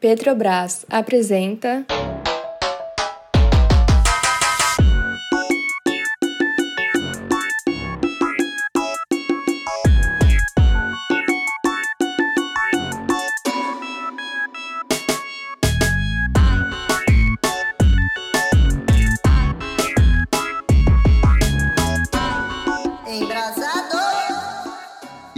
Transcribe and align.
Petrobras 0.00 0.86
apresenta. 0.88 1.84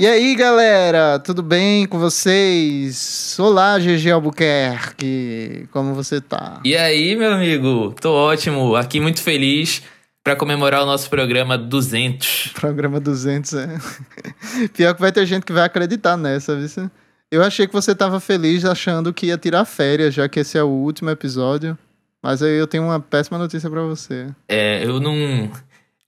E 0.03 0.07
aí, 0.09 0.35
galera, 0.35 1.21
tudo 1.21 1.45
bem 1.45 1.87
com 1.87 1.97
vocês? 1.97 3.37
Olá, 3.39 3.79
GG 3.79 4.11
Albuquerque, 4.11 5.69
como 5.71 5.95
você 5.95 6.21
tá? 6.21 6.61
E 6.65 6.77
aí, 6.77 7.15
meu 7.15 7.33
amigo? 7.33 7.95
Tô 8.01 8.13
ótimo, 8.13 8.75
aqui 8.75 8.99
muito 8.99 9.23
feliz 9.23 9.81
para 10.25 10.35
comemorar 10.35 10.83
o 10.83 10.87
nosso 10.87 11.09
programa 11.09 11.57
200. 11.57 12.49
Programa 12.55 12.99
200, 12.99 13.55
é. 13.55 13.79
Pior 14.75 14.93
que 14.93 15.01
vai 15.01 15.13
ter 15.13 15.25
gente 15.25 15.47
que 15.47 15.53
vai 15.53 15.63
acreditar 15.63 16.17
nessa, 16.17 16.57
viu? 16.57 16.91
Eu 17.31 17.41
achei 17.45 17.69
que 17.69 17.73
você 17.73 17.95
tava 17.95 18.19
feliz 18.19 18.65
achando 18.65 19.15
que 19.15 19.27
ia 19.27 19.39
tirar 19.39 19.65
férias, 19.65 20.15
já 20.15 20.29
que 20.29 20.41
esse 20.41 20.59
é 20.59 20.65
o 20.65 20.67
último 20.67 21.11
episódio. 21.11 21.79
Mas 22.21 22.43
aí 22.43 22.59
eu 22.59 22.67
tenho 22.67 22.83
uma 22.83 22.99
péssima 22.99 23.39
notícia 23.39 23.71
para 23.71 23.83
você. 23.83 24.27
É, 24.49 24.85
eu 24.85 24.99
não 24.99 25.49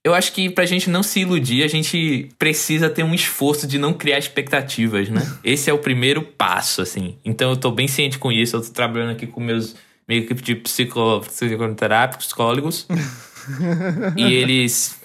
eu 0.05 0.13
acho 0.13 0.33
que 0.33 0.51
pra 0.51 0.67
gente 0.67 0.87
não 0.87 1.01
se 1.01 1.21
iludir, 1.21 1.63
a 1.63 1.67
gente 1.67 2.29
precisa 2.37 2.91
ter 2.91 3.01
um 3.01 3.15
esforço 3.15 3.65
de 3.65 3.79
não 3.79 3.91
criar 3.91 4.19
expectativas, 4.19 5.09
né? 5.09 5.19
Esse 5.43 5.67
é 5.67 5.73
o 5.73 5.79
primeiro 5.79 6.21
passo, 6.21 6.83
assim. 6.83 7.17
Então 7.25 7.49
eu 7.49 7.57
tô 7.57 7.71
bem 7.71 7.87
ciente 7.87 8.19
com 8.19 8.31
isso. 8.31 8.55
Eu 8.55 8.61
tô 8.61 8.71
trabalhando 8.71 9.13
aqui 9.13 9.25
com 9.25 9.41
meus 9.41 9.75
minha 10.07 10.21
equipe 10.21 10.43
de 10.43 10.53
psico, 10.53 11.21
psicoterápicos, 11.21 12.27
psicólogos. 12.27 12.87
e 14.15 14.31
eles 14.31 15.01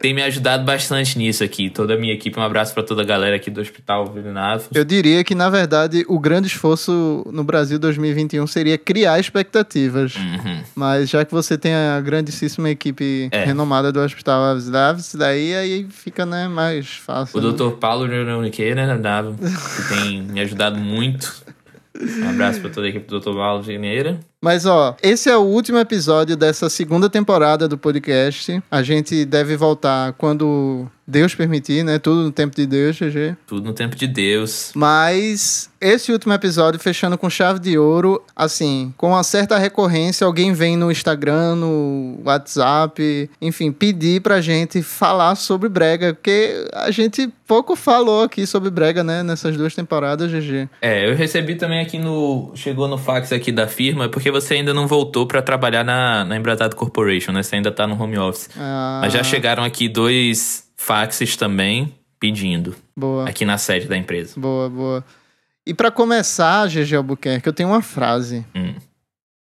tem 0.00 0.12
me 0.12 0.22
ajudado 0.22 0.64
bastante 0.64 1.16
nisso 1.16 1.42
aqui. 1.42 1.70
Toda 1.70 1.94
a 1.94 1.96
minha 1.96 2.12
equipe, 2.12 2.38
um 2.38 2.42
abraço 2.42 2.74
para 2.74 2.82
toda 2.82 3.02
a 3.02 3.04
galera 3.04 3.36
aqui 3.36 3.50
do 3.50 3.60
Hospital 3.60 4.06
Velinavos. 4.06 4.68
Eu 4.74 4.84
diria 4.84 5.24
que, 5.24 5.34
na 5.34 5.48
verdade, 5.48 6.04
o 6.08 6.18
grande 6.18 6.48
esforço 6.48 7.26
no 7.32 7.42
Brasil 7.42 7.78
2021 7.78 8.46
seria 8.46 8.76
criar 8.76 9.18
expectativas. 9.18 10.14
Uhum. 10.16 10.62
Mas 10.74 11.08
já 11.08 11.24
que 11.24 11.32
você 11.32 11.56
tem 11.56 11.74
a 11.74 12.00
grandíssima 12.00 12.68
equipe 12.68 13.28
é. 13.30 13.44
renomada 13.44 13.90
do 13.90 14.00
Hospital 14.00 14.56
Velinavos, 14.56 15.14
daí 15.14 15.54
aí 15.54 15.86
fica 15.88 16.26
né, 16.26 16.48
mais 16.48 16.88
fácil. 16.88 17.38
O 17.38 17.42
né? 17.42 17.52
Dr. 17.52 17.76
Paulo 17.78 18.06
Neuroniqueira, 18.06 18.86
né, 18.86 19.00
que 19.76 19.94
tem 19.94 20.22
me 20.22 20.40
ajudado 20.40 20.78
muito. 20.78 21.42
Um 21.98 22.30
abraço 22.30 22.60
para 22.60 22.70
toda 22.70 22.86
a 22.86 22.90
equipe 22.90 23.06
do 23.06 23.20
Dr. 23.20 23.32
Paulo 23.32 23.62
Geneira. 23.62 24.20
Mas 24.42 24.66
ó, 24.66 24.96
esse 25.00 25.30
é 25.30 25.36
o 25.36 25.42
último 25.42 25.78
episódio 25.78 26.36
dessa 26.36 26.68
segunda 26.68 27.08
temporada 27.08 27.68
do 27.68 27.78
podcast. 27.78 28.60
A 28.68 28.82
gente 28.82 29.24
deve 29.24 29.56
voltar 29.56 30.14
quando 30.14 30.90
Deus 31.06 31.34
permitir, 31.34 31.84
né? 31.84 31.98
Tudo 31.98 32.24
no 32.24 32.32
tempo 32.32 32.56
de 32.56 32.66
Deus, 32.66 32.96
GG. 32.96 33.36
Tudo 33.46 33.66
no 33.66 33.72
tempo 33.72 33.94
de 33.94 34.06
Deus. 34.06 34.72
Mas 34.74 35.70
esse 35.80 36.12
último 36.12 36.32
episódio, 36.32 36.80
fechando 36.80 37.18
com 37.18 37.28
chave 37.28 37.58
de 37.58 37.76
ouro, 37.76 38.22
assim, 38.36 38.94
com 38.96 39.08
uma 39.10 39.22
certa 39.22 39.58
recorrência, 39.58 40.24
alguém 40.24 40.52
vem 40.52 40.76
no 40.76 40.90
Instagram, 40.90 41.56
no 41.56 42.20
WhatsApp, 42.24 43.28
enfim, 43.40 43.72
pedir 43.72 44.22
pra 44.22 44.40
gente 44.40 44.82
falar 44.82 45.34
sobre 45.34 45.68
brega, 45.68 46.14
porque 46.14 46.66
a 46.72 46.90
gente 46.90 47.28
pouco 47.46 47.76
falou 47.76 48.22
aqui 48.22 48.46
sobre 48.46 48.70
brega, 48.70 49.02
né? 49.04 49.22
Nessas 49.22 49.56
duas 49.56 49.74
temporadas, 49.74 50.30
GG. 50.30 50.68
É, 50.80 51.10
eu 51.10 51.14
recebi 51.14 51.56
também 51.56 51.80
aqui 51.80 51.98
no. 51.98 52.52
Chegou 52.54 52.88
no 52.88 52.96
fax 52.96 53.32
aqui 53.32 53.52
da 53.52 53.66
firma, 53.66 54.08
porque 54.08 54.30
você 54.32 54.54
ainda 54.54 54.74
não 54.74 54.86
voltou 54.86 55.26
para 55.26 55.40
trabalhar 55.40 55.84
na, 55.84 56.24
na 56.24 56.36
Embrasado 56.36 56.74
Corporation, 56.74 57.32
né? 57.32 57.42
Você 57.42 57.56
ainda 57.56 57.70
tá 57.70 57.86
no 57.86 58.00
home 58.00 58.18
office. 58.18 58.48
Ah. 58.58 59.00
Mas 59.02 59.12
já 59.12 59.22
chegaram 59.22 59.62
aqui 59.62 59.88
dois 59.88 60.68
faxes 60.76 61.36
também 61.36 61.94
pedindo. 62.18 62.74
Boa. 62.96 63.28
Aqui 63.28 63.44
na 63.44 63.58
sede 63.58 63.86
da 63.86 63.96
empresa. 63.96 64.38
Boa, 64.38 64.68
boa. 64.68 65.04
E 65.64 65.72
para 65.72 65.90
começar, 65.90 66.66
GG 66.68 66.96
Albuquerque, 66.96 67.48
eu 67.48 67.52
tenho 67.52 67.68
uma 67.68 67.82
frase. 67.82 68.44
Hum. 68.54 68.74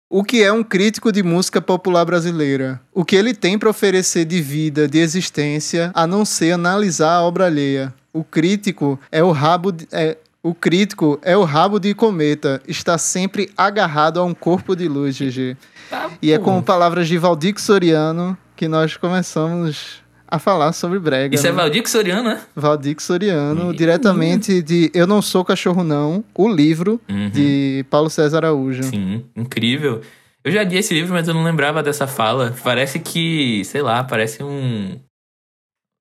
O 0.09 0.23
que 0.23 0.43
é 0.43 0.53
um 0.53 0.63
crítico 0.63 1.11
de 1.11 1.23
música 1.23 1.61
popular 1.61 2.05
brasileira? 2.05 2.81
O 2.95 3.05
que 3.05 3.17
ele 3.17 3.35
tem 3.35 3.59
para 3.59 3.69
oferecer 3.69 4.25
de 4.25 4.41
vida, 4.41 4.87
de 4.87 4.99
existência, 4.99 5.91
a 5.95 6.07
não 6.07 6.25
ser 6.25 6.53
analisar 6.53 7.15
a 7.15 7.23
obra 7.23 7.47
alheia? 7.47 7.93
O 8.13 8.23
crítico 8.23 8.99
é 9.11 9.23
o 9.23 9.33
rabo 9.33 9.73
de, 9.73 9.87
é, 9.91 10.17
o 10.49 10.55
crítico 10.55 11.19
é 11.23 11.37
o 11.37 11.45
rabo 11.45 11.79
de 11.79 11.93
cometa, 11.95 12.61
está 12.69 12.97
sempre 12.99 13.51
agarrado 13.57 14.21
a 14.21 14.25
um 14.25 14.33
corpo 14.35 14.77
de 14.77 14.87
luz, 14.89 15.17
GG. 15.19 15.57
Tá 15.91 16.11
e 16.23 16.33
é 16.33 16.39
com 16.39 16.61
palavras 16.63 17.09
de 17.09 17.17
Valdir 17.19 17.59
Soriano 17.61 18.37
que 18.55 18.69
nós 18.69 18.97
começamos 18.97 20.03
a 20.29 20.39
falar 20.39 20.73
sobre 20.73 20.99
brega. 20.99 21.35
Isso 21.35 21.45
né? 21.45 21.51
é 21.51 21.53
Valdir 21.53 21.89
Soriano, 21.89 22.29
né? 22.31 22.41
Valdir 22.55 22.97
Soriano, 23.01 23.67
Uhum. 23.67 23.73
diretamente 23.73 24.61
de 24.63 24.91
Eu 24.95 25.07
Não 25.07 25.21
Sou 25.23 25.45
Cachorro 25.45 25.85
Não, 25.85 26.25
o 26.35 26.49
livro 26.49 27.01
Uhum. 27.09 27.31
de 27.31 27.85
Paulo 27.91 28.11
César 28.11 28.39
Araújo. 28.39 28.83
Sim, 28.85 29.25
incrível. 29.37 30.01
Eu 30.45 30.53
já 30.53 30.63
li 30.63 30.77
esse 30.79 30.95
livro, 30.95 31.13
mas 31.13 31.27
eu 31.27 31.35
não 31.35 31.43
lembrava 31.43 31.83
dessa 31.83 32.07
fala. 32.07 32.55
Parece 32.63 32.99
que, 33.01 33.65
sei 33.65 33.83
lá, 33.83 34.05
parece 34.05 34.43
um. 34.45 34.97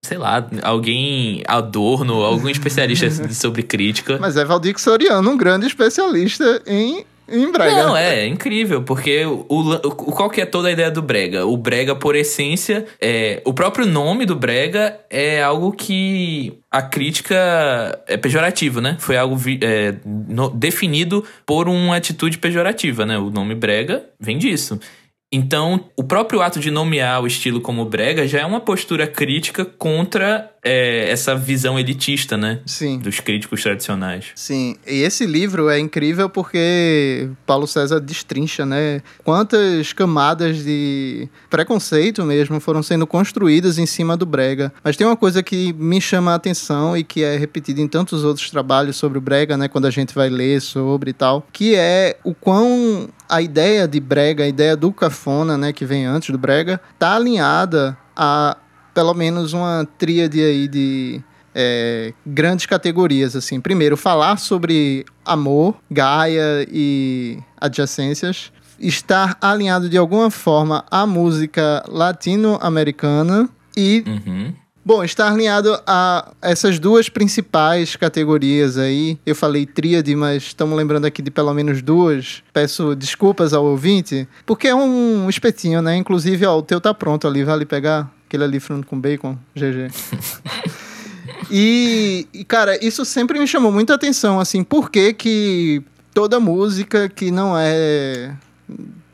Sei 0.06 0.18
lá, 0.18 0.48
alguém 0.62 1.42
Adorno, 1.48 2.24
algum 2.24 2.48
especialista 2.48 3.10
sobre 3.34 3.64
crítica. 3.64 4.18
Mas 4.22 4.38
é 4.38 4.46
Valdir 4.46 4.80
Soriano, 4.80 5.32
um 5.32 5.36
grande 5.38 5.66
especialista 5.66 6.62
em, 6.68 7.04
em 7.28 7.52
brega. 7.52 7.84
Não, 7.84 7.98
é, 7.98 8.20
é 8.20 8.28
incrível, 8.28 8.84
porque 8.84 9.26
o, 9.26 9.46
o, 9.50 9.92
qual 10.12 10.30
que 10.30 10.40
é 10.42 10.46
toda 10.46 10.68
a 10.68 10.72
ideia 10.72 10.92
do 10.92 11.02
brega? 11.02 11.46
O 11.46 11.58
brega, 11.58 11.96
por 11.96 12.16
essência, 12.16 12.86
é 13.02 13.42
o 13.46 13.52
próprio 13.54 13.86
nome 13.88 14.26
do 14.28 14.36
brega 14.36 15.00
é 15.10 15.42
algo 15.42 15.72
que 15.72 16.54
a 16.70 16.82
crítica 16.84 17.36
é 18.08 18.16
pejorativo, 18.18 18.82
né? 18.82 18.98
Foi 19.00 19.18
algo 19.18 19.36
vi- 19.36 19.60
é, 19.64 19.96
no- 20.06 20.50
definido 20.50 21.24
por 21.46 21.68
uma 21.68 21.96
atitude 21.96 22.38
pejorativa, 22.38 23.06
né? 23.08 23.18
O 23.18 23.32
nome 23.32 23.56
brega 23.56 24.04
vem 24.20 24.38
disso. 24.38 24.80
Então, 25.36 25.90
o 25.98 26.04
próprio 26.06 26.42
ato 26.42 26.62
de 26.62 26.72
nomear 26.72 27.22
o 27.22 27.28
estilo 27.28 27.60
como 27.60 27.84
brega 27.84 28.26
já 28.26 28.40
é 28.40 28.46
uma 28.46 28.62
postura 28.62 29.06
crítica 29.06 29.66
contra 29.66 30.50
é, 30.66 31.08
essa 31.12 31.36
visão 31.36 31.78
elitista, 31.78 32.36
né? 32.36 32.60
Sim. 32.66 32.98
Dos 32.98 33.20
críticos 33.20 33.62
tradicionais. 33.62 34.32
Sim, 34.34 34.76
e 34.88 35.04
esse 35.04 35.28
livro 35.28 35.70
é 35.70 35.78
incrível 35.78 36.28
porque 36.28 37.30
Paulo 37.46 37.68
César 37.68 38.00
destrincha, 38.00 38.66
né? 38.66 39.04
Quantas 39.24 39.94
camadas 39.94 40.64
de 40.64 41.30
preconceito 41.52 42.24
mesmo 42.24 42.60
foram 42.60 42.82
sendo 42.82 43.06
construídas 43.06 43.78
em 43.78 43.86
cima 43.86 44.18
do 44.18 44.26
Brega. 44.26 44.74
Mas 44.84 44.98
tem 44.98 45.06
uma 45.06 45.16
coisa 45.16 45.44
que 45.44 45.72
me 45.74 46.02
chama 46.02 46.32
a 46.32 46.36
atenção 46.36 46.98
e 46.98 47.04
que 47.04 47.24
é 47.24 47.38
repetida 47.38 47.80
em 47.80 47.88
tantos 47.88 48.24
outros 48.24 48.50
trabalhos 48.50 48.96
sobre 48.96 49.20
o 49.20 49.22
Brega, 49.22 49.56
né? 49.56 49.68
Quando 49.68 49.86
a 49.86 49.92
gente 49.92 50.16
vai 50.16 50.30
ler 50.30 50.60
sobre 50.62 51.12
e 51.12 51.14
tal, 51.14 51.46
que 51.54 51.76
é 51.76 52.18
o 52.24 52.34
quão 52.34 53.08
a 53.30 53.40
ideia 53.40 53.88
de 53.88 54.00
Brega, 54.00 54.44
a 54.44 54.48
ideia 54.48 54.76
do 54.76 54.92
cafona, 54.92 55.56
né? 55.60 55.72
Que 55.72 55.86
vem 55.86 56.08
antes 56.08 56.32
do 56.32 56.40
Brega, 56.40 56.82
tá 56.98 57.16
alinhada 57.16 57.96
a 58.16 58.58
pelo 58.96 59.14
menos 59.14 59.54
uma 59.54 59.88
tríade 60.00 60.42
aí 60.42 60.68
de 60.68 61.22
é, 61.54 62.12
grandes 62.26 62.66
categorias, 62.66 63.36
assim. 63.36 63.62
Primeiro, 63.62 63.96
falar 63.96 64.38
sobre 64.38 65.06
amor, 65.24 65.76
Gaia 65.92 66.66
e 66.72 67.38
adjacências. 67.62 68.52
Estar 68.80 69.38
alinhado 69.40 69.88
de 69.90 69.98
alguma 69.98 70.30
forma 70.32 70.84
à 70.90 71.06
música 71.06 71.84
latino-americana 71.88 73.50
e, 73.76 74.04
Uhum. 74.06 74.54
bom, 74.84 75.04
estar 75.04 75.32
alinhado 75.32 75.80
a 75.88 76.32
essas 76.42 76.78
duas 76.80 77.08
principais 77.10 77.96
categorias 77.96 78.78
aí. 78.78 79.18
Eu 79.26 79.36
falei 79.36 79.66
tríade, 79.66 80.14
mas 80.16 80.44
estamos 80.44 80.78
lembrando 80.78 81.06
aqui 81.06 81.22
de 81.22 81.32
pelo 81.32 81.54
menos 81.54 81.82
duas. 81.82 82.44
Peço 82.54 82.96
desculpas 82.96 83.54
ao 83.54 83.66
ouvinte, 83.66 84.28
porque 84.46 84.68
é 84.68 84.76
um 84.76 85.30
espetinho, 85.30 85.82
né? 85.82 85.96
Inclusive, 85.96 86.46
ó, 86.46 86.58
o 86.58 86.62
teu 86.62 86.82
tá 86.82 86.94
pronto 86.94 87.28
ali, 87.28 87.44
vale 87.44 87.66
pegar 87.66 88.12
aquele 88.36 88.44
ali 88.44 88.60
frango 88.60 88.86
com 88.86 89.00
bacon, 89.00 89.38
GG. 89.56 89.92
E, 91.52 92.28
e, 92.34 92.44
cara, 92.44 92.84
isso 92.84 93.06
sempre 93.06 93.40
me 93.40 93.48
chamou 93.48 93.72
muita 93.72 93.94
atenção, 93.94 94.40
assim, 94.40 94.64
por 94.64 94.90
que 94.90 95.14
que 95.14 95.82
toda 96.14 96.40
música 96.40 97.08
que 97.08 97.32
não 97.32 97.56
é... 97.58 98.36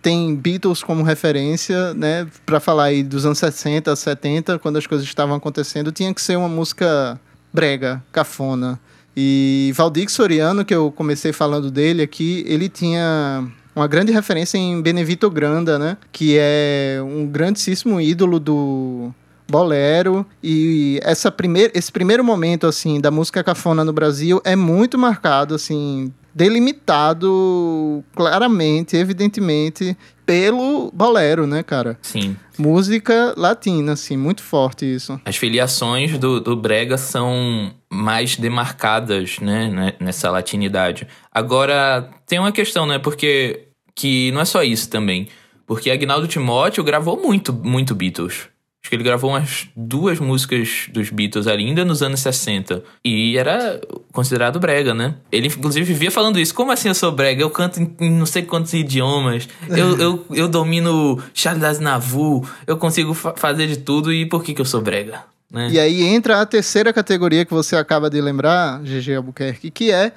Tem 0.02 0.34
Beatles 0.36 0.82
como 0.82 1.04
referência, 1.04 1.94
né? 1.94 2.26
Pra 2.44 2.60
falar 2.60 2.86
aí 2.86 3.04
dos 3.04 3.24
anos 3.24 3.38
60, 3.38 3.96
70, 3.96 4.58
quando 4.58 4.78
as 4.78 4.88
coisas 4.88 5.06
estavam 5.06 5.36
acontecendo, 5.36 5.92
tinha 5.92 6.12
que 6.12 6.22
ser 6.22 6.38
uma 6.38 6.50
música 6.50 7.20
brega, 7.54 8.02
cafona. 8.12 8.80
E 9.16 9.72
Valdir 9.76 10.10
Soriano, 10.10 10.66
que 10.66 10.74
eu 10.74 10.92
comecei 10.92 11.32
falando 11.32 11.70
dele 11.70 12.02
aqui, 12.02 12.44
ele 12.48 12.68
tinha 12.68 13.46
uma 13.76 13.88
grande 13.88 14.12
referência 14.12 14.58
em 14.58 14.82
Benevito 14.82 15.30
Granda, 15.30 15.80
né? 15.80 15.98
Que 16.12 16.38
é 16.40 17.00
um 17.04 17.26
grandíssimo 17.26 18.00
ídolo 18.00 18.40
do 18.40 19.14
bolero 19.50 20.26
e 20.42 21.00
essa 21.04 21.30
primeir, 21.30 21.72
esse 21.74 21.92
primeiro 21.92 22.24
momento 22.24 22.66
assim 22.66 23.02
da 23.02 23.12
música 23.12 23.44
cafona 23.44 23.84
no 23.84 23.92
Brasil 23.92 24.42
é 24.46 24.56
muito 24.56 24.98
marcado 24.98 25.54
assim 25.54 26.14
delimitado 26.34 28.04
claramente, 28.16 28.96
evidentemente, 28.96 29.98
pelo 30.26 30.92
bolero, 30.94 31.46
né, 31.46 31.64
cara? 31.64 31.98
Sim. 32.02 32.36
Música 32.58 33.34
latina, 33.36 33.94
assim, 33.94 34.16
muito 34.16 34.42
forte 34.42 34.86
isso. 34.86 35.20
As 35.26 35.36
filiações 35.36 36.18
do, 36.18 36.40
do 36.40 36.56
Brega 36.56 36.98
são 36.98 37.74
mais 37.92 38.38
demarcadas, 38.38 39.40
né, 39.40 39.94
nessa 40.00 40.30
latinidade. 40.30 41.08
Agora, 41.32 42.10
tem 42.26 42.40
uma 42.40 42.52
questão, 42.52 42.86
né, 42.86 42.98
porque 42.98 43.68
que 43.96 44.32
não 44.32 44.42
é 44.42 44.46
só 44.46 44.64
isso 44.64 44.90
também. 44.90 45.28
Porque 45.66 45.90
Agnaldo 45.90 46.28
Timóteo 46.28 46.84
gravou 46.84 47.22
muito, 47.22 47.54
muito 47.54 47.96
Beatles. 47.96 48.50
Acho 48.82 48.90
que 48.90 48.96
ele 48.96 49.04
gravou 49.04 49.30
umas 49.30 49.68
duas 49.76 50.20
músicas 50.20 50.88
dos 50.92 51.12
Beatles 51.12 51.46
ainda 51.46 51.86
nos 51.86 52.02
anos 52.02 52.20
60. 52.22 52.84
E 53.06 53.38
era 53.38 53.80
considerado 54.12 54.60
brega, 54.60 54.92
né? 54.92 55.16
Ele, 55.32 55.48
inclusive, 55.48 55.86
vivia 55.86 56.10
falando 56.10 56.40
isso. 56.40 56.54
Como 56.56 56.72
assim 56.72 56.88
eu 56.88 56.96
sou 56.96 57.12
brega? 57.12 57.44
Eu 57.44 57.52
canto 57.52 57.80
em, 57.80 58.10
não 58.10 58.26
sei 58.26 58.42
quantos 58.42 58.74
idiomas. 58.74 59.48
Eu, 59.70 59.98
eu, 60.02 60.26
eu 60.32 60.48
domino 60.48 61.22
Charles 61.32 61.64
Aznavour. 61.64 62.50
Eu 62.66 62.76
consigo 62.76 63.14
fa 63.14 63.36
fazer 63.38 63.68
de 63.68 63.78
tudo. 63.78 64.12
E 64.12 64.26
por 64.26 64.44
que, 64.44 64.52
que 64.52 64.62
eu 64.62 64.66
sou 64.66 64.82
brega? 64.82 65.26
Né? 65.52 65.70
E 65.72 65.80
aí 65.80 66.02
entra 66.04 66.42
a 66.42 66.46
terceira 66.46 66.92
categoria 66.92 67.46
que 67.46 67.54
você 67.54 67.76
acaba 67.76 68.10
de 68.10 68.20
lembrar, 68.20 68.82
GG 68.82 69.14
Albuquerque, 69.16 69.70
que 69.70 69.92
é 69.92 70.12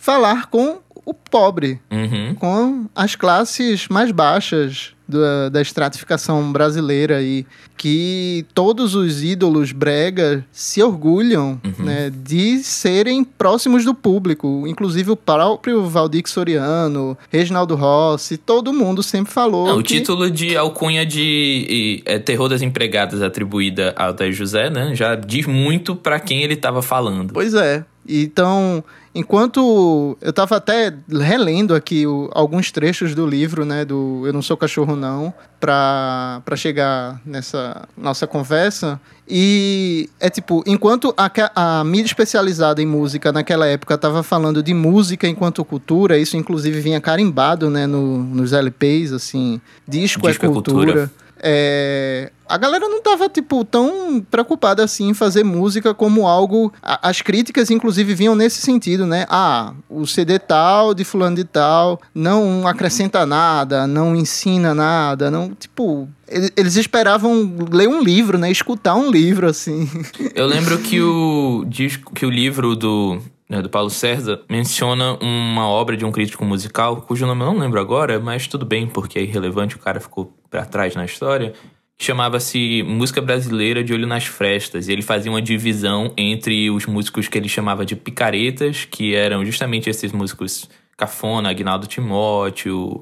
falar 0.00 0.46
com 0.46 0.78
o 1.04 1.12
pobre, 1.12 1.80
uhum. 1.90 2.34
com 2.34 2.86
as 2.94 3.16
classes 3.16 3.88
mais 3.88 4.10
baixas 4.12 4.94
da, 5.08 5.48
da 5.48 5.60
estratificação 5.60 6.50
brasileira 6.52 7.22
e 7.22 7.46
que 7.76 8.46
todos 8.54 8.94
os 8.94 9.22
ídolos 9.22 9.72
brega 9.72 10.44
se 10.52 10.82
orgulham 10.82 11.60
uhum. 11.64 11.84
né, 11.84 12.10
de 12.10 12.58
serem 12.62 13.24
próximos 13.24 13.84
do 13.84 13.94
público. 13.94 14.64
Inclusive 14.66 15.10
o 15.10 15.16
próprio 15.16 15.84
Valdir 15.86 16.24
Soriano, 16.26 17.16
Reginaldo 17.30 17.74
Rossi, 17.74 18.36
todo 18.36 18.72
mundo 18.72 19.02
sempre 19.02 19.32
falou. 19.32 19.66
Não, 19.66 19.82
que... 19.82 19.94
O 19.94 19.98
título 19.98 20.30
de 20.30 20.56
alcunha 20.56 21.04
de 21.04 22.02
é, 22.04 22.18
Terror 22.18 22.48
das 22.48 22.62
Empregadas 22.62 23.22
atribuída 23.22 23.92
ao 23.96 24.08
Altair 24.08 24.32
José, 24.32 24.70
né? 24.70 24.94
Já 24.94 25.14
diz 25.14 25.46
muito 25.46 25.94
para 25.94 26.18
quem 26.18 26.42
ele 26.42 26.54
estava 26.54 26.80
falando. 26.80 27.32
Pois 27.32 27.54
é. 27.54 27.84
Então, 28.06 28.84
enquanto 29.14 30.16
eu 30.20 30.30
estava 30.30 30.56
até 30.56 30.92
relendo 31.08 31.74
aqui 31.74 32.06
o, 32.06 32.30
alguns 32.34 32.70
trechos 32.70 33.14
do 33.14 33.26
livro, 33.26 33.64
né, 33.64 33.84
do 33.84 34.22
Eu 34.26 34.32
Não 34.32 34.42
Sou 34.42 34.56
Cachorro 34.56 34.94
Não, 34.94 35.32
para 35.58 36.42
chegar 36.56 37.20
nessa 37.24 37.63
nossa 37.96 38.26
conversa, 38.26 39.00
e 39.28 40.08
é 40.20 40.28
tipo, 40.28 40.62
enquanto 40.66 41.14
a, 41.16 41.30
a 41.54 41.84
mídia 41.84 42.06
especializada 42.06 42.82
em 42.82 42.86
música 42.86 43.32
naquela 43.32 43.66
época 43.66 43.94
estava 43.94 44.22
falando 44.22 44.62
de 44.62 44.74
música 44.74 45.26
enquanto 45.26 45.64
cultura, 45.64 46.18
isso 46.18 46.36
inclusive 46.36 46.80
vinha 46.80 47.00
carimbado, 47.00 47.70
né, 47.70 47.86
no, 47.86 48.18
nos 48.22 48.52
LPs, 48.52 49.12
assim, 49.12 49.60
disco, 49.88 50.26
disco 50.26 50.44
é 50.44 50.48
cultura. 50.48 50.90
É 50.90 50.94
cultura. 50.94 51.23
É, 51.46 52.32
a 52.48 52.56
galera 52.56 52.88
não 52.88 53.02
tava, 53.02 53.28
tipo, 53.28 53.66
tão 53.66 54.24
preocupada 54.30 54.82
assim 54.82 55.10
em 55.10 55.14
fazer 55.14 55.44
música 55.44 55.92
como 55.92 56.26
algo. 56.26 56.72
As 56.82 57.20
críticas, 57.20 57.70
inclusive, 57.70 58.14
vinham 58.14 58.34
nesse 58.34 58.62
sentido, 58.62 59.04
né? 59.04 59.26
Ah, 59.28 59.74
o 59.90 60.06
CD 60.06 60.38
tal, 60.38 60.94
de 60.94 61.04
fulano 61.04 61.36
de 61.36 61.44
tal, 61.44 62.00
não 62.14 62.66
acrescenta 62.66 63.26
nada, 63.26 63.86
não 63.86 64.16
ensina 64.16 64.74
nada, 64.74 65.30
não. 65.30 65.50
Tipo, 65.54 66.08
eles 66.56 66.76
esperavam 66.76 67.54
ler 67.70 67.88
um 67.88 68.02
livro, 68.02 68.38
né? 68.38 68.50
Escutar 68.50 68.94
um 68.94 69.10
livro, 69.10 69.46
assim. 69.46 69.86
Eu 70.34 70.46
lembro 70.46 70.78
que 70.78 70.98
o, 71.02 71.66
que 72.14 72.24
o 72.24 72.30
livro 72.30 72.74
do, 72.74 73.20
né, 73.48 73.60
do 73.60 73.68
Paulo 73.68 73.90
César 73.90 74.40
menciona 74.48 75.18
uma 75.20 75.68
obra 75.68 75.96
de 75.96 76.04
um 76.04 76.12
crítico 76.12 76.44
musical, 76.44 77.02
cujo 77.02 77.26
nome 77.26 77.42
eu 77.42 77.46
não 77.46 77.58
lembro 77.58 77.80
agora, 77.80 78.18
mas 78.18 78.46
tudo 78.46 78.64
bem, 78.64 78.86
porque 78.86 79.18
é 79.18 79.22
irrelevante, 79.22 79.76
o 79.76 79.78
cara 79.78 80.00
ficou 80.00 80.32
para 80.54 80.64
trás 80.64 80.94
na 80.94 81.04
história, 81.04 81.52
que 81.98 82.04
chamava-se 82.04 82.84
Música 82.84 83.20
Brasileira 83.20 83.82
de 83.82 83.92
Olho 83.92 84.06
nas 84.06 84.24
Frestas. 84.24 84.86
E 84.86 84.92
ele 84.92 85.02
fazia 85.02 85.32
uma 85.32 85.42
divisão 85.42 86.12
entre 86.16 86.70
os 86.70 86.86
músicos 86.86 87.26
que 87.26 87.36
ele 87.36 87.48
chamava 87.48 87.84
de 87.84 87.96
picaretas, 87.96 88.84
que 88.84 89.16
eram 89.16 89.44
justamente 89.44 89.90
esses 89.90 90.12
músicos 90.12 90.70
Cafona, 90.96 91.50
Agnaldo 91.50 91.88
Timóteo, 91.88 93.00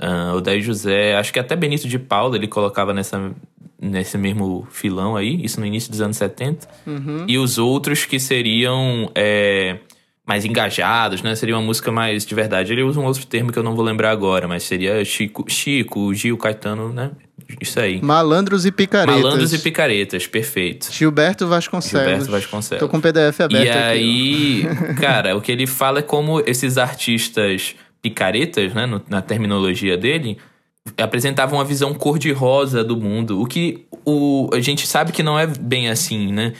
uh, 0.00 0.36
Odair 0.36 0.62
José, 0.62 1.16
acho 1.16 1.32
que 1.32 1.40
até 1.40 1.56
Benito 1.56 1.88
de 1.88 1.98
Paula 1.98 2.36
ele 2.36 2.46
colocava 2.46 2.94
nessa, 2.94 3.32
nesse 3.80 4.16
mesmo 4.16 4.68
filão 4.70 5.16
aí, 5.16 5.44
isso 5.44 5.58
no 5.58 5.66
início 5.66 5.90
dos 5.90 6.00
anos 6.00 6.16
70. 6.16 6.68
Uhum. 6.86 7.24
E 7.26 7.36
os 7.38 7.58
outros 7.58 8.04
que 8.04 8.20
seriam 8.20 9.10
é, 9.16 9.78
mais 10.26 10.44
engajados, 10.44 11.22
né? 11.22 11.34
Seria 11.34 11.54
uma 11.54 11.62
música 11.62 11.92
mais 11.92 12.24
de 12.24 12.34
verdade. 12.34 12.72
Ele 12.72 12.82
usa 12.82 12.98
um 12.98 13.04
outro 13.04 13.26
termo 13.26 13.52
que 13.52 13.58
eu 13.58 13.62
não 13.62 13.74
vou 13.74 13.84
lembrar 13.84 14.10
agora, 14.10 14.48
mas 14.48 14.62
seria 14.62 15.04
Chico, 15.04 15.44
Chico 15.48 16.14
Gil, 16.14 16.36
Caetano, 16.38 16.92
né? 16.92 17.10
Isso 17.60 17.78
aí. 17.78 18.00
Malandros 18.00 18.64
e 18.64 18.72
picaretas. 18.72 19.22
Malandros 19.22 19.52
e 19.52 19.58
picaretas, 19.58 20.26
perfeito. 20.26 20.90
Gilberto 20.90 21.46
Vasconcelos. 21.46 22.06
Gilberto 22.06 22.30
Vasconcelos. 22.30 22.80
Tô 22.80 22.88
com 22.88 22.96
o 22.96 23.02
PDF 23.02 23.40
aberto 23.40 23.66
E 23.66 23.68
aqui, 23.68 23.78
aí, 23.78 24.94
cara, 24.98 25.36
o 25.36 25.42
que 25.42 25.52
ele 25.52 25.66
fala 25.66 25.98
é 25.98 26.02
como 26.02 26.40
esses 26.40 26.78
artistas 26.78 27.74
picaretas, 28.00 28.72
né, 28.72 28.86
no, 28.86 29.02
na 29.08 29.20
terminologia 29.20 29.96
dele, 29.96 30.38
apresentavam 30.96 31.58
uma 31.58 31.64
visão 31.64 31.92
cor-de-rosa 31.94 32.82
do 32.82 32.96
mundo, 32.96 33.40
o 33.40 33.46
que 33.46 33.86
o, 34.04 34.50
a 34.52 34.60
gente 34.60 34.86
sabe 34.86 35.12
que 35.12 35.22
não 35.22 35.38
é 35.38 35.46
bem 35.46 35.88
assim, 35.88 36.32
né? 36.32 36.52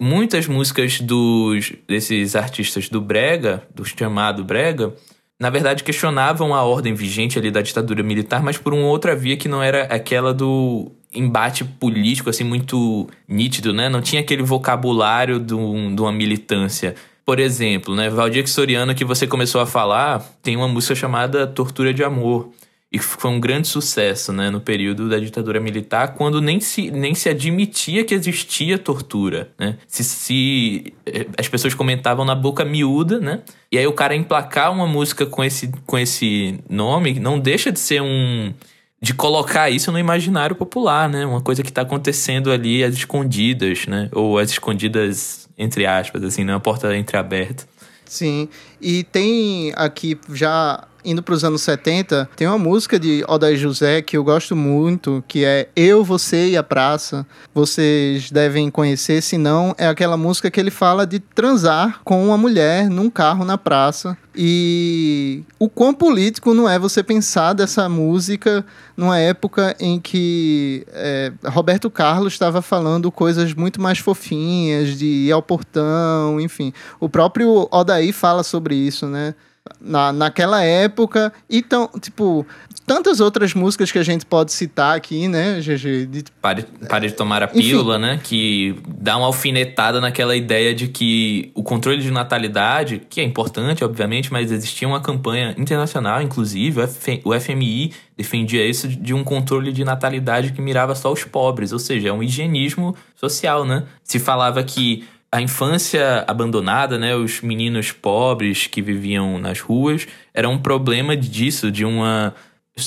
Muitas 0.00 0.46
músicas 0.46 1.00
dos 1.00 1.72
desses 1.86 2.36
artistas 2.36 2.88
do 2.88 3.00
brega, 3.00 3.62
do 3.74 3.84
chamado 3.84 4.44
brega, 4.44 4.92
na 5.40 5.50
verdade 5.50 5.84
questionavam 5.84 6.54
a 6.54 6.62
ordem 6.62 6.94
vigente 6.94 7.38
ali 7.38 7.50
da 7.50 7.62
ditadura 7.62 8.02
militar, 8.02 8.42
mas 8.42 8.58
por 8.58 8.74
uma 8.74 8.86
outra 8.86 9.14
via 9.16 9.36
que 9.36 9.48
não 9.48 9.62
era 9.62 9.84
aquela 9.84 10.34
do 10.34 10.90
embate 11.12 11.64
político 11.64 12.28
assim 12.28 12.44
muito 12.44 13.08
nítido, 13.26 13.72
né? 13.72 13.88
Não 13.88 14.02
tinha 14.02 14.20
aquele 14.20 14.42
vocabulário 14.42 15.40
de 15.40 15.54
uma 15.54 16.12
militância. 16.12 16.94
Por 17.24 17.38
exemplo, 17.38 17.94
né, 17.94 18.08
Valdir 18.08 18.48
Soriano 18.48 18.94
que 18.94 19.04
você 19.04 19.26
começou 19.26 19.60
a 19.60 19.66
falar, 19.66 20.20
tem 20.42 20.56
uma 20.56 20.68
música 20.68 20.94
chamada 20.94 21.46
Tortura 21.46 21.92
de 21.92 22.02
Amor 22.02 22.50
e 22.90 22.98
foi 22.98 23.30
um 23.30 23.38
grande 23.38 23.68
sucesso 23.68 24.32
né, 24.32 24.48
no 24.48 24.62
período 24.62 25.10
da 25.10 25.18
ditadura 25.18 25.60
militar, 25.60 26.14
quando 26.14 26.40
nem 26.40 26.58
se, 26.58 26.90
nem 26.90 27.14
se 27.14 27.28
admitia 27.28 28.02
que 28.02 28.14
existia 28.14 28.78
tortura. 28.78 29.50
Né? 29.58 29.76
Se, 29.86 30.02
se 30.02 30.94
eh, 31.04 31.26
as 31.36 31.46
pessoas 31.46 31.74
comentavam 31.74 32.24
na 32.24 32.34
boca 32.34 32.64
miúda, 32.64 33.20
né? 33.20 33.42
E 33.70 33.76
aí 33.76 33.86
o 33.86 33.92
cara 33.92 34.16
emplacar 34.16 34.72
uma 34.72 34.86
música 34.86 35.26
com 35.26 35.44
esse, 35.44 35.70
com 35.84 35.98
esse 35.98 36.58
nome 36.68 37.20
não 37.20 37.38
deixa 37.38 37.70
de 37.70 37.78
ser 37.78 38.00
um. 38.00 38.54
de 39.02 39.12
colocar 39.12 39.68
isso 39.68 39.92
no 39.92 39.98
imaginário 39.98 40.56
popular, 40.56 41.10
né? 41.10 41.26
Uma 41.26 41.42
coisa 41.42 41.62
que 41.62 41.68
está 41.68 41.82
acontecendo 41.82 42.50
ali 42.50 42.82
às 42.82 42.94
escondidas, 42.94 43.86
né? 43.86 44.08
Ou 44.12 44.38
às 44.38 44.50
escondidas, 44.50 45.46
entre 45.58 45.84
aspas, 45.84 46.24
assim, 46.24 46.42
né? 46.42 46.54
Uma 46.54 46.60
porta 46.60 46.96
entreaberta. 46.96 47.66
Sim. 48.06 48.48
E 48.80 49.04
tem 49.04 49.74
aqui 49.76 50.18
já 50.32 50.88
indo 51.08 51.22
para 51.22 51.34
os 51.34 51.42
anos 51.42 51.62
70, 51.62 52.28
tem 52.36 52.46
uma 52.46 52.58
música 52.58 52.98
de 52.98 53.24
Odair 53.26 53.56
José 53.56 54.02
que 54.02 54.16
eu 54.16 54.22
gosto 54.22 54.54
muito, 54.54 55.24
que 55.26 55.44
é 55.44 55.68
Eu, 55.74 56.04
Você 56.04 56.50
e 56.50 56.56
a 56.56 56.62
Praça. 56.62 57.26
Vocês 57.54 58.30
devem 58.30 58.70
conhecer, 58.70 59.22
se 59.22 59.38
não, 59.38 59.74
é 59.78 59.88
aquela 59.88 60.16
música 60.18 60.50
que 60.50 60.60
ele 60.60 60.70
fala 60.70 61.06
de 61.06 61.18
transar 61.18 62.00
com 62.04 62.26
uma 62.26 62.36
mulher 62.36 62.90
num 62.90 63.08
carro 63.08 63.44
na 63.44 63.56
praça. 63.56 64.16
E 64.36 65.42
o 65.58 65.68
quão 65.68 65.92
político 65.92 66.54
não 66.54 66.68
é 66.68 66.78
você 66.78 67.02
pensar 67.02 67.54
dessa 67.54 67.88
música 67.88 68.64
numa 68.96 69.18
época 69.18 69.74
em 69.80 69.98
que 69.98 70.86
é, 70.92 71.32
Roberto 71.46 71.90
Carlos 71.90 72.34
estava 72.34 72.62
falando 72.62 73.10
coisas 73.10 73.52
muito 73.54 73.80
mais 73.80 73.98
fofinhas, 73.98 74.96
de 74.96 75.06
ir 75.06 75.32
ao 75.32 75.42
portão, 75.42 76.40
enfim. 76.40 76.72
O 77.00 77.08
próprio 77.08 77.66
Odaí 77.72 78.12
fala 78.12 78.44
sobre 78.44 78.76
isso, 78.76 79.06
né? 79.06 79.34
Na, 79.80 80.12
naquela 80.12 80.62
época. 80.62 81.32
Então, 81.48 81.88
tipo, 82.00 82.46
tantas 82.86 83.20
outras 83.20 83.52
músicas 83.52 83.92
que 83.92 83.98
a 83.98 84.02
gente 84.02 84.24
pode 84.24 84.52
citar 84.52 84.96
aqui, 84.96 85.28
né, 85.28 85.60
GG? 85.60 86.06
De... 86.06 86.24
Pare, 86.40 86.64
pare 86.88 87.08
de 87.08 87.14
tomar 87.14 87.42
a 87.42 87.46
pílula, 87.46 87.96
Enfim. 87.96 88.06
né? 88.06 88.20
Que 88.22 88.76
dá 88.86 89.16
uma 89.16 89.26
alfinetada 89.26 90.00
naquela 90.00 90.34
ideia 90.34 90.74
de 90.74 90.88
que 90.88 91.50
o 91.54 91.62
controle 91.62 92.00
de 92.00 92.10
natalidade, 92.10 93.02
que 93.08 93.20
é 93.20 93.24
importante, 93.24 93.84
obviamente, 93.84 94.32
mas 94.32 94.50
existia 94.50 94.88
uma 94.88 95.00
campanha 95.00 95.54
internacional, 95.58 96.22
inclusive, 96.22 96.80
o 97.24 97.38
FMI 97.38 97.92
defendia 98.16 98.66
isso 98.66 98.88
de 98.88 99.14
um 99.14 99.22
controle 99.22 99.72
de 99.72 99.84
natalidade 99.84 100.52
que 100.52 100.60
mirava 100.60 100.94
só 100.94 101.12
os 101.12 101.24
pobres, 101.24 101.72
ou 101.72 101.78
seja, 101.78 102.08
é 102.08 102.12
um 102.12 102.22
higienismo 102.22 102.96
social, 103.14 103.64
né? 103.64 103.84
Se 104.02 104.18
falava 104.18 104.62
que 104.64 105.04
a 105.30 105.40
infância 105.42 106.24
abandonada, 106.26 106.98
né, 106.98 107.14
os 107.14 107.40
meninos 107.42 107.92
pobres 107.92 108.66
que 108.66 108.80
viviam 108.80 109.38
nas 109.38 109.60
ruas, 109.60 110.06
era 110.32 110.48
um 110.48 110.58
problema 110.58 111.16
disso, 111.16 111.70
de 111.70 111.84
uma 111.84 112.34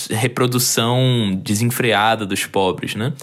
reprodução 0.10 1.39
desenfreada 1.43 2.25
dos 2.25 2.45
pobres, 2.45 2.95
né? 2.95 3.13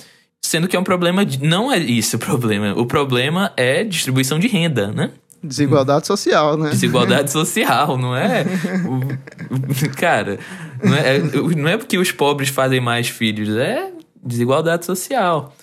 Sendo 0.44 0.68
que 0.68 0.76
é 0.76 0.78
um 0.78 0.84
problema 0.84 1.26
de, 1.26 1.42
não 1.42 1.72
é 1.72 1.78
isso 1.78 2.16
o 2.16 2.18
problema. 2.18 2.72
O 2.78 2.86
problema 2.86 3.52
é 3.56 3.82
distribuição 3.82 4.38
de 4.38 4.46
renda, 4.46 4.92
né? 4.92 5.10
Desigualdade 5.42 6.06
social, 6.06 6.56
né? 6.56 6.70
Desigualdade 6.70 7.30
social, 7.30 7.96
não 7.96 8.14
é? 8.14 8.44
cara, 9.96 10.38
não 10.82 10.94
é, 10.94 11.18
não 11.18 11.68
é 11.68 11.76
porque 11.76 11.98
os 11.98 12.12
pobres 12.12 12.48
fazem 12.48 12.80
mais 12.80 13.08
filhos, 13.08 13.56
é 13.56 13.90
desigualdade 14.22 14.84
social. 14.84 15.54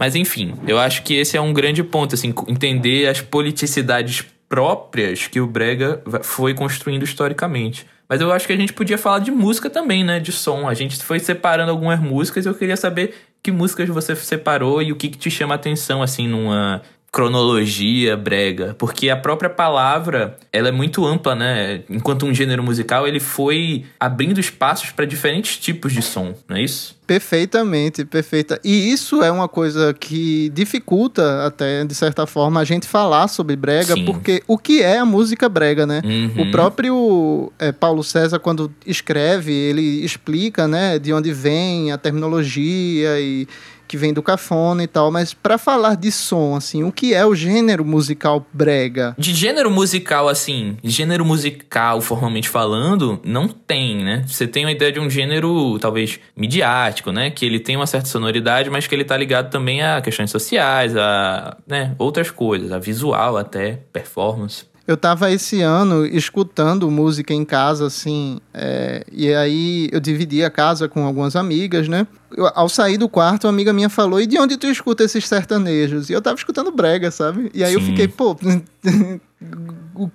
Mas 0.00 0.14
enfim, 0.16 0.54
eu 0.66 0.78
acho 0.78 1.02
que 1.02 1.12
esse 1.12 1.36
é 1.36 1.40
um 1.42 1.52
grande 1.52 1.84
ponto, 1.84 2.14
assim, 2.14 2.32
entender 2.48 3.06
as 3.06 3.20
politicidades 3.20 4.24
próprias 4.48 5.26
que 5.26 5.38
o 5.38 5.46
Brega 5.46 6.02
foi 6.22 6.54
construindo 6.54 7.04
historicamente. 7.04 7.86
Mas 8.08 8.22
eu 8.22 8.32
acho 8.32 8.46
que 8.46 8.52
a 8.54 8.56
gente 8.56 8.72
podia 8.72 8.96
falar 8.96 9.18
de 9.18 9.30
música 9.30 9.68
também, 9.68 10.02
né? 10.02 10.18
De 10.18 10.32
som. 10.32 10.66
A 10.66 10.72
gente 10.72 10.96
foi 11.04 11.18
separando 11.20 11.70
algumas 11.70 12.00
músicas. 12.00 12.46
Eu 12.46 12.54
queria 12.54 12.78
saber 12.78 13.14
que 13.42 13.52
músicas 13.52 13.88
você 13.90 14.16
separou 14.16 14.82
e 14.82 14.90
o 14.90 14.96
que, 14.96 15.10
que 15.10 15.18
te 15.18 15.30
chama 15.30 15.54
a 15.54 15.56
atenção, 15.56 16.02
assim, 16.02 16.26
numa 16.26 16.82
cronologia 17.12 18.16
brega, 18.16 18.74
porque 18.78 19.10
a 19.10 19.16
própria 19.16 19.50
palavra, 19.50 20.36
ela 20.52 20.68
é 20.68 20.72
muito 20.72 21.04
ampla, 21.04 21.34
né? 21.34 21.82
Enquanto 21.90 22.24
um 22.24 22.32
gênero 22.32 22.62
musical, 22.62 23.06
ele 23.06 23.18
foi 23.18 23.84
abrindo 23.98 24.38
espaços 24.38 24.92
para 24.92 25.04
diferentes 25.04 25.56
tipos 25.56 25.92
de 25.92 26.02
som, 26.02 26.34
não 26.48 26.56
é 26.56 26.62
isso? 26.62 26.96
Perfeitamente, 27.08 28.04
perfeita. 28.04 28.60
E 28.62 28.92
isso 28.92 29.20
é 29.24 29.32
uma 29.32 29.48
coisa 29.48 29.92
que 29.92 30.48
dificulta 30.50 31.44
até, 31.44 31.84
de 31.84 31.94
certa 31.96 32.24
forma, 32.24 32.60
a 32.60 32.64
gente 32.64 32.86
falar 32.86 33.26
sobre 33.26 33.56
brega, 33.56 33.94
Sim. 33.94 34.04
porque 34.04 34.44
o 34.46 34.56
que 34.56 34.80
é 34.80 34.98
a 34.98 35.04
música 35.04 35.48
brega, 35.48 35.84
né? 35.84 36.02
Uhum. 36.04 36.42
O 36.42 36.50
próprio 36.52 37.52
é, 37.58 37.72
Paulo 37.72 38.04
César, 38.04 38.38
quando 38.38 38.72
escreve, 38.86 39.52
ele 39.52 40.04
explica, 40.04 40.68
né, 40.68 41.00
de 41.00 41.12
onde 41.12 41.32
vem 41.32 41.90
a 41.90 41.98
terminologia 41.98 43.18
e 43.18 43.48
que 43.90 43.96
vem 43.96 44.12
do 44.12 44.22
cafona 44.22 44.84
e 44.84 44.86
tal, 44.86 45.10
mas 45.10 45.34
para 45.34 45.58
falar 45.58 45.96
de 45.96 46.12
som, 46.12 46.54
assim, 46.54 46.84
o 46.84 46.92
que 46.92 47.12
é 47.12 47.26
o 47.26 47.34
gênero 47.34 47.84
musical 47.84 48.46
brega? 48.52 49.16
De 49.18 49.34
gênero 49.34 49.68
musical, 49.68 50.28
assim, 50.28 50.76
gênero 50.84 51.24
musical, 51.24 52.00
formalmente 52.00 52.48
falando, 52.48 53.18
não 53.24 53.48
tem, 53.48 54.04
né? 54.04 54.22
Você 54.28 54.46
tem 54.46 54.64
uma 54.64 54.70
ideia 54.70 54.92
de 54.92 55.00
um 55.00 55.10
gênero, 55.10 55.76
talvez, 55.80 56.20
midiático, 56.36 57.10
né? 57.10 57.30
Que 57.30 57.44
ele 57.44 57.58
tem 57.58 57.74
uma 57.74 57.86
certa 57.86 58.06
sonoridade, 58.06 58.70
mas 58.70 58.86
que 58.86 58.94
ele 58.94 59.02
tá 59.02 59.16
ligado 59.16 59.50
também 59.50 59.82
a 59.82 60.00
questões 60.00 60.30
sociais, 60.30 60.96
a, 60.96 61.56
né, 61.66 61.92
outras 61.98 62.30
coisas, 62.30 62.70
a 62.70 62.78
visual 62.78 63.36
até, 63.36 63.80
performance. 63.92 64.69
Eu 64.86 64.96
tava 64.96 65.30
esse 65.30 65.60
ano 65.62 66.04
escutando 66.06 66.90
música 66.90 67.32
em 67.32 67.44
casa, 67.44 67.86
assim, 67.86 68.40
é, 68.52 69.04
e 69.12 69.32
aí 69.32 69.88
eu 69.92 70.00
dividi 70.00 70.42
a 70.42 70.50
casa 70.50 70.88
com 70.88 71.04
algumas 71.04 71.36
amigas, 71.36 71.86
né? 71.88 72.06
Eu, 72.36 72.50
ao 72.54 72.68
sair 72.68 72.96
do 72.96 73.08
quarto, 73.08 73.44
uma 73.44 73.52
amiga 73.52 73.72
minha 73.72 73.88
falou: 73.88 74.20
E 74.20 74.26
de 74.26 74.38
onde 74.38 74.56
tu 74.56 74.66
escuta 74.66 75.04
esses 75.04 75.28
sertanejos? 75.28 76.10
E 76.10 76.12
eu 76.12 76.22
tava 76.22 76.36
escutando 76.36 76.72
brega, 76.72 77.10
sabe? 77.10 77.50
E 77.54 77.62
aí 77.62 77.72
Sim. 77.72 77.78
eu 77.78 77.82
fiquei, 77.82 78.08
pô, 78.08 78.36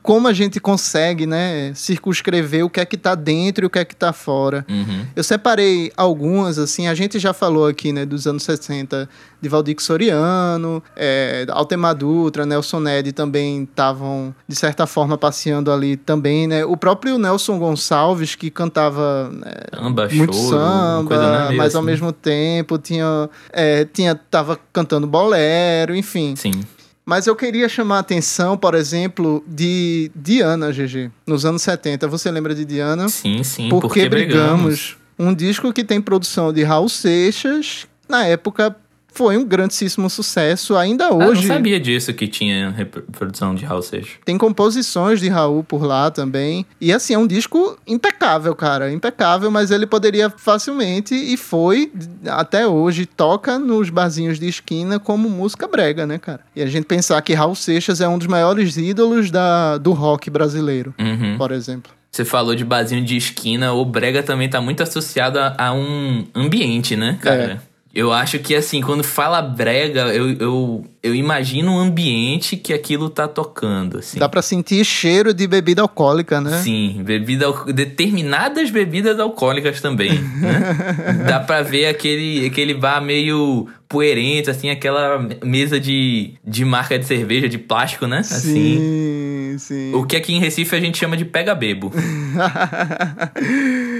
como 0.03 0.27
a 0.27 0.33
gente 0.33 0.59
consegue, 0.59 1.25
né, 1.25 1.73
circunscrever 1.73 2.63
o 2.63 2.69
que 2.69 2.79
é 2.79 2.85
que 2.85 2.95
tá 2.95 3.15
dentro 3.15 3.65
e 3.65 3.67
o 3.67 3.69
que 3.69 3.79
é 3.79 3.85
que 3.85 3.95
tá 3.95 4.13
fora. 4.13 4.65
Uhum. 4.69 5.05
Eu 5.15 5.23
separei 5.23 5.91
algumas, 5.97 6.59
assim, 6.59 6.87
a 6.87 6.93
gente 6.93 7.17
já 7.17 7.33
falou 7.33 7.67
aqui, 7.67 7.91
né, 7.91 8.05
dos 8.05 8.27
anos 8.27 8.43
60, 8.43 9.09
de 9.41 9.49
Valdir 9.49 9.75
Soriano, 9.79 10.81
é, 10.95 11.45
Altemar 11.49 11.95
Dutra, 11.95 12.45
Nelson 12.45 12.79
Ned 12.79 13.11
também 13.13 13.63
estavam, 13.63 14.33
de 14.47 14.55
certa 14.55 14.85
forma, 14.85 15.17
passeando 15.17 15.71
ali 15.71 15.97
também, 15.97 16.47
né, 16.47 16.63
o 16.63 16.77
próprio 16.77 17.17
Nelson 17.17 17.57
Gonçalves, 17.57 18.35
que 18.35 18.51
cantava 18.51 19.29
né, 19.31 19.51
samba, 19.75 20.07
muito 20.11 20.35
choro, 20.35 20.49
samba, 20.49 21.51
mas 21.55 21.73
ao 21.73 21.81
assim. 21.81 21.85
mesmo 21.85 22.11
tempo 22.11 22.77
tinha, 22.77 23.29
é, 23.51 23.85
tinha, 23.85 24.15
tava 24.15 24.59
cantando 24.71 25.07
bolero, 25.07 25.95
enfim. 25.95 26.35
Sim. 26.35 26.63
Mas 27.05 27.27
eu 27.27 27.35
queria 27.35 27.69
chamar 27.69 27.97
a 27.97 27.99
atenção, 27.99 28.57
por 28.57 28.73
exemplo, 28.73 29.43
de 29.47 30.11
Diana, 30.15 30.71
GG. 30.71 31.11
Nos 31.27 31.45
anos 31.45 31.61
70. 31.61 32.07
Você 32.07 32.31
lembra 32.31 32.55
de 32.55 32.65
Diana? 32.65 33.07
Sim, 33.09 33.43
sim. 33.43 33.69
Porque, 33.69 33.87
porque 33.87 34.09
brigamos. 34.09 34.63
brigamos. 34.63 34.97
Um 35.17 35.33
disco 35.33 35.71
que 35.71 35.83
tem 35.83 36.01
produção 36.01 36.51
de 36.51 36.63
Raul 36.63 36.89
Seixas. 36.89 37.87
Na 38.09 38.25
época, 38.25 38.75
foi 39.15 39.37
um 39.37 39.45
grandíssimo 39.45 40.09
sucesso 40.09 40.75
ainda 40.75 41.13
hoje. 41.13 41.45
Ah, 41.45 41.47
não 41.47 41.55
sabia 41.55 41.79
disso 41.79 42.13
que 42.13 42.27
tinha 42.27 42.69
reprodução 42.69 43.55
de 43.55 43.63
Raul 43.63 43.81
Seixas. 43.81 44.17
Tem 44.25 44.37
composições 44.37 45.21
de 45.21 45.29
Raul 45.29 45.63
por 45.63 45.83
lá 45.83 46.11
também. 46.11 46.65
E 46.81 46.91
assim, 46.91 47.13
é 47.13 47.17
um 47.17 47.25
disco 47.25 47.77
impecável, 47.87 48.53
cara. 48.53 48.91
Impecável, 48.91 49.49
mas 49.49 49.71
ele 49.71 49.87
poderia 49.87 50.29
facilmente 50.29 51.15
e 51.15 51.37
foi 51.37 51.91
até 52.27 52.67
hoje 52.67 53.05
toca 53.05 53.57
nos 53.57 53.89
barzinhos 53.89 54.37
de 54.37 54.47
esquina 54.47 54.99
como 54.99 55.29
música 55.29 55.65
brega, 55.65 56.05
né, 56.05 56.17
cara? 56.17 56.41
E 56.53 56.61
a 56.61 56.65
gente 56.65 56.85
pensar 56.85 57.21
que 57.21 57.33
Raul 57.33 57.55
Seixas 57.55 58.01
é 58.01 58.07
um 58.09 58.17
dos 58.17 58.27
maiores 58.27 58.75
ídolos 58.75 59.31
da, 59.31 59.77
do 59.77 59.93
rock 59.93 60.29
brasileiro, 60.29 60.93
uhum. 60.99 61.37
por 61.37 61.53
exemplo. 61.53 61.91
Você 62.11 62.25
falou 62.25 62.53
de 62.53 62.65
barzinho 62.65 63.03
de 63.03 63.15
esquina, 63.15 63.73
o 63.73 63.85
brega 63.85 64.23
também 64.23 64.49
tá 64.49 64.59
muito 64.59 64.83
associado 64.83 65.39
a, 65.39 65.55
a 65.57 65.73
um 65.73 66.25
ambiente, 66.35 66.95
né, 66.95 67.17
cara? 67.21 67.61
É. 67.71 67.74
Eu 67.95 68.11
acho 68.11 68.39
que, 68.39 68.53
assim, 68.53 68.81
quando 68.81 69.05
fala 69.05 69.41
brega, 69.41 70.13
eu, 70.13 70.31
eu, 70.33 70.85
eu 71.01 71.15
imagino 71.15 71.71
um 71.71 71.79
ambiente 71.79 72.57
que 72.57 72.73
aquilo 72.73 73.09
tá 73.09 73.25
tocando, 73.25 73.99
assim. 73.99 74.19
Dá 74.19 74.27
pra 74.27 74.41
sentir 74.41 74.83
cheiro 74.83 75.33
de 75.33 75.47
bebida 75.47 75.81
alcoólica, 75.81 76.41
né? 76.41 76.59
Sim, 76.61 77.01
bebida, 77.05 77.45
determinadas 77.73 78.69
bebidas 78.69 79.17
alcoólicas 79.17 79.79
também, 79.79 80.11
né? 80.11 81.23
Dá 81.25 81.39
pra 81.39 81.61
ver 81.61 81.85
aquele, 81.85 82.45
aquele 82.45 82.73
bar 82.73 83.01
meio 83.01 83.69
poerento, 83.87 84.51
assim, 84.51 84.69
aquela 84.69 85.25
mesa 85.41 85.79
de, 85.79 86.33
de 86.45 86.65
marca 86.65 86.99
de 86.99 87.05
cerveja, 87.05 87.47
de 87.47 87.57
plástico, 87.57 88.07
né? 88.07 88.17
Assim. 88.17 88.77
Sim, 88.77 89.55
sim. 89.57 89.93
O 89.95 90.05
que 90.05 90.17
aqui 90.17 90.33
em 90.33 90.41
Recife 90.41 90.75
a 90.75 90.81
gente 90.81 90.97
chama 90.97 91.15
de 91.15 91.23
pega-bebo. 91.23 91.93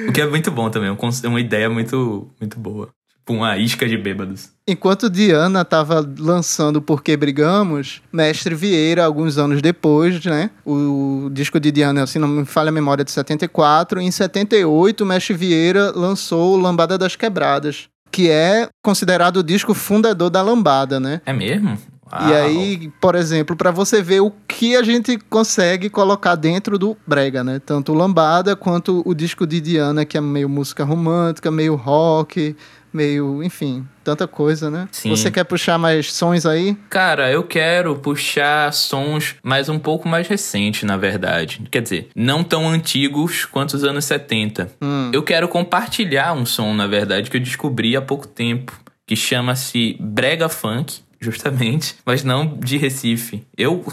o 0.09 0.11
que 0.11 0.19
é 0.19 0.27
muito 0.27 0.51
bom 0.51 0.69
também, 0.69 0.93
uma 1.23 1.39
ideia 1.39 1.69
muito, 1.69 2.29
muito 2.41 2.59
boa. 2.59 2.89
Tipo, 3.25 3.33
uma 3.33 3.57
isca 3.57 3.87
de 3.87 3.97
bêbados. 3.97 4.51
Enquanto 4.67 5.09
Diana 5.09 5.61
estava 5.61 6.07
lançando 6.19 6.79
Por 6.79 7.01
Que 7.01 7.17
Brigamos, 7.17 8.03
Mestre 8.13 8.53
Vieira, 8.53 9.03
alguns 9.03 9.39
anos 9.39 9.63
depois, 9.63 10.23
né? 10.23 10.51
O 10.63 11.27
disco 11.33 11.59
de 11.59 11.71
Diana, 11.71 12.03
assim, 12.03 12.19
não 12.19 12.27
me 12.27 12.45
falha 12.45 12.69
a 12.69 12.71
memória, 12.71 13.03
de 13.03 13.09
74. 13.09 13.99
Em 13.99 14.11
78, 14.11 15.03
Mestre 15.03 15.33
Vieira 15.33 15.91
lançou 15.95 16.55
Lambada 16.55 16.99
das 16.99 17.15
Quebradas, 17.15 17.89
que 18.11 18.29
é 18.29 18.69
considerado 18.83 19.37
o 19.37 19.43
disco 19.43 19.73
fundador 19.73 20.29
da 20.29 20.43
lambada, 20.43 20.99
né? 20.99 21.19
É 21.25 21.33
mesmo? 21.33 21.79
Uau. 22.13 22.29
E 22.29 22.33
aí, 22.35 22.91
por 23.01 23.15
exemplo, 23.15 23.55
para 23.55 23.71
você 23.71 24.03
ver 24.03 24.19
o 24.19 24.31
que 24.47 24.75
a 24.75 24.83
gente 24.83 25.17
consegue 25.17 25.89
colocar 25.89 26.35
dentro 26.35 26.77
do 26.77 26.95
brega, 27.07 27.43
né? 27.43 27.59
Tanto 27.59 27.91
o 27.91 27.95
lambada 27.95 28.55
quanto 28.55 29.01
o 29.03 29.15
disco 29.15 29.47
de 29.47 29.59
Diana, 29.59 30.05
que 30.05 30.15
é 30.15 30.21
meio 30.21 30.47
música 30.47 30.83
romântica, 30.83 31.49
meio 31.49 31.73
rock, 31.73 32.55
meio, 32.95 33.43
enfim, 33.43 33.85
tanta 34.03 34.27
coisa, 34.27 34.71
né? 34.71 34.87
Sim. 34.91 35.09
Você 35.09 35.29
quer 35.29 35.43
puxar 35.43 35.77
mais 35.77 36.11
sons 36.13 36.45
aí? 36.45 36.77
Cara, 36.89 37.29
eu 37.29 37.43
quero 37.43 37.95
puxar 37.97 38.71
sons 38.73 39.35
mais 39.43 39.67
um 39.67 39.77
pouco 39.77 40.07
mais 40.07 40.27
recentes, 40.27 40.83
na 40.83 40.95
verdade. 40.95 41.61
Quer 41.69 41.81
dizer, 41.81 42.09
não 42.15 42.43
tão 42.43 42.67
antigos 42.67 43.45
quanto 43.45 43.73
os 43.73 43.83
anos 43.83 44.05
70. 44.05 44.71
Hum. 44.81 45.11
Eu 45.13 45.21
quero 45.21 45.47
compartilhar 45.47 46.33
um 46.33 46.45
som, 46.45 46.73
na 46.73 46.87
verdade, 46.87 47.29
que 47.29 47.37
eu 47.37 47.41
descobri 47.41 47.95
há 47.95 48.01
pouco 48.01 48.27
tempo, 48.27 48.79
que 49.05 49.15
chama-se 49.15 49.97
Brega 49.99 50.47
Funk 50.47 51.01
justamente, 51.19 51.95
mas 52.05 52.23
não 52.23 52.57
de 52.57 52.77
Recife. 52.77 53.43
Eu 53.57 53.83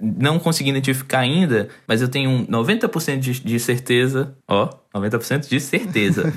não 0.00 0.38
consegui 0.38 0.70
identificar 0.70 1.20
ainda, 1.20 1.68
mas 1.86 2.02
eu 2.02 2.08
tenho 2.08 2.46
90% 2.46 3.18
de, 3.18 3.40
de 3.40 3.58
certeza, 3.58 4.34
ó, 4.46 4.68
90% 4.94 5.48
de 5.48 5.60
certeza, 5.60 6.32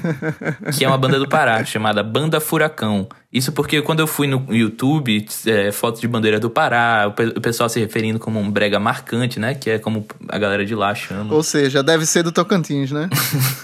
que 0.78 0.86
é 0.86 0.88
uma 0.88 0.98
banda 0.98 1.18
do 1.18 1.28
Pará, 1.28 1.64
chamada 1.66 2.04
Banda 2.04 2.40
Furacão. 2.40 3.08
Isso 3.32 3.52
porque 3.52 3.82
quando 3.82 4.00
eu 4.00 4.06
fui 4.06 4.28
no 4.28 4.46
YouTube, 4.54 5.26
é, 5.48 5.72
fotos 5.72 6.00
de 6.00 6.08
bandeira 6.08 6.40
do 6.40 6.52
Pará, 6.52 7.08
o, 7.08 7.42
pessoal 7.42 7.68
se 7.68 7.80
referindo 7.80 8.20
como 8.20 8.40
um 8.40 8.52
brega 8.52 8.80
marcante, 8.80 9.40
né? 9.40 9.56
Que 9.56 9.72
é 9.72 9.80
como 9.80 10.06
a 10.30 10.38
galera 10.38 10.64
de 10.64 10.76
lá 10.76 10.94
chama. 10.94 11.34
Ou 11.34 11.42
seja, 11.42 11.82
deve 11.82 12.06
ser 12.06 12.22
do 12.22 12.32
Tocantins, 12.32 12.92
né? 12.92 13.10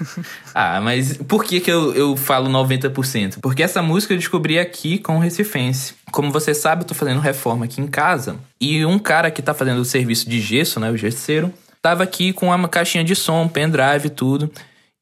ah, 0.55 0.81
mas 0.81 1.17
por 1.17 1.43
que, 1.43 1.59
que 1.59 1.71
eu, 1.71 1.93
eu 1.93 2.17
falo 2.17 2.49
90%? 2.49 3.37
Porque 3.39 3.61
essa 3.61 3.83
música 3.83 4.15
eu 4.15 4.17
descobri 4.17 4.57
aqui 4.57 4.97
com 4.97 5.17
o 5.17 5.19
Recifense. 5.19 5.93
Como 6.11 6.31
você 6.31 6.55
sabe, 6.55 6.81
eu 6.81 6.87
tô 6.87 6.95
fazendo 6.95 7.19
reforma 7.19 7.65
aqui 7.65 7.79
em 7.79 7.85
casa. 7.85 8.37
E 8.59 8.83
um 8.83 8.97
cara 8.97 9.29
que 9.29 9.43
tá 9.43 9.53
fazendo 9.53 9.81
o 9.81 9.85
serviço 9.85 10.27
de 10.27 10.41
gesso, 10.41 10.79
né? 10.79 10.89
O 10.89 10.97
gesseiro, 10.97 11.53
tava 11.79 12.01
aqui 12.01 12.33
com 12.33 12.47
uma 12.47 12.67
caixinha 12.67 13.03
de 13.03 13.15
som, 13.15 13.47
pendrive 13.47 14.07
e 14.07 14.09
tudo. 14.09 14.51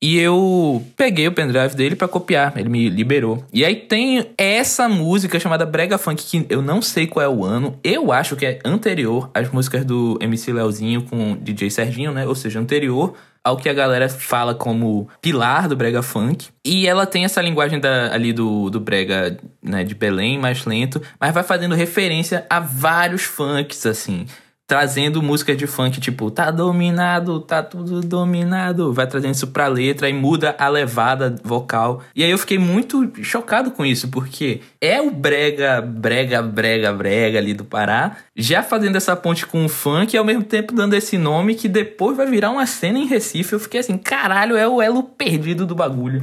E 0.01 0.19
eu 0.19 0.85
peguei 0.95 1.27
o 1.27 1.31
pendrive 1.31 1.75
dele 1.75 1.95
para 1.95 2.07
copiar, 2.07 2.53
ele 2.55 2.69
me 2.69 2.87
liberou. 2.87 3.43
E 3.51 3.65
aí 3.65 3.75
tem 3.75 4.29
essa 4.37 4.87
música 4.87 5.39
chamada 5.39 5.65
Brega 5.65 5.97
Funk, 5.97 6.23
que 6.23 6.45
eu 6.53 6.61
não 6.61 6.83
sei 6.83 7.07
qual 7.07 7.25
é 7.25 7.29
o 7.29 7.43
ano, 7.43 7.79
eu 7.83 8.11
acho 8.11 8.35
que 8.35 8.45
é 8.45 8.59
anterior 8.63 9.31
às 9.33 9.49
músicas 9.49 9.83
do 9.83 10.17
MC 10.21 10.53
Leozinho 10.53 11.01
com 11.01 11.35
DJ 11.37 11.71
Serginho, 11.71 12.11
né? 12.11 12.27
Ou 12.27 12.35
seja, 12.35 12.59
anterior 12.59 13.15
ao 13.43 13.57
que 13.57 13.69
a 13.69 13.73
galera 13.73 14.07
fala 14.09 14.53
como 14.53 15.07
pilar 15.21 15.67
do 15.67 15.75
brega 15.75 16.03
funk. 16.03 16.49
E 16.63 16.85
ela 16.85 17.05
tem 17.05 17.23
essa 17.23 17.41
linguagem 17.41 17.79
da, 17.79 18.13
ali 18.13 18.33
do, 18.33 18.69
do 18.69 18.79
brega 18.79 19.37
né, 19.63 19.83
de 19.83 19.95
Belém, 19.95 20.37
mais 20.37 20.65
lento, 20.65 21.01
mas 21.19 21.33
vai 21.33 21.43
fazendo 21.43 21.73
referência 21.73 22.45
a 22.49 22.59
vários 22.59 23.23
funks, 23.23 23.85
assim 23.85 24.27
trazendo 24.67 25.23
música 25.23 25.55
de 25.55 25.65
funk, 25.65 26.01
tipo, 26.01 26.29
tá 26.29 26.51
dominado, 26.51 27.39
tá 27.39 27.63
tudo 27.63 28.01
dominado. 28.01 28.91
Vai 28.91 29.07
trazendo 29.07 29.33
isso 29.33 29.47
pra 29.47 29.67
letra 29.67 30.09
e 30.09 30.13
muda 30.13 30.53
a 30.59 30.67
levada 30.67 31.33
vocal. 31.41 32.03
E 32.13 32.21
aí 32.21 32.29
eu 32.29 32.37
fiquei 32.37 32.59
muito 32.59 33.09
chocado 33.23 33.71
com 33.71 33.85
isso, 33.85 34.09
porque 34.09 34.59
é 34.79 35.01
o 35.01 35.09
brega, 35.09 35.81
brega, 35.81 36.41
brega, 36.41 36.93
brega 36.93 37.39
ali 37.39 37.53
do 37.53 37.65
Pará, 37.65 38.17
já 38.35 38.61
fazendo 38.61 38.95
essa 38.95 39.15
ponte 39.15 39.45
com 39.45 39.65
o 39.65 39.69
funk 39.69 40.13
e 40.13 40.17
ao 40.17 40.25
mesmo 40.25 40.43
tempo 40.43 40.73
dando 40.73 40.93
esse 40.93 41.17
nome 41.17 41.55
que 41.55 41.67
depois 41.67 42.15
vai 42.15 42.27
virar 42.27 42.51
uma 42.51 42.65
cena 42.65 42.99
em 42.99 43.07
Recife. 43.07 43.53
Eu 43.53 43.59
fiquei 43.59 43.79
assim, 43.79 43.97
caralho, 43.97 44.55
é 44.55 44.67
o 44.67 44.81
elo 44.81 45.03
perdido 45.03 45.65
do 45.65 45.73
bagulho. 45.73 46.21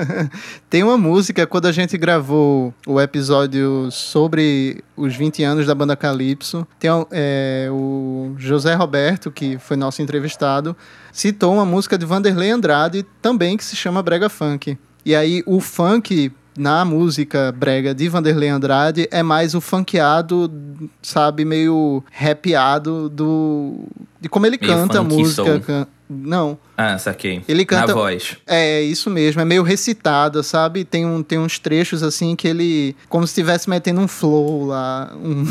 Tem 0.70 0.82
uma 0.82 0.96
música, 0.96 1.46
quando 1.46 1.66
a 1.66 1.72
gente 1.72 1.98
gravou 1.98 2.72
o 2.86 3.00
episódio 3.00 3.90
sobre 3.90 4.84
os 4.96 5.16
20 5.16 5.42
anos 5.42 5.66
da 5.66 5.74
banda 5.74 5.96
Calypso, 5.96 6.66
tem 6.78 6.90
é, 7.10 7.68
o 7.70 8.34
José 8.36 8.74
Roberto, 8.74 9.30
que 9.30 9.58
foi 9.58 9.76
nosso 9.76 10.02
entrevistado, 10.02 10.76
citou 11.12 11.54
uma 11.54 11.64
música 11.64 11.96
de 11.96 12.04
Vanderlei 12.04 12.50
Andrade 12.50 13.04
também 13.22 13.56
que 13.56 13.64
se 13.64 13.74
chama 13.74 14.02
Brega 14.02 14.28
Funk. 14.28 14.78
E 15.04 15.14
aí 15.14 15.42
o 15.46 15.60
funk 15.60 16.30
na 16.60 16.84
música 16.84 17.50
brega 17.56 17.94
de 17.94 18.06
Vanderlei 18.10 18.50
Andrade 18.50 19.08
é 19.10 19.22
mais 19.22 19.54
o 19.54 19.62
funkeado, 19.62 20.52
sabe, 21.00 21.42
meio 21.42 22.04
rapeado 22.12 23.08
do 23.08 23.88
de 24.20 24.28
como 24.28 24.44
ele 24.44 24.58
meio 24.60 24.72
canta 24.72 24.98
a 24.98 25.02
música. 25.02 25.58
Can... 25.60 25.86
Não. 26.12 26.58
Ah, 26.76 26.98
saquei. 26.98 27.40
Ele 27.46 27.64
canta. 27.64 27.86
Na 27.86 27.94
voz. 27.94 28.36
É, 28.44 28.82
isso 28.82 29.08
mesmo. 29.08 29.40
É 29.40 29.44
meio 29.44 29.62
recitado, 29.62 30.42
sabe? 30.42 30.84
Tem, 30.84 31.06
um, 31.06 31.22
tem 31.22 31.38
uns 31.38 31.60
trechos 31.60 32.02
assim 32.02 32.34
que 32.34 32.48
ele. 32.48 32.96
Como 33.08 33.24
se 33.24 33.30
estivesse 33.30 33.70
metendo 33.70 34.00
um 34.00 34.08
flow 34.08 34.66
lá. 34.66 35.12
Um... 35.14 35.44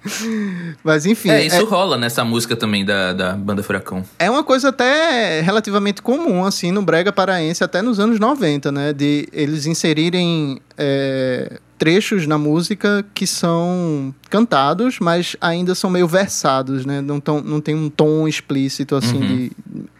Mas 0.82 1.04
enfim. 1.04 1.28
É, 1.28 1.44
isso 1.44 1.56
é... 1.56 1.64
rola 1.64 1.98
nessa 1.98 2.24
música 2.24 2.56
também 2.56 2.86
da, 2.86 3.12
da 3.12 3.32
Banda 3.34 3.62
Furacão. 3.62 4.02
É 4.18 4.30
uma 4.30 4.42
coisa 4.42 4.70
até 4.70 5.42
relativamente 5.42 6.00
comum, 6.00 6.46
assim, 6.46 6.72
no 6.72 6.80
Brega 6.80 7.12
Paraense, 7.12 7.62
até 7.62 7.82
nos 7.82 8.00
anos 8.00 8.18
90, 8.18 8.72
né? 8.72 8.94
De 8.94 9.28
eles 9.32 9.66
inserirem. 9.66 10.58
É, 10.78 11.60
trechos 11.78 12.26
na 12.26 12.38
música 12.38 13.04
que 13.14 13.26
são 13.26 14.14
cantados, 14.30 14.98
mas 14.98 15.36
ainda 15.40 15.74
são 15.74 15.90
meio 15.90 16.08
versados, 16.08 16.86
né? 16.86 17.00
Não, 17.00 17.20
tão, 17.20 17.40
não 17.42 17.60
tem 17.60 17.74
um 17.74 17.90
tom 17.90 18.26
explícito, 18.26 18.94
assim, 18.94 19.16
uhum. 19.16 19.26
de 19.26 19.52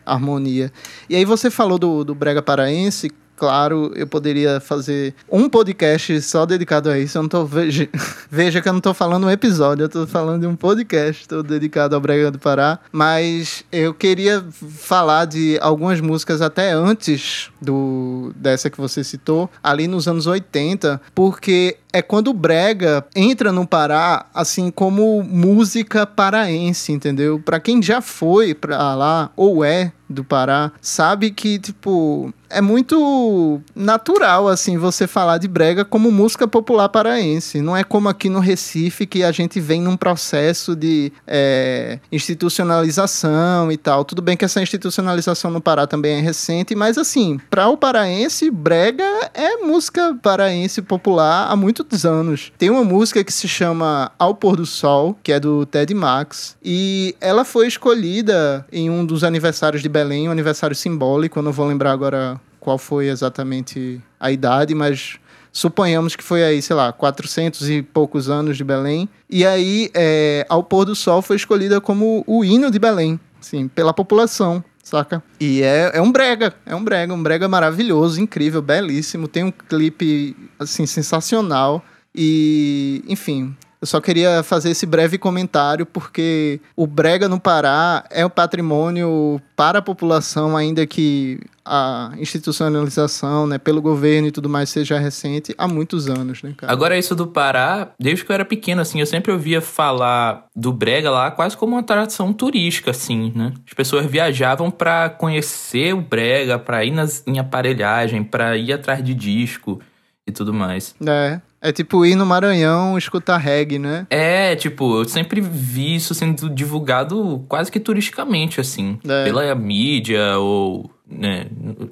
harmonia. 0.05 0.73
E 1.09 1.17
aí 1.17 1.25
você 1.25 1.51
falou 1.51 1.79
do, 1.79 2.05
do 2.05 2.15
Brega 2.15 2.43
Paraense, 2.43 3.11
claro, 3.37 3.93
eu 3.95 4.07
poderia 4.07 4.59
fazer 4.61 5.15
um 5.31 5.49
podcast 5.49 6.21
só 6.23 6.47
dedicado 6.47 6.91
a 6.91 6.99
isso. 6.99 7.19
Eu 7.19 7.23
não 7.23 7.29
tô 7.29 7.45
veja, 7.45 7.89
veja 8.31 8.61
que 8.61 8.69
eu 8.69 8.73
não 8.73 8.79
estou 8.79 8.95
falando 8.95 9.27
um 9.27 9.31
episódio, 9.31 9.83
eu 9.83 9.87
estou 9.87 10.07
falando 10.07 10.41
de 10.41 10.47
um 10.47 10.57
podcast 10.57 11.29
todo 11.29 11.47
dedicado 11.47 11.95
ao 11.95 12.01
Brega 12.01 12.31
do 12.31 12.39
Pará, 12.39 12.79
mas 12.91 13.65
eu 13.71 13.93
queria 13.93 14.45
falar 14.51 15.27
de 15.27 15.59
algumas 15.61 16.01
músicas 16.01 16.41
até 16.41 16.73
antes 16.73 17.51
do 17.61 18.33
dessa 18.35 18.71
que 18.71 18.79
você 18.79 19.05
citou, 19.05 19.51
ali 19.63 19.87
nos 19.87 20.09
anos 20.09 20.27
80, 20.27 21.01
porque 21.15 21.77
é 21.93 22.03
quando 22.03 22.29
o 22.29 22.35
brega 22.35 23.07
entra 23.15 23.53
no 23.53 23.67
Pará 23.67 24.27
assim 24.35 24.71
como 24.71 25.23
música 25.23 26.07
paraense, 26.07 26.93
entendeu? 26.93 27.41
Para 27.43 27.61
quem 27.61 27.83
já 27.83 28.01
foi 28.01 28.55
para 28.55 28.95
lá 28.95 29.31
ou 29.37 29.65
é 29.65 29.93
do 30.09 30.25
Pará, 30.25 30.73
sabe 30.81 31.31
que 31.31 31.59
tipo 31.59 32.33
é 32.49 32.61
muito 32.61 33.61
natural 33.75 34.49
assim 34.49 34.79
você 34.79 35.07
falar 35.07 35.39
de 35.39 35.49
brega 35.49 35.85
como 35.85 36.11
música 36.11 36.47
popular 36.47 36.89
paraense. 36.89 37.61
Não 37.61 37.77
é 37.77 37.85
como 37.85 38.09
aqui 38.09 38.29
no 38.29 38.41
Recife 38.41 39.07
que 39.07 39.23
a 39.23 39.33
gente 39.33 39.61
vem 39.61 39.81
num 39.81 39.97
processo 39.97 40.75
de 40.75 41.13
é, 41.27 41.99
institucionalização 42.11 43.71
e 43.71 43.77
tal. 43.77 44.05
Tudo 44.05 44.23
bem 44.23 44.37
que 44.37 44.45
essa 44.45 44.61
institucionalização 44.63 45.51
no 45.51 45.61
Pará 45.61 45.87
também 45.87 46.19
é 46.19 46.21
recente, 46.21 46.75
mas 46.75 46.99
assim, 46.99 47.41
para 47.51 47.69
o 47.69 47.77
paraense, 47.77 48.51
brega 48.51 49.05
é 49.35 49.57
música 49.57 50.17
paraense 50.23 50.83
popular 50.83 51.51
há 51.51 51.57
muitos 51.57 52.05
anos. 52.05 52.53
Tem 52.57 52.71
uma 52.71 52.85
música 52.85 53.23
que 53.25 53.33
se 53.33 53.49
chama 53.49 54.11
Ao 54.19 54.35
Pôr 54.35 54.57
do 54.57 54.67
Sol, 54.67 55.19
que 55.23 55.33
é 55.33 55.41
do 55.41 55.67
Ted 55.67 55.93
Max, 55.95 56.57
e 56.65 57.15
ela 57.21 57.45
foi 57.45 57.67
escolhida 57.67 58.65
em 58.71 58.89
um 58.89 59.05
dos 59.05 59.25
aniversários 59.25 59.83
de 59.83 59.89
Belém, 59.97 60.29
um 60.29 60.33
aniversário 60.33 60.77
simbólico, 60.77 61.39
eu 61.39 61.43
não 61.43 61.53
vou 61.53 61.67
lembrar 61.67 61.91
agora 61.91 62.39
qual 62.61 62.77
foi 62.77 63.09
exatamente 63.09 63.99
a 64.21 64.31
idade, 64.31 64.75
mas 64.75 65.19
suponhamos 65.51 66.15
que 66.15 66.23
foi 66.23 66.45
aí, 66.45 66.61
sei 66.61 66.77
lá, 66.77 66.93
400 66.93 67.71
e 67.71 67.81
poucos 67.81 68.29
anos 68.29 68.59
de 68.59 68.63
Belém. 68.63 69.09
E 69.31 69.47
aí, 69.47 69.91
é, 69.95 70.45
Ao 70.51 70.63
Pôr 70.63 70.85
do 70.85 70.95
Sol 70.95 71.23
foi 71.23 71.37
escolhida 71.37 71.81
como 71.81 72.23
o 72.27 72.45
hino 72.45 72.71
de 72.71 72.79
Belém, 72.79 73.19
sim, 73.41 73.69
pela 73.69 73.95
população, 73.95 74.63
saca? 74.85 75.23
E 75.41 75.63
é, 75.63 75.93
é 75.95 76.03
um 76.03 76.13
brega, 76.13 76.53
é 76.67 76.77
um 76.77 76.85
brega, 76.85 77.15
um 77.15 77.23
brega 77.23 77.49
maravilhoso, 77.49 78.21
incrível, 78.21 78.61
belíssimo. 78.61 79.27
Tem 79.27 79.45
um 79.45 79.51
clipe, 79.51 80.37
assim, 80.59 80.85
sensacional. 80.85 81.83
E, 82.15 83.03
enfim, 83.09 83.57
eu 83.81 83.87
só 83.87 84.01
queria 84.01 84.43
fazer 84.43 84.71
esse 84.71 84.87
breve 84.87 85.19
comentário 85.19 85.85
porque 85.85 86.61
o 86.75 86.87
Brega 86.87 87.29
no 87.29 87.39
Pará 87.39 88.05
é 88.11 88.25
um 88.25 88.31
patrimônio 88.31 89.41
para 89.55 89.81
a 89.81 89.83
população, 89.83 90.57
ainda 90.57 90.87
que 90.87 91.41
a 91.65 92.13
institucionalização, 92.19 93.47
né, 93.47 93.59
pelo 93.59 93.83
governo 93.83 94.29
e 94.29 94.31
tudo 94.31 94.49
mais 94.49 94.71
seja 94.71 94.99
recente 94.99 95.55
há 95.59 95.67
muitos 95.67 96.09
anos, 96.09 96.43
né, 96.43 96.55
cara? 96.57 96.73
Agora 96.73 96.97
isso 96.97 97.15
do 97.15 97.27
Pará, 97.27 97.91
desde 97.99 98.25
que 98.25 98.31
eu 98.31 98.35
era 98.35 98.45
pequeno, 98.45 98.81
assim, 98.81 99.01
eu 99.01 99.07
sempre 99.07 99.33
ouvia 99.33 99.61
falar 99.61 100.47
do 100.55 100.73
Brega 100.73 101.11
lá 101.11 101.31
quase 101.31 101.57
como 101.57 101.75
uma 101.75 101.81
atração 101.81 102.33
turística, 102.33 102.93
assim, 102.93 103.33
né? 103.35 103.53
As 103.67 103.75
pessoas 103.75 104.07
viajavam 104.07 104.71
para 104.71 105.11
conhecer 105.11 105.93
o 105.93 106.01
Brega, 106.01 106.59
para 106.59 106.85
ir 106.85 106.93
nas, 106.93 107.23
em 107.27 107.39
aparelhagem, 107.39 108.23
para 108.23 108.57
ir 108.57 108.73
atrás 108.73 109.03
de 109.03 109.13
disco 109.13 109.81
e 110.27 110.33
tudo 110.33 110.55
mais. 110.55 110.95
É. 111.07 111.41
É 111.61 111.73
tipo 111.73 112.05
ir 112.05 112.15
no 112.15 112.27
Maranhão 112.27 112.97
escutar 112.97 113.39
reggae, 113.39 113.79
né? 113.79 114.07
É, 114.11 114.55
tipo, 114.55 115.01
eu 115.01 115.05
sempre 115.09 115.41
vi 115.41 115.97
isso 115.97 116.15
sendo 116.15 116.51
divulgado 116.51 117.45
quase 117.49 117.71
que 117.73 117.81
turisticamente, 117.81 118.61
assim. 118.61 118.99
É. 119.07 119.25
Pela 119.25 119.55
mídia 119.55 120.39
ou 120.39 120.91
né, 121.09 121.47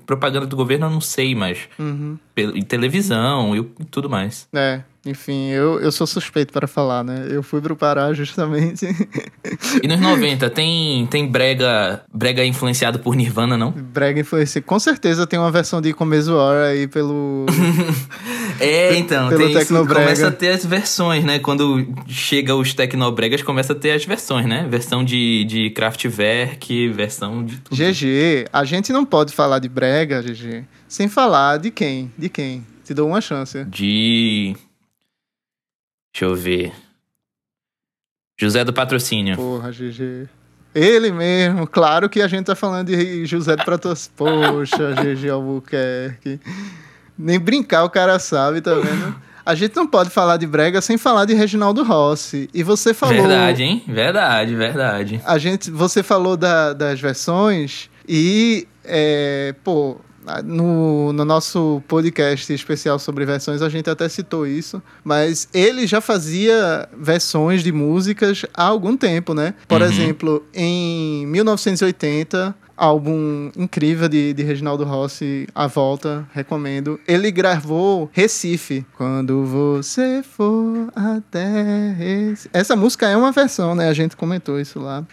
propaganda 0.07 0.47
do 0.47 0.57
governo 0.57 0.87
eu 0.87 0.91
não 0.91 1.01
sei, 1.01 1.35
mas 1.35 1.69
uhum. 1.79 2.19
em 2.37 2.63
televisão 2.63 3.57
e 3.57 3.63
tudo 3.91 4.11
mais. 4.11 4.49
É, 4.53 4.83
enfim, 5.07 5.51
eu, 5.51 5.81
eu 5.81 5.93
sou 5.93 6.07
suspeito 6.07 6.53
para 6.53 6.67
falar, 6.67 7.05
né? 7.05 7.27
Eu 7.29 7.43
fui 7.43 7.61
pro 7.61 7.77
Pará 7.77 8.13
justamente. 8.15 8.87
E 9.83 9.87
nos 9.87 10.01
90, 10.01 10.49
tem, 10.51 11.07
tem 11.07 11.27
brega 11.27 12.03
brega 12.13 12.45
influenciado 12.45 12.99
por 12.99 13.15
Nirvana, 13.15 13.57
não? 13.57 13.71
Brega 13.71 14.21
influenciado. 14.21 14.67
Com 14.67 14.79
certeza 14.79 15.27
tem 15.27 15.39
uma 15.39 15.51
versão 15.51 15.81
de 15.81 15.95
War 15.95 16.71
aí 16.71 16.87
pelo. 16.87 17.45
é, 18.59 18.97
então, 18.97 19.29
pelo 19.29 19.47
tem 19.47 19.59
isso, 19.59 19.87
começa 19.87 20.29
a 20.29 20.31
ter 20.31 20.49
as 20.51 20.65
versões, 20.65 21.23
né? 21.23 21.39
Quando 21.39 21.87
chega 22.07 22.55
os 22.55 22.73
Tecnobregas, 22.73 23.43
começa 23.43 23.73
a 23.73 23.77
ter 23.77 23.93
as 23.93 24.05
versões, 24.05 24.47
né? 24.47 24.67
Versão 24.71 25.05
de, 25.05 25.45
de 25.45 25.71
Kraftwerk, 25.71 26.89
versão 26.89 27.45
de 27.45 27.59
tudo. 27.59 27.77
GG, 27.77 28.47
a 28.53 28.65
gente 28.65 28.93
não 28.93 29.05
pode 29.05 29.35
falar 29.35 29.59
de 29.59 29.69
brega, 29.69 30.23
GG, 30.23 30.65
sem 30.89 31.09
falar 31.09 31.59
de 31.59 31.71
quem? 31.71 32.11
De 32.17 32.29
quem? 32.29 32.65
Te 32.85 32.93
dou 32.93 33.09
uma 33.09 33.21
chance. 33.21 33.65
De. 33.65 34.55
Deixa 36.15 36.27
eu 36.27 36.37
ver. 36.37 36.73
José 38.39 38.65
do 38.65 38.73
Patrocínio. 38.73 39.35
Porra, 39.35 39.73
GG. 39.73 40.29
Ele 40.73 41.11
mesmo, 41.11 41.67
claro 41.67 42.09
que 42.09 42.23
a 42.23 42.29
gente 42.29 42.47
tá 42.47 42.55
falando 42.55 42.87
de 42.87 43.27
José 43.27 43.57
do 43.57 43.65
Patrocínio. 43.65 44.15
Poxa, 44.17 44.95
GG 45.03 45.29
Albuquerque. 45.29 46.39
Nem 47.19 47.41
brincar 47.41 47.83
o 47.83 47.91
cara 47.91 48.21
sabe, 48.21 48.61
tá 48.61 48.75
vendo? 48.75 49.17
A 49.45 49.57
gente 49.57 49.75
não 49.75 49.89
pode 49.89 50.09
falar 50.09 50.37
de 50.37 50.47
Brega 50.47 50.81
sem 50.81 50.97
falar 50.97 51.25
de 51.25 51.35
Reginaldo 51.35 51.83
Rossi. 51.83 52.49
E 52.55 52.63
você 52.63 52.95
falou. 52.95 53.17
Verdade, 53.17 53.65
hein? 53.65 53.83
Verdade, 53.87 54.55
verdade. 54.55 55.21
A 55.25 55.37
gente, 55.37 55.69
você 55.69 56.01
falou 56.03 56.37
da, 56.37 56.73
das 56.73 57.01
versões 57.01 57.91
e, 58.09 58.69
é, 58.85 59.53
pô, 59.65 59.97
no, 60.45 61.13
no 61.13 61.25
nosso 61.25 61.83
podcast 61.87 62.53
especial 62.53 62.99
sobre 62.99 63.25
versões, 63.25 63.63
a 63.63 63.69
gente 63.69 63.89
até 63.89 64.09
citou 64.09 64.47
isso, 64.47 64.83
mas 65.03 65.49
ele 65.53 65.87
já 65.87 66.01
fazia 66.01 66.89
versões 66.97 67.63
de 67.63 67.73
músicas 67.73 68.45
há 68.55 68.65
algum 68.65 68.97
tempo, 68.97 69.35
né? 69.35 69.55
Por 69.69 69.81
uhum. 69.81 69.87
exemplo, 69.87 70.47
em 70.55 71.27
1980, 71.27 72.55
álbum 72.77 73.51
incrível 73.57 74.09
de, 74.09 74.33
de 74.33 74.43
Reginaldo 74.43 74.85
Rossi, 74.85 75.47
A 75.55 75.67
Volta, 75.67 76.27
recomendo. 76.33 76.99
Ele 77.07 77.31
gravou 77.31 78.11
Recife. 78.13 78.85
Quando 78.97 79.45
você 79.45 80.23
for 80.23 80.91
até 80.95 81.93
Recife. 81.93 82.51
Essa 82.53 82.75
música 82.75 83.09
é 83.09 83.17
uma 83.17 83.33
versão, 83.33 83.75
né? 83.75 83.89
A 83.89 83.95
gente 83.95 84.17
comentou 84.17 84.61
isso 84.61 84.81
lá. 84.81 85.05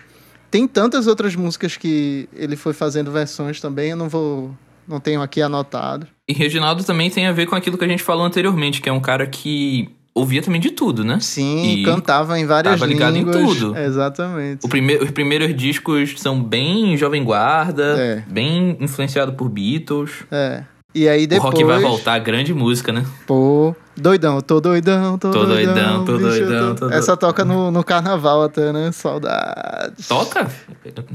Tem 0.49 0.67
tantas 0.67 1.07
outras 1.07 1.35
músicas 1.35 1.77
que 1.77 2.27
ele 2.35 2.57
foi 2.57 2.73
fazendo 2.73 3.09
versões 3.09 3.61
também, 3.61 3.91
eu 3.91 3.97
não 3.97 4.09
vou 4.09 4.53
não 4.91 4.99
tenho 4.99 5.21
aqui 5.21 5.41
anotado. 5.41 6.05
E 6.27 6.33
Reginaldo 6.33 6.83
também 6.83 7.09
tem 7.09 7.25
a 7.27 7.31
ver 7.31 7.45
com 7.47 7.55
aquilo 7.55 7.77
que 7.77 7.85
a 7.85 7.87
gente 7.87 8.03
falou 8.03 8.25
anteriormente, 8.25 8.81
que 8.81 8.89
é 8.89 8.93
um 8.93 8.99
cara 8.99 9.25
que 9.25 9.89
ouvia 10.13 10.41
também 10.41 10.59
de 10.59 10.71
tudo, 10.71 11.03
né? 11.05 11.19
Sim, 11.21 11.63
E 11.63 11.83
cantava 11.83 12.37
em 12.37 12.45
várias 12.45 12.73
tava 12.79 12.85
ligado 12.85 13.15
em 13.15 13.19
línguas. 13.23 13.37
tudo. 13.37 13.77
Exatamente. 13.77 14.65
O 14.65 15.03
os 15.03 15.11
primeiros 15.11 15.55
discos 15.55 16.15
são 16.17 16.41
bem 16.43 16.95
Jovem 16.97 17.23
Guarda, 17.23 17.95
É. 17.97 18.23
bem 18.27 18.77
influenciado 18.79 19.33
por 19.33 19.47
Beatles. 19.49 20.11
É. 20.29 20.63
E 20.93 21.07
aí 21.07 21.23
O 21.23 21.27
depois. 21.27 21.53
Rock 21.53 21.63
vai 21.63 21.79
voltar, 21.79 22.19
grande 22.19 22.53
música, 22.53 22.91
né? 22.91 23.05
Pô, 23.25 23.73
doidão, 23.95 24.41
tô 24.41 24.59
doidão, 24.59 25.17
tô, 25.17 25.31
Tô 25.31 25.45
doidão, 25.45 26.03
tô 26.03 26.17
bicho, 26.17 26.27
doidão, 26.45 26.75
tô 26.75 26.89
Essa 26.89 27.15
toca 27.15 27.45
no, 27.45 27.71
no 27.71 27.81
carnaval 27.81 28.43
até, 28.43 28.73
né? 28.73 28.91
Saudades. 28.91 30.09
Toca? 30.09 30.51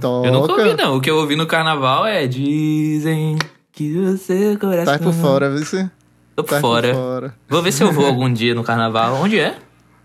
Toca. 0.01 0.27
Eu 0.29 0.33
nunca 0.33 0.53
ouvi, 0.55 0.75
não. 0.75 0.97
O 0.97 1.01
que 1.03 1.11
eu 1.11 1.17
ouvi 1.19 1.37
no 1.37 1.47
carnaval 1.47 2.07
é 2.07 2.27
Dizem 2.27 3.37
que 3.77 3.95
o 3.99 4.17
seu 4.17 4.59
coração... 4.59 4.95
Tá 4.95 4.99
por 4.99 5.13
fora, 5.13 5.51
viu? 5.51 5.91
Tô 6.35 6.43
por 6.43 6.55
Tá 6.55 6.61
fora. 6.61 6.89
por 6.89 6.95
fora. 6.97 7.35
Vou 7.47 7.63
ver 7.63 7.73
se 7.73 7.83
eu 7.85 7.93
vou 7.93 8.07
algum 8.07 8.33
dia 8.33 8.55
no 8.55 8.65
carnaval. 8.65 9.17
Onde 9.17 9.39
é? 9.39 9.55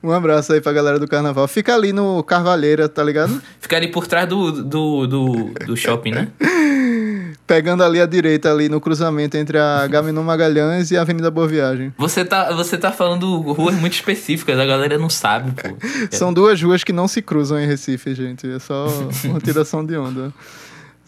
Um 0.04 0.12
abraço 0.12 0.52
aí 0.52 0.60
pra 0.60 0.74
galera 0.74 1.00
do 1.00 1.08
carnaval. 1.08 1.48
Fica 1.48 1.74
ali 1.74 1.94
no 1.94 2.22
Carvalheira, 2.22 2.90
tá 2.90 3.02
ligado? 3.02 3.42
Fica 3.62 3.78
ali 3.78 3.88
por 3.88 4.08
trás 4.08 4.28
do, 4.28 4.52
do, 4.52 5.08
do, 5.08 5.52
do 5.66 5.78
shopping, 5.78 6.12
né? 6.12 6.28
Pegando 7.48 7.82
ali 7.84 8.02
à 8.02 8.06
direita, 8.06 8.52
ali 8.52 8.68
no 8.68 8.82
cruzamento 8.82 9.38
entre 9.38 9.58
a 9.58 9.88
Gaminon 9.88 10.24
Magalhães 10.24 10.92
e 10.92 10.98
a 10.98 11.02
Avenida 11.02 11.32
Boa 11.32 11.48
Viagem. 11.48 11.94
Você 11.98 12.26
tá, 12.26 12.52
você 12.54 12.78
tá 12.78 12.92
falando 12.92 13.40
ruas 13.54 13.76
muito 13.76 13.94
específicas, 13.94 14.60
a 14.60 14.66
galera 14.66 14.98
não 14.98 15.10
sabe, 15.10 15.52
pô. 15.52 15.70
São 16.12 16.34
duas 16.34 16.62
ruas 16.62 16.84
que 16.84 16.92
não 16.92 17.08
se 17.08 17.22
cruzam 17.22 17.60
em 17.60 17.68
Recife, 17.68 18.14
gente. 18.16 18.50
É 18.50 18.60
só 18.60 18.88
uma 19.26 19.40
tiração 19.40 19.86
de 19.86 19.96
onda. 19.98 20.34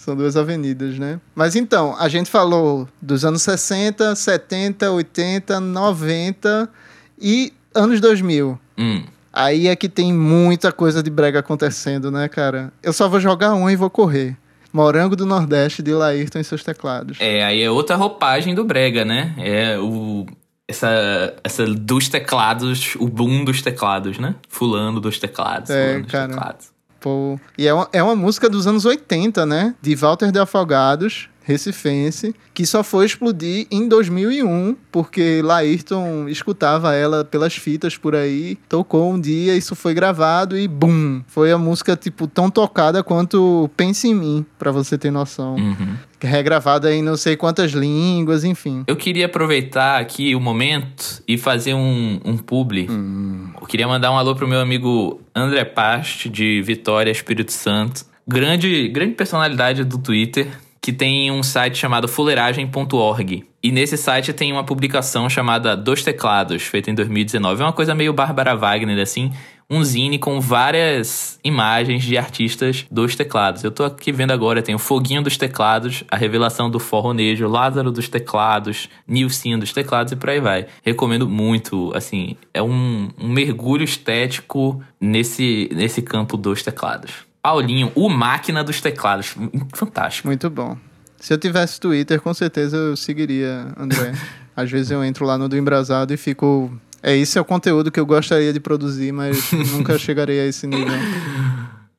São 0.03 0.17
duas 0.17 0.35
avenidas, 0.35 0.99
né? 0.99 1.17
Mas 1.33 1.55
então, 1.55 1.95
a 1.97 2.09
gente 2.09 2.29
falou 2.29 2.89
dos 3.01 3.23
anos 3.23 3.41
60, 3.41 4.13
70, 4.13 4.91
80, 4.91 5.61
90 5.61 6.69
e 7.17 7.53
anos 7.73 8.01
2000. 8.01 8.59
Hum. 8.77 9.03
Aí 9.31 9.69
é 9.69 9.75
que 9.77 9.87
tem 9.87 10.11
muita 10.11 10.73
coisa 10.73 11.01
de 11.01 11.09
brega 11.09 11.39
acontecendo, 11.39 12.11
né, 12.11 12.27
cara? 12.27 12.73
Eu 12.83 12.91
só 12.91 13.07
vou 13.07 13.21
jogar 13.21 13.53
um 13.53 13.69
e 13.69 13.77
vou 13.77 13.89
correr. 13.89 14.35
Morango 14.73 15.15
do 15.15 15.25
Nordeste 15.25 15.81
de 15.81 15.93
Laírton 15.93 16.39
e 16.39 16.43
seus 16.43 16.65
teclados. 16.65 17.17
É, 17.21 17.41
aí 17.41 17.63
é 17.63 17.71
outra 17.71 17.95
roupagem 17.95 18.53
do 18.53 18.65
Brega, 18.65 19.05
né? 19.05 19.33
É 19.37 19.79
o. 19.79 20.25
Essa, 20.67 21.33
essa 21.45 21.65
dos 21.65 22.09
teclados, 22.09 22.95
o 22.99 23.07
boom 23.07 23.45
dos 23.45 23.61
teclados, 23.61 24.17
né? 24.17 24.35
Fulano 24.49 24.99
dos 24.99 25.17
teclados. 25.17 25.69
É, 25.69 25.85
fulano 25.85 26.03
dos 26.03 26.11
cara. 26.11 26.27
teclados. 26.27 26.72
Pô. 27.03 27.37
E 27.57 27.67
é 27.67 27.73
uma, 27.73 27.89
é 27.91 28.01
uma 28.01 28.15
música 28.15 28.49
dos 28.49 28.65
anos 28.65 28.85
80, 28.85 29.45
né? 29.45 29.75
De 29.81 29.93
Walter 29.93 30.31
de 30.31 30.39
Afogados, 30.39 31.27
recifense, 31.43 32.33
que 32.53 32.65
só 32.65 32.83
foi 32.83 33.05
explodir 33.05 33.67
em 33.69 33.87
2001, 33.87 34.75
porque 34.91 35.41
Laírton 35.43 36.27
escutava 36.27 36.93
ela 36.95 37.23
pelas 37.23 37.55
fitas 37.55 37.97
por 37.97 38.15
aí, 38.15 38.57
tocou 38.67 39.11
um 39.11 39.19
dia, 39.19 39.55
isso 39.55 39.75
foi 39.75 39.93
gravado 39.93 40.57
e 40.57 40.67
bum! 40.67 41.21
Foi 41.27 41.51
a 41.51 41.57
música, 41.57 41.95
tipo, 41.95 42.27
tão 42.27 42.49
tocada 42.49 43.03
quanto 43.03 43.69
Pense 43.75 44.07
em 44.07 44.15
Mim, 44.15 44.45
pra 44.57 44.71
você 44.71 44.97
ter 44.97 45.11
noção. 45.11 45.55
Uhum. 45.55 45.95
Regravada 46.21 46.93
em 46.93 47.01
não 47.01 47.17
sei 47.17 47.35
quantas 47.35 47.71
línguas, 47.71 48.45
enfim. 48.45 48.83
Eu 48.87 48.95
queria 48.95 49.25
aproveitar 49.25 49.99
aqui 49.99 50.33
o 50.35 50.39
momento 50.39 51.21
e 51.27 51.37
fazer 51.37 51.73
um, 51.73 52.19
um 52.23 52.37
publi. 52.37 52.87
Hum. 52.89 53.49
Eu 53.59 53.67
queria 53.67 53.87
mandar 53.87 54.11
um 54.11 54.17
alô 54.17 54.33
pro 54.33 54.47
meu 54.47 54.61
amigo 54.61 55.19
André 55.35 55.65
Past, 55.65 56.29
de 56.29 56.61
Vitória, 56.61 57.11
Espírito 57.11 57.51
Santo. 57.51 58.05
Grande, 58.25 58.87
grande 58.87 59.15
personalidade 59.15 59.83
do 59.83 59.97
Twitter, 59.97 60.47
que 60.83 60.91
tem 60.91 61.31
um 61.31 61.41
site 61.41 61.77
chamado 61.77 62.09
fuleiragem.org. 62.09 63.45
E 63.63 63.71
nesse 63.71 63.95
site 63.95 64.33
tem 64.33 64.51
uma 64.51 64.65
publicação 64.65 65.29
chamada 65.29 65.77
Dos 65.77 66.03
Teclados, 66.03 66.63
feita 66.63 66.91
em 66.91 66.93
2019. 66.93 67.61
É 67.61 67.65
uma 67.65 67.71
coisa 67.71 67.95
meio 67.95 68.11
Bárbara 68.11 68.53
Wagner, 68.53 69.01
assim. 69.01 69.31
Um 69.69 69.81
zine 69.81 70.19
com 70.19 70.41
várias 70.41 71.39
imagens 71.41 72.03
de 72.03 72.17
artistas 72.17 72.85
dos 72.91 73.15
teclados. 73.15 73.63
Eu 73.63 73.71
tô 73.71 73.85
aqui 73.85 74.11
vendo 74.11 74.31
agora, 74.31 74.61
tem 74.61 74.75
o 74.75 74.79
Foguinho 74.79 75.23
dos 75.23 75.37
Teclados, 75.37 76.03
a 76.11 76.17
Revelação 76.17 76.69
do 76.69 76.81
Forronejo, 76.81 77.47
Lázaro 77.47 77.89
dos 77.89 78.09
Teclados, 78.09 78.89
Nilcinho 79.07 79.57
dos 79.57 79.71
Teclados 79.71 80.11
e 80.11 80.17
por 80.17 80.29
aí 80.31 80.41
vai. 80.41 80.67
Recomendo 80.83 81.29
muito, 81.29 81.93
assim, 81.95 82.35
é 82.53 82.61
um, 82.61 83.09
um 83.17 83.29
mergulho 83.29 83.85
estético 83.85 84.83
nesse, 84.99 85.69
nesse 85.73 86.01
campo 86.01 86.35
dos 86.35 86.61
teclados. 86.61 87.32
Paulinho, 87.43 87.91
o 87.93 88.07
máquina 88.07 88.63
dos 88.63 88.79
teclados. 88.79 89.35
Fantástico. 89.73 90.29
Muito 90.29 90.49
bom. 90.49 90.77
Se 91.17 91.33
eu 91.33 91.37
tivesse 91.37 91.77
Twitter, 91.77 92.21
com 92.21 92.33
certeza 92.33 92.77
eu 92.77 92.95
seguiria, 92.95 93.67
André. 93.77 94.13
Às 94.55 94.71
vezes 94.71 94.91
eu 94.91 95.03
entro 95.03 95.25
lá 95.25 95.37
no 95.37 95.49
do 95.49 95.57
Embrasado 95.57 96.13
e 96.13 96.17
fico. 96.17 96.71
É, 97.01 97.17
esse 97.17 97.37
é 97.37 97.41
o 97.41 97.45
conteúdo 97.45 97.91
que 97.91 97.99
eu 97.99 98.05
gostaria 98.05 98.53
de 98.53 98.61
produzir, 98.61 99.11
mas 99.11 99.51
nunca 99.73 99.97
chegarei 99.97 100.39
a 100.39 100.45
esse 100.45 100.65
nível. 100.65 100.93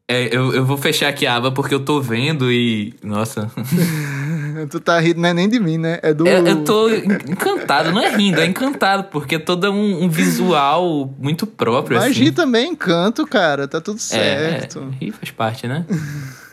É, 0.08 0.34
eu, 0.34 0.54
eu 0.54 0.64
vou 0.64 0.78
fechar 0.78 1.08
aqui 1.08 1.26
a 1.26 1.36
aba 1.36 1.52
porque 1.52 1.74
eu 1.74 1.80
tô 1.80 2.00
vendo 2.00 2.50
e. 2.50 2.94
Nossa. 3.02 3.50
tu 4.70 4.80
tá 4.80 4.98
rindo, 4.98 5.20
não 5.20 5.28
é 5.28 5.34
nem 5.34 5.48
de 5.48 5.58
mim, 5.60 5.78
né? 5.78 5.98
É 6.02 6.12
do. 6.14 6.26
Eu, 6.26 6.46
eu 6.46 6.64
tô 6.64 6.88
encantado, 6.88 7.90
não 7.92 8.00
é 8.00 8.14
rindo, 8.16 8.40
é 8.40 8.46
encantado, 8.46 9.04
porque 9.04 9.36
é 9.36 9.38
todo 9.38 9.70
um, 9.70 10.04
um 10.04 10.08
visual 10.08 11.12
muito 11.18 11.46
próprio. 11.46 11.98
Mas 11.98 12.10
assim. 12.12 12.24
rir 12.24 12.32
também 12.32 12.66
é 12.66 12.68
encanto, 12.68 13.26
cara. 13.26 13.66
Tá 13.68 13.80
tudo 13.80 13.96
É, 13.96 14.00
certo. 14.00 14.88
rir 15.00 15.12
faz 15.12 15.30
parte, 15.30 15.66
né? 15.66 15.84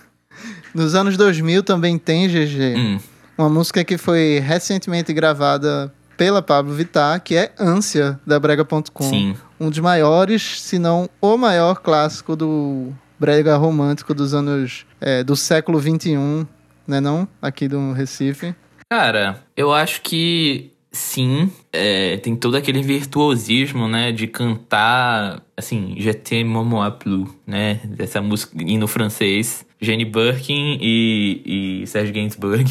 Nos 0.74 0.96
anos 0.96 1.18
2000 1.18 1.64
também 1.64 1.98
tem, 1.98 2.28
GG, 2.28 2.76
Hum. 2.78 3.00
uma 3.38 3.50
música 3.50 3.84
que 3.84 3.98
foi 3.98 4.40
recentemente 4.44 5.12
gravada 5.14 5.94
pela 6.16 6.42
Pablo 6.42 6.74
Vittar, 6.74 7.20
que 7.22 7.36
é 7.36 7.52
Ânsia, 7.60 8.20
da 8.26 8.40
Brega.com. 8.40 9.04
Sim. 9.04 9.36
um 9.60 9.70
dos 9.70 9.80
maiores, 9.80 10.62
se 10.62 10.80
não 10.80 11.10
o 11.20 11.36
maior 11.38 11.82
clássico 11.82 12.36
do 12.36 12.94
brega 13.20 13.56
romântico 13.58 14.14
dos 14.14 14.34
anos 14.34 14.86
é, 15.00 15.24
do 15.24 15.36
século 15.36 15.78
21, 15.80 16.46
né 16.88 17.00
não? 17.00 17.28
Aqui 17.42 17.68
do 17.68 17.94
Recife. 17.94 18.56
Cara, 18.90 19.42
eu 19.56 19.72
acho 19.74 20.02
que 20.02 20.72
sim, 20.92 21.50
é, 21.72 22.18
tem 22.18 22.36
todo 22.36 22.58
aquele 22.58 22.82
virtuosismo, 22.82 23.88
né, 23.88 24.12
de 24.12 24.28
cantar, 24.28 25.42
assim, 25.56 25.96
Je 25.98 26.14
t'aime 26.14 26.50
moi 26.50 26.92
plus, 26.92 27.30
né, 27.48 27.80
dessa 27.86 28.22
música 28.22 28.58
no 28.58 28.88
francês, 28.88 29.66
Jenny 29.80 30.06
Birkin 30.06 30.78
e, 30.82 31.82
e 31.84 31.88
Serge 31.88 32.12
Gainsbourg. 32.12 32.66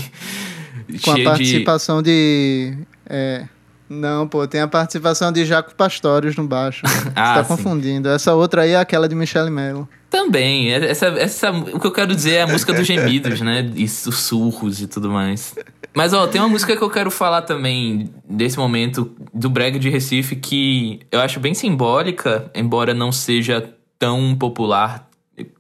Com 1.02 1.10
a 1.10 1.14
cheio 1.14 1.16
de... 1.16 1.24
participação 1.24 2.02
de. 2.02 2.76
é, 3.08 3.46
não, 3.90 4.26
pô, 4.28 4.46
tem 4.46 4.60
a 4.60 4.68
participação 4.68 5.32
de 5.32 5.44
Jaco 5.44 5.74
Pastorius 5.74 6.36
no 6.36 6.46
baixo. 6.46 6.82
Você 6.86 7.08
Ah, 7.16 7.34
tá 7.34 7.42
sim. 7.44 7.48
confundindo. 7.56 8.08
Essa 8.08 8.32
outra 8.34 8.62
aí 8.62 8.70
é 8.70 8.76
aquela 8.78 9.08
de 9.08 9.14
Michele 9.14 9.50
Mello. 9.50 9.88
Também, 10.08 10.72
essa, 10.72 11.06
essa, 11.06 11.50
o 11.50 11.78
que 11.78 11.86
eu 11.86 11.92
quero 11.92 12.14
dizer 12.14 12.34
é 12.34 12.42
a 12.42 12.46
música 12.46 12.72
dos 12.72 12.86
gemidos, 12.86 13.40
né, 13.40 13.70
e 13.76 13.86
sussurros 13.88 14.80
e 14.80 14.86
tudo 14.88 15.10
mais. 15.10 15.54
Mas, 15.94 16.12
ó, 16.12 16.26
tem 16.26 16.40
uma 16.40 16.48
música 16.48 16.76
que 16.76 16.82
eu 16.82 16.90
quero 16.90 17.10
falar 17.10 17.42
também 17.42 18.10
desse 18.28 18.58
momento 18.58 19.12
do 19.34 19.48
Brega 19.50 19.78
de 19.78 19.88
Recife 19.90 20.34
que 20.36 21.00
eu 21.12 21.20
acho 21.20 21.38
bem 21.40 21.52
simbólica, 21.54 22.50
embora 22.54 22.92
não 22.94 23.10
seja 23.12 23.72
tão 23.98 24.34
popular, 24.36 25.08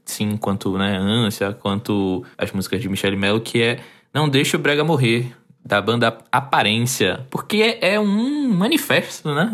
sim, 0.04 0.36
quanto, 0.36 0.76
né, 0.78 0.96
Ânsia, 0.98 1.52
quanto 1.52 2.24
as 2.38 2.50
músicas 2.52 2.80
de 2.80 2.88
Michele 2.88 3.16
Mello, 3.16 3.40
que 3.40 3.62
é 3.62 3.78
Não 4.14 4.28
Deixe 4.28 4.56
o 4.56 4.58
Brega 4.58 4.82
Morrer, 4.82 5.32
da 5.64 5.80
banda 5.80 6.16
Aparência. 6.32 7.20
Porque 7.30 7.78
é, 7.80 7.94
é 7.94 8.00
um 8.00 8.48
manifesto, 8.48 9.34
né? 9.34 9.50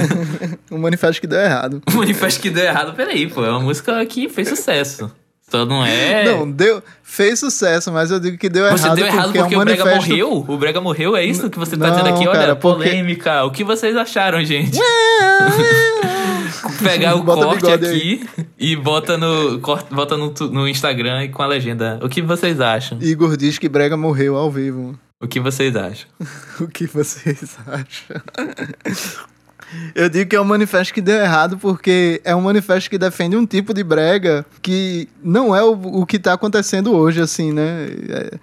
Um 0.70 0.78
manifesto 0.78 1.20
que 1.20 1.26
deu 1.26 1.38
errado. 1.40 1.80
um 1.92 1.96
manifesto 1.98 2.40
que 2.40 2.50
deu 2.50 2.64
errado, 2.64 2.94
peraí, 2.94 3.28
pô, 3.28 3.44
é 3.44 3.50
uma 3.50 3.60
música 3.60 4.04
que 4.06 4.28
fez 4.28 4.48
sucesso. 4.48 5.10
Só 5.48 5.64
não 5.64 5.84
é... 5.84 6.24
Não, 6.24 6.50
deu, 6.50 6.82
fez 7.02 7.38
sucesso, 7.38 7.92
mas 7.92 8.10
eu 8.10 8.18
digo 8.18 8.36
que 8.38 8.48
deu 8.48 8.64
Você 8.70 8.86
errado 8.86 8.96
deu 8.96 9.06
errado 9.06 9.24
porque, 9.26 9.38
porque, 9.38 9.54
é 9.54 9.58
um 9.58 9.60
o 9.60 9.64
Brega 9.64 9.84
manifesto... 9.84 10.10
morreu? 10.10 10.44
O 10.48 10.58
Brega 10.58 10.80
morreu? 10.80 11.16
É 11.16 11.24
isso 11.24 11.48
que 11.50 11.58
você 11.58 11.76
tá 11.76 11.86
Não, 11.88 11.96
dizendo 11.96 12.08
aqui? 12.14 12.26
Olha, 12.26 12.38
cara, 12.40 12.56
porque- 12.56 12.84
polêmica. 12.84 13.44
O 13.44 13.50
que 13.52 13.62
vocês 13.62 13.94
acharam, 13.96 14.42
gente? 14.42 14.78
Pegar 16.82 17.14
o 17.16 17.22
Bota 17.24 17.44
corte 17.44 17.70
aqui 17.70 18.28
e 18.58 18.76
bota 18.76 19.16
no, 19.16 19.60
corta, 19.60 19.94
bota 19.94 20.16
no, 20.16 20.32
no 20.50 20.68
Instagram 20.68 21.24
e 21.24 21.28
com 21.28 21.42
a 21.42 21.46
legenda. 21.46 21.98
O 22.02 22.08
que 22.08 22.22
vocês 22.22 22.60
acham? 22.60 22.98
Igor 23.00 23.36
diz 23.36 23.58
que 23.58 23.68
Brega 23.68 23.96
morreu 23.96 24.36
ao 24.36 24.50
vivo. 24.50 24.98
O 25.20 25.26
que 25.26 25.40
vocês 25.40 25.74
acham? 25.76 26.08
O 26.60 26.68
que 26.68 26.86
vocês 26.86 27.56
acham? 27.66 28.22
Eu 29.94 30.08
digo 30.08 30.30
que 30.30 30.36
é 30.36 30.40
um 30.40 30.44
manifesto 30.44 30.94
que 30.94 31.00
deu 31.00 31.16
errado 31.16 31.58
porque 31.58 32.20
é 32.24 32.34
um 32.34 32.40
manifesto 32.40 32.88
que 32.88 32.98
defende 32.98 33.36
um 33.36 33.46
tipo 33.46 33.74
de 33.74 33.82
brega 33.82 34.46
que 34.62 35.08
não 35.22 35.54
é 35.54 35.62
o, 35.64 35.72
o 35.72 36.06
que 36.06 36.18
tá 36.18 36.34
acontecendo 36.34 36.94
hoje, 36.94 37.20
assim, 37.20 37.52
né? 37.52 37.88
É, 38.08 38.38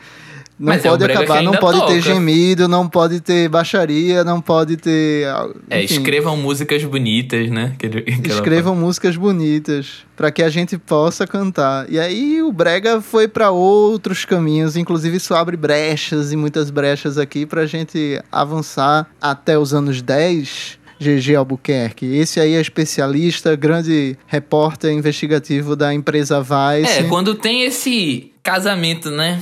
não 0.62 0.74
Mas 0.74 0.86
é 0.86 0.89
pode 0.89 1.04
brega 1.04 1.19
que 1.19 1.26
acabar, 1.26 1.41
não 1.41 1.54
pode 1.54 1.80
ter 1.80 1.86
toca. 1.88 2.02
gemido, 2.02 2.67
não 2.67 2.88
pode 2.88 3.19
ter 3.19 3.50
baixaria, 3.50 4.24
não 4.24 4.39
pode 4.39 4.78
ter. 4.78 5.26
É, 5.67 5.84
enfim, 5.84 5.95
escrevam 5.95 6.38
músicas 6.38 6.84
bonitas, 6.84 7.50
né? 7.50 7.76
Que 7.80 7.89
que 7.89 8.30
ela 8.30 8.36
Escrevam 8.36 8.76
músicas 8.76 9.17
bonitas 9.17 10.06
para 10.15 10.30
que 10.30 10.43
a 10.43 10.50
gente 10.50 10.78
possa 10.78 11.26
cantar. 11.26 11.91
E 11.91 12.00
aí 12.00 12.43
o 12.43 12.54
brega 12.54 13.02
foi 13.02 13.28
para 13.28 13.50
outros 13.50 14.24
caminhos, 14.24 14.78
inclusive 14.78 15.17
isso 15.17 15.34
abre 15.34 15.58
brechas 15.58 16.32
e 16.32 16.36
muitas 16.36 16.69
brechas 16.69 17.17
aqui 17.17 17.43
pra 17.43 17.65
gente 17.65 18.21
avançar 18.32 19.10
até 19.19 19.58
os 19.58 19.74
anos 19.74 20.00
10. 20.04 20.80
GG 21.02 21.36
Albuquerque. 21.36 22.06
Esse 22.06 22.39
aí 22.39 22.54
é 22.54 22.62
especialista, 22.62 23.56
grande 23.56 24.15
repórter 24.28 24.91
investigativo 24.91 25.76
da 25.76 25.91
empresa 25.91 26.39
Vice. 26.39 27.00
É, 27.00 27.04
quando 27.10 27.34
tem 27.34 27.63
esse 27.63 28.32
casamento, 28.43 29.10
né? 29.10 29.41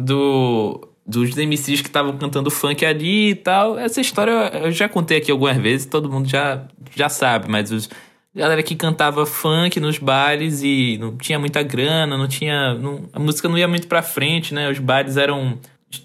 Do 0.00 0.86
dos 1.06 1.34
MCs 1.36 1.80
que 1.80 1.88
estavam 1.88 2.16
cantando 2.16 2.50
funk 2.50 2.84
ali 2.84 3.30
e 3.30 3.34
tal. 3.34 3.78
Essa 3.78 4.00
história 4.00 4.30
eu 4.62 4.70
já 4.70 4.88
contei 4.88 5.18
aqui 5.18 5.30
algumas 5.30 5.56
vezes, 5.56 5.86
todo 5.86 6.10
mundo 6.10 6.28
já, 6.28 6.68
já 6.94 7.08
sabe, 7.08 7.50
mas 7.50 7.72
os 7.72 7.88
galera 8.34 8.62
que 8.62 8.76
cantava 8.76 9.26
funk 9.26 9.80
nos 9.80 9.98
bailes 9.98 10.62
e 10.62 10.96
não 10.98 11.16
tinha 11.16 11.38
muita 11.38 11.62
grana, 11.62 12.16
não 12.16 12.28
tinha. 12.28 12.74
Não, 12.74 13.08
a 13.12 13.18
música 13.18 13.48
não 13.48 13.58
ia 13.58 13.68
muito 13.68 13.88
pra 13.88 14.02
frente, 14.02 14.54
né? 14.54 14.70
Os 14.70 14.78
bailes 14.78 15.16
eram. 15.16 15.58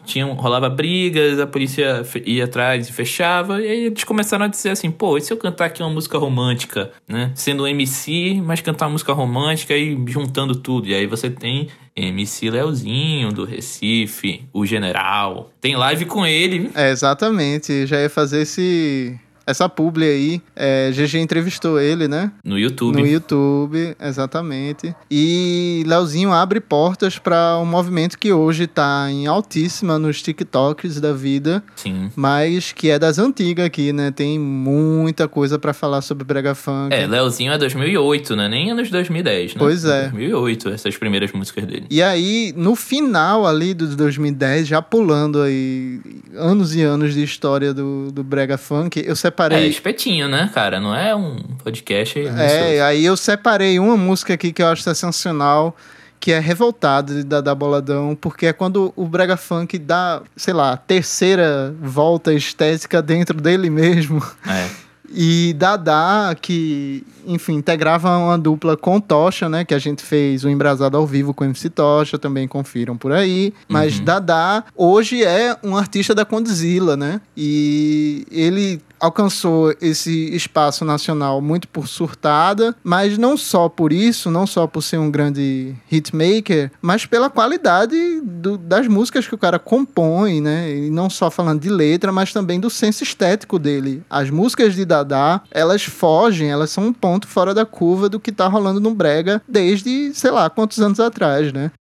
Tinham, 0.04 0.34
rolava 0.34 0.68
brigas, 0.68 1.40
a 1.40 1.46
polícia 1.46 2.04
ia 2.26 2.46
atrás 2.46 2.90
e 2.90 2.92
fechava, 2.92 3.62
e 3.62 3.68
aí 3.68 3.86
eles 3.86 4.04
começaram 4.04 4.46
a 4.46 4.48
dizer 4.48 4.72
assim: 4.72 4.90
pô, 4.90 5.18
e 5.18 5.22
se 5.22 5.32
eu 5.32 5.38
cantar 5.38 5.66
aqui 5.66 5.84
uma 5.84 5.92
música 5.92 6.18
romântica, 6.18 6.92
né? 7.08 7.32
Sendo 7.36 7.64
um 7.64 7.68
MC, 7.68 8.42
mas 8.44 8.62
cantar 8.62 8.90
música 8.90 9.14
romântica 9.14 9.76
e 9.76 9.96
juntando 10.08 10.56
tudo. 10.56 10.88
E 10.88 10.96
aí 10.96 11.06
você 11.06 11.30
tem 11.30 11.68
MC 11.96 12.50
Leozinho 12.50 13.32
do 13.32 13.46
Recife, 13.46 14.44
o 14.52 14.66
General. 14.66 15.52
Tem 15.62 15.76
live 15.76 16.06
com 16.06 16.26
ele. 16.26 16.72
É, 16.74 16.90
exatamente. 16.90 17.86
Já 17.86 18.02
ia 18.02 18.10
fazer 18.10 18.42
esse 18.42 19.18
essa 19.48 19.70
publi 19.70 20.06
aí, 20.06 20.42
é, 20.56 20.92
GG 20.92 21.20
entrevistou 21.20 21.80
ele, 21.80 22.08
né? 22.08 22.32
No 22.44 22.58
YouTube. 22.58 23.00
No 23.00 23.06
YouTube, 23.06 23.96
exatamente. 24.02 24.96
E 25.10 25.84
Leozinho 25.86 26.32
abre 26.32 26.60
portas 26.60 27.20
para 27.20 27.58
um 27.60 27.66
movimento 27.66 28.18
que 28.18 28.34
hoje 28.34 28.66
tá 28.66 29.08
em 29.10 29.28
altíssima 29.28 30.00
nos 30.00 30.22
TikToks 30.22 31.00
da 31.00 31.14
vida. 31.14 31.64
Sim. 31.76 32.12
Mas 32.16 32.72
que 32.72 32.90
é 32.90 32.98
das 32.98 33.20
antigas 33.20 33.66
aqui, 33.66 33.94
né? 33.94 34.12
Tem 34.12 34.40
muita 34.40 35.28
coisa 35.28 35.60
para 35.60 35.74
falar 35.74 36.02
sobre 36.02 36.24
brega 36.24 36.56
funk. 36.56 36.94
É, 36.94 37.06
Leozinho 37.06 37.54
é 37.54 37.58
2008, 37.58 38.36
né? 38.36 38.50
Nem 38.50 38.72
anos 38.72 38.90
2010, 38.90 39.54
né? 39.54 39.60
Pois 39.60 39.86
é. 39.86 40.10
2008, 40.10 40.70
essas 40.70 40.98
primeiras 40.98 41.32
músicas 41.32 41.66
dele. 41.66 41.86
E 41.90 42.02
aí, 42.02 42.52
no 42.58 42.76
final 42.76 43.46
ali 43.46 43.74
do 43.74 43.96
2010, 43.96 44.68
já 44.68 44.82
pulando 44.82 45.42
aí 45.42 46.02
anos 46.36 46.76
e 46.76 46.82
anos 46.82 47.14
de 47.14 47.24
história 47.24 47.74
do, 47.74 48.12
do 48.12 48.24
brega 48.24 48.58
funk, 48.58 49.04
eu 49.06 49.16
separei 49.16 49.35
separei. 49.36 49.66
É 49.66 49.68
espetinho, 49.68 50.30
né, 50.30 50.50
cara? 50.54 50.80
Não 50.80 50.96
é 50.96 51.14
um 51.14 51.36
podcast. 51.64 52.18
É, 52.20 52.82
aí 52.82 53.04
eu 53.04 53.18
separei 53.18 53.78
uma 53.78 53.98
música 53.98 54.34
aqui 54.34 54.54
que 54.54 54.64
eu 54.64 54.68
acho 54.68 54.82
sensacional 54.82 55.76
que 56.18 56.32
é 56.32 56.40
Revoltado 56.40 57.24
da, 57.24 57.40
da 57.40 57.54
Boladão, 57.54 58.18
porque 58.20 58.48
é 58.48 58.54
quando 58.54 58.92
o 58.96 59.06
Brega 59.06 59.38
Funk 59.38 59.78
dá, 59.78 60.24
sei 60.36 60.56
lá, 60.56 60.76
terceira 60.76 61.76
volta 61.80 62.34
estética 62.34 63.00
dentro 63.00 63.40
dele 63.40 63.70
mesmo. 63.70 64.26
É. 64.48 64.86
E 65.18 65.54
Dadá, 65.54 66.36
que, 66.42 67.06
enfim, 67.26 67.54
integrava 67.54 68.18
uma 68.18 68.38
dupla 68.38 68.78
com 68.78 69.00
Tocha, 69.00 69.50
né? 69.50 69.66
Que 69.66 69.74
a 69.74 69.80
gente 69.80 70.04
fez 70.04 70.44
o 70.44 70.50
Embrasado 70.50 70.98
ao 70.98 71.06
vivo 71.06 71.34
com 71.34 71.44
o 71.44 71.48
MC 71.48 71.70
Tocha, 71.70 72.18
também 72.18 72.48
confiram 72.48 72.98
por 72.98 73.12
aí. 73.12 73.54
Mas 73.68 73.98
uhum. 73.98 74.06
Dadá 74.06 74.64
hoje 74.76 75.24
é 75.24 75.58
um 75.64 75.76
artista 75.78 76.14
da 76.14 76.26
Condzilla, 76.26 76.96
né? 76.96 77.22
E 77.36 78.26
ele 78.32 78.82
alcançou 79.00 79.74
esse 79.82 80.36
espaço 80.36 80.84
nacional 80.84 81.42
muito 81.42 81.68
por 81.68 81.88
surtada, 81.88 82.76
mas 82.84 83.18
não 83.18 83.38
só 83.38 83.70
por 83.70 83.92
isso, 83.92 84.32
não 84.32 84.48
só 84.48 84.66
por 84.68 84.82
ser 84.82 84.98
um 84.98 85.12
grande 85.12 85.76
hitmaker, 85.92 86.72
mas 86.82 87.06
pela 87.06 87.30
qualidade 87.30 87.96
do, 88.22 88.58
das 88.58 88.88
músicas 88.88 89.28
que 89.28 89.36
o 89.36 89.38
cara 89.38 89.60
compõe, 89.60 90.42
né? 90.42 90.72
E 90.72 90.90
não 90.90 91.10
só 91.10 91.30
falando 91.30 91.62
de 91.62 91.70
letra, 91.70 92.12
mas 92.12 92.34
também 92.34 92.60
do 92.60 92.70
senso 92.70 93.04
estético 93.04 93.60
dele. 93.60 94.04
As 94.10 94.30
músicas 94.30 94.74
de 94.74 94.86
Dada, 94.86 95.42
elas 95.52 95.84
fogem, 95.84 96.50
elas 96.50 96.70
são 96.70 96.88
um 96.88 96.94
ponto 96.94 97.15
fora 97.24 97.54
da 97.54 97.66
curva 97.66 98.10
do 98.10 98.20
que 98.20 98.32
tá 98.32 98.48
rolando 98.48 98.80
no 98.80 98.94
brega 98.94 99.42
desde, 99.48 100.14
sei 100.14 100.32
lá, 100.32 100.50
quantos 100.50 100.80
anos 100.80 101.00
atrás, 101.00 101.54
né? 101.54 101.72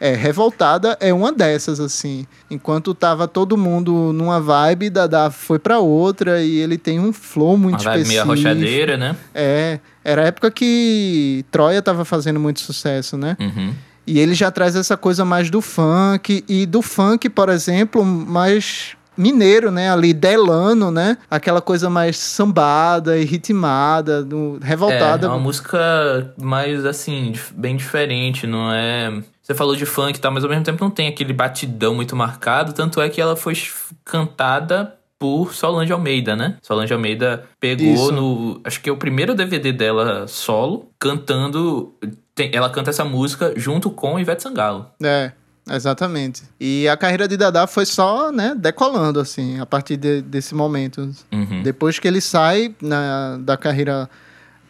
É, 0.00 0.14
Revoltada 0.14 0.96
é 1.00 1.12
uma 1.12 1.32
dessas, 1.32 1.80
assim. 1.80 2.26
Enquanto 2.50 2.94
tava 2.94 3.28
todo 3.28 3.56
mundo 3.56 4.12
numa 4.12 4.40
vibe, 4.40 4.90
Dada 4.90 5.30
foi 5.30 5.58
para 5.58 5.78
outra 5.78 6.42
e 6.42 6.56
ele 6.56 6.76
tem 6.76 6.98
um 6.98 7.12
flow 7.12 7.56
muito 7.56 7.80
uma 7.80 7.96
específico. 7.96 8.08
Meio 8.08 8.22
arrochadeira, 8.22 8.96
né? 8.96 9.16
É. 9.34 9.78
Era 10.04 10.22
a 10.22 10.26
época 10.26 10.50
que 10.50 11.44
Troia 11.50 11.80
tava 11.80 12.04
fazendo 12.04 12.40
muito 12.40 12.60
sucesso, 12.60 13.16
né? 13.16 13.36
Uhum. 13.40 13.72
E 14.06 14.18
ele 14.18 14.34
já 14.34 14.50
traz 14.50 14.76
essa 14.76 14.96
coisa 14.96 15.24
mais 15.24 15.48
do 15.48 15.60
funk. 15.60 16.44
E 16.46 16.66
do 16.66 16.82
funk, 16.82 17.30
por 17.30 17.48
exemplo, 17.48 18.04
mais 18.04 18.96
mineiro, 19.16 19.70
né? 19.70 19.90
Ali, 19.90 20.12
Delano, 20.12 20.90
né? 20.90 21.18
Aquela 21.30 21.60
coisa 21.60 21.88
mais 21.88 22.16
sambada 22.16 23.18
e 23.18 23.24
ritmada, 23.24 24.22
do, 24.22 24.58
revoltada. 24.62 25.26
É, 25.26 25.30
uma 25.30 25.38
música 25.38 26.34
mais, 26.40 26.84
assim, 26.84 27.32
bem 27.54 27.76
diferente, 27.76 28.46
não 28.46 28.72
é... 28.72 29.22
Você 29.42 29.54
falou 29.54 29.76
de 29.76 29.84
funk 29.84 30.16
e 30.16 30.20
tal, 30.20 30.32
mas 30.32 30.42
ao 30.42 30.48
mesmo 30.48 30.64
tempo 30.64 30.82
não 30.82 30.90
tem 30.90 31.06
aquele 31.06 31.34
batidão 31.34 31.94
muito 31.94 32.16
marcado, 32.16 32.72
tanto 32.72 32.98
é 33.00 33.10
que 33.10 33.20
ela 33.20 33.36
foi 33.36 33.54
cantada 34.02 34.94
por 35.18 35.54
Solange 35.54 35.92
Almeida, 35.92 36.36
né? 36.36 36.56
Solange 36.62 36.92
Almeida 36.92 37.44
pegou 37.60 37.94
Isso. 37.94 38.12
no. 38.12 38.60
Acho 38.64 38.80
que 38.80 38.90
é 38.90 38.92
o 38.92 38.96
primeiro 38.96 39.34
DVD 39.34 39.72
dela 39.72 40.26
solo, 40.26 40.90
cantando. 40.98 41.94
Tem, 42.34 42.50
ela 42.52 42.68
canta 42.68 42.90
essa 42.90 43.04
música 43.04 43.54
junto 43.56 43.90
com 43.90 44.18
Ivete 44.18 44.42
Sangalo. 44.42 44.86
É. 45.02 45.32
Exatamente. 45.70 46.42
E 46.60 46.86
a 46.88 46.96
carreira 46.96 47.26
de 47.26 47.36
Dada 47.36 47.66
foi 47.66 47.86
só, 47.86 48.30
né, 48.30 48.54
decolando, 48.56 49.18
assim, 49.18 49.58
a 49.58 49.66
partir 49.66 49.96
de, 49.96 50.20
desse 50.20 50.54
momento. 50.54 51.10
Uhum. 51.32 51.62
Depois 51.62 51.98
que 51.98 52.06
ele 52.06 52.20
sai 52.20 52.74
na, 52.82 53.38
da 53.38 53.56
carreira 53.56 54.08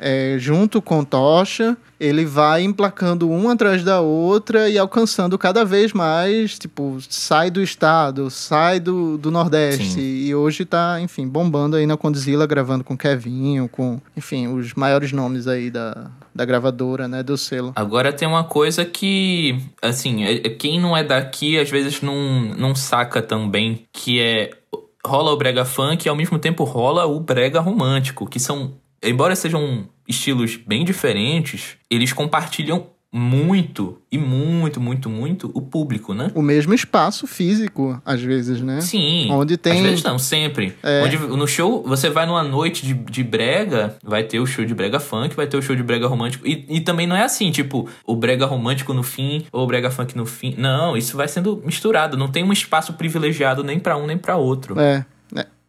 é, 0.06 0.36
junto 0.38 0.82
com 0.82 1.02
Tocha, 1.02 1.78
ele 1.98 2.26
vai 2.26 2.62
emplacando 2.62 3.30
uma 3.30 3.54
atrás 3.54 3.82
da 3.82 4.02
outra 4.02 4.68
e 4.68 4.76
alcançando 4.76 5.38
cada 5.38 5.64
vez 5.64 5.94
mais, 5.94 6.58
tipo, 6.58 6.98
sai 7.08 7.50
do 7.50 7.62
estado, 7.62 8.28
sai 8.28 8.78
do, 8.78 9.16
do 9.16 9.30
Nordeste. 9.30 9.92
Sim. 9.92 10.00
E 10.00 10.34
hoje 10.34 10.66
tá, 10.66 11.00
enfim, 11.00 11.26
bombando 11.26 11.74
aí 11.74 11.86
na 11.86 11.96
Condzilla, 11.96 12.46
gravando 12.46 12.84
com 12.84 12.98
Kevinho, 12.98 13.66
com, 13.66 13.98
enfim, 14.14 14.46
os 14.48 14.74
maiores 14.74 15.10
nomes 15.10 15.48
aí 15.48 15.70
da, 15.70 16.10
da 16.34 16.44
gravadora, 16.44 17.08
né, 17.08 17.22
do 17.22 17.38
selo. 17.38 17.72
Agora 17.74 18.12
tem 18.12 18.28
uma 18.28 18.44
coisa 18.44 18.84
que, 18.84 19.58
assim, 19.80 20.22
é, 20.22 20.34
é, 20.34 20.50
quem 20.50 20.78
não 20.78 20.94
é 20.94 21.02
daqui 21.02 21.58
às 21.58 21.70
vezes 21.70 22.02
não, 22.02 22.42
não 22.58 22.74
saca 22.74 23.22
também, 23.22 23.86
que 23.90 24.20
é 24.20 24.50
rola 25.02 25.32
o 25.32 25.36
brega 25.38 25.64
funk 25.64 26.04
e 26.04 26.10
ao 26.10 26.16
mesmo 26.16 26.38
tempo 26.38 26.62
rola 26.64 27.06
o 27.06 27.18
brega 27.20 27.58
romântico, 27.58 28.26
que 28.26 28.38
são 28.38 28.74
embora 29.04 29.36
sejam 29.36 29.86
estilos 30.06 30.56
bem 30.56 30.84
diferentes, 30.84 31.76
eles 31.90 32.12
compartilham 32.12 32.94
muito 33.16 33.96
e 34.10 34.18
muito, 34.18 34.80
muito, 34.80 35.08
muito 35.08 35.48
o 35.54 35.62
público, 35.62 36.12
né? 36.12 36.32
O 36.34 36.42
mesmo 36.42 36.74
espaço 36.74 37.28
físico, 37.28 38.02
às 38.04 38.20
vezes, 38.20 38.60
né? 38.60 38.80
Sim. 38.80 39.30
Onde 39.30 39.56
tem. 39.56 39.74
Às 39.74 39.80
vezes 39.80 40.02
não, 40.02 40.18
sempre. 40.18 40.74
É. 40.82 41.04
Onde, 41.04 41.16
no 41.16 41.46
show, 41.46 41.84
você 41.86 42.10
vai 42.10 42.26
numa 42.26 42.42
noite 42.42 42.84
de, 42.84 42.92
de 42.92 43.22
brega, 43.22 43.96
vai 44.02 44.24
ter 44.24 44.40
o 44.40 44.46
show 44.46 44.64
de 44.64 44.74
brega 44.74 44.98
funk, 44.98 45.36
vai 45.36 45.46
ter 45.46 45.56
o 45.56 45.62
show 45.62 45.76
de 45.76 45.82
brega 45.84 46.08
romântico. 46.08 46.44
E, 46.44 46.66
e 46.68 46.80
também 46.80 47.06
não 47.06 47.14
é 47.14 47.22
assim, 47.22 47.52
tipo, 47.52 47.88
o 48.04 48.16
brega 48.16 48.46
romântico 48.46 48.92
no 48.92 49.04
fim 49.04 49.46
ou 49.52 49.62
o 49.62 49.66
brega 49.66 49.92
funk 49.92 50.16
no 50.16 50.26
fim. 50.26 50.56
Não, 50.58 50.96
isso 50.96 51.16
vai 51.16 51.28
sendo 51.28 51.62
misturado. 51.64 52.16
Não 52.16 52.26
tem 52.26 52.42
um 52.42 52.52
espaço 52.52 52.94
privilegiado 52.94 53.62
nem 53.62 53.78
para 53.78 53.96
um 53.96 54.06
nem 54.08 54.18
para 54.18 54.36
outro. 54.36 54.76
É. 54.80 55.06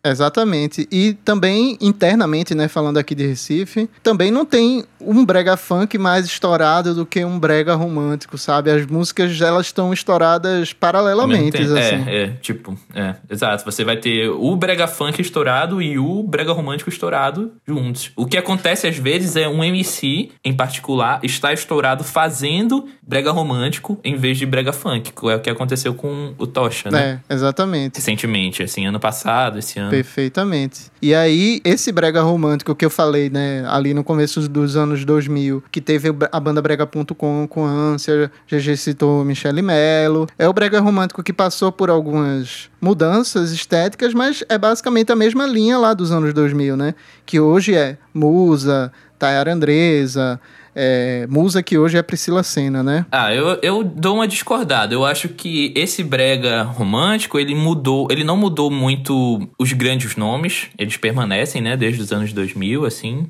Exatamente. 0.05 0.87
E 0.91 1.13
também 1.13 1.77
internamente, 1.81 2.53
né, 2.53 2.67
falando 2.67 2.97
aqui 2.97 3.15
de 3.15 3.25
Recife, 3.25 3.89
também 4.03 4.29
não 4.29 4.45
tem 4.45 4.83
um 5.01 5.25
brega 5.25 5.57
funk 5.57 5.97
mais 5.97 6.25
estourado 6.25 6.93
do 6.93 7.05
que 7.05 7.23
um 7.23 7.39
brega 7.39 7.75
romântico, 7.75 8.37
sabe? 8.37 8.71
As 8.71 8.85
músicas 8.85 9.39
elas 9.41 9.67
estão 9.67 9.91
estouradas 9.91 10.73
paralelamente, 10.73 11.57
assim. 11.57 11.75
É, 12.07 12.23
é, 12.23 12.27
tipo, 12.41 12.77
é, 12.93 13.15
exato. 13.29 13.65
Você 13.65 13.83
vai 13.83 13.97
ter 13.97 14.29
o 14.29 14.55
brega 14.55 14.87
funk 14.87 15.21
estourado 15.21 15.81
e 15.81 15.97
o 15.97 16.23
brega 16.23 16.51
romântico 16.51 16.89
estourado 16.89 17.53
juntos. 17.67 18.11
O 18.15 18.25
que 18.25 18.37
acontece 18.37 18.87
às 18.87 18.97
vezes 18.97 19.35
é 19.35 19.47
um 19.47 19.63
MC 19.63 20.31
em 20.43 20.53
particular 20.53 21.19
está 21.23 21.53
estourado 21.53 22.03
fazendo 22.03 22.87
brega 23.01 23.31
romântico 23.31 23.99
em 24.03 24.15
vez 24.15 24.37
de 24.37 24.45
brega 24.45 24.73
funk, 24.73 25.11
que 25.11 25.29
é 25.29 25.35
o 25.35 25.39
que 25.39 25.49
aconteceu 25.49 25.93
com 25.93 26.33
o 26.37 26.47
Tocha, 26.47 26.89
né? 26.89 27.21
É, 27.29 27.33
exatamente. 27.33 27.95
Recentemente, 27.95 28.63
assim, 28.63 28.85
ano 28.85 28.99
passado, 28.99 29.59
esse 29.59 29.79
ano. 29.79 29.94
Perfeitamente. 29.95 30.91
E 31.01 31.13
aí, 31.13 31.61
esse 31.63 31.91
brega 31.91 32.21
romântico 32.21 32.75
que 32.75 32.85
eu 32.85 32.89
falei, 32.89 33.29
né, 33.29 33.65
ali 33.67 33.93
no 33.93 34.03
começo 34.03 34.47
dos 34.49 34.75
anos 34.75 35.05
2000, 35.05 35.63
que 35.71 35.79
teve 35.79 36.09
a 36.31 36.39
banda 36.39 36.61
brega.com 36.61 37.47
com 37.47 37.65
ânsia, 37.65 38.31
GG 38.47 38.77
citou 38.77 39.23
Michele 39.23 39.61
Mello, 39.61 40.27
é 40.37 40.47
o 40.47 40.53
brega 40.53 40.79
romântico 40.79 41.23
que 41.23 41.33
passou 41.33 41.71
por 41.71 41.89
algumas 41.89 42.69
mudanças 42.81 43.51
estéticas, 43.51 44.13
mas 44.13 44.43
é 44.49 44.57
basicamente 44.57 45.11
a 45.11 45.15
mesma 45.15 45.45
linha 45.45 45.77
lá 45.77 45.93
dos 45.93 46.11
anos 46.11 46.33
2000, 46.33 46.75
né? 46.75 46.95
Que 47.25 47.39
hoje 47.39 47.75
é 47.75 47.97
Musa, 48.13 48.91
Tayara 49.17 49.53
Andresa, 49.53 50.39
é, 50.75 51.25
musa 51.29 51.63
que 51.63 51.77
hoje 51.77 51.97
é 51.97 52.03
Priscila 52.03 52.43
Senna, 52.43 52.83
né? 52.83 53.05
Ah, 53.11 53.33
eu, 53.33 53.57
eu 53.61 53.83
dou 53.83 54.15
uma 54.15 54.27
discordada. 54.27 54.93
Eu 54.93 55.05
acho 55.05 55.29
que 55.29 55.73
esse 55.75 56.03
brega 56.03 56.63
romântico, 56.63 57.39
ele 57.39 57.55
mudou, 57.55 58.07
ele 58.11 58.23
não 58.23 58.35
mudou 58.35 58.69
muito 58.69 59.47
os 59.57 59.71
grandes 59.71 60.15
nomes, 60.15 60.67
eles 60.77 60.97
permanecem, 60.97 61.61
né, 61.61 61.77
desde 61.77 62.01
os 62.01 62.11
anos 62.11 62.33
2000, 62.33 62.85
assim, 62.85 63.27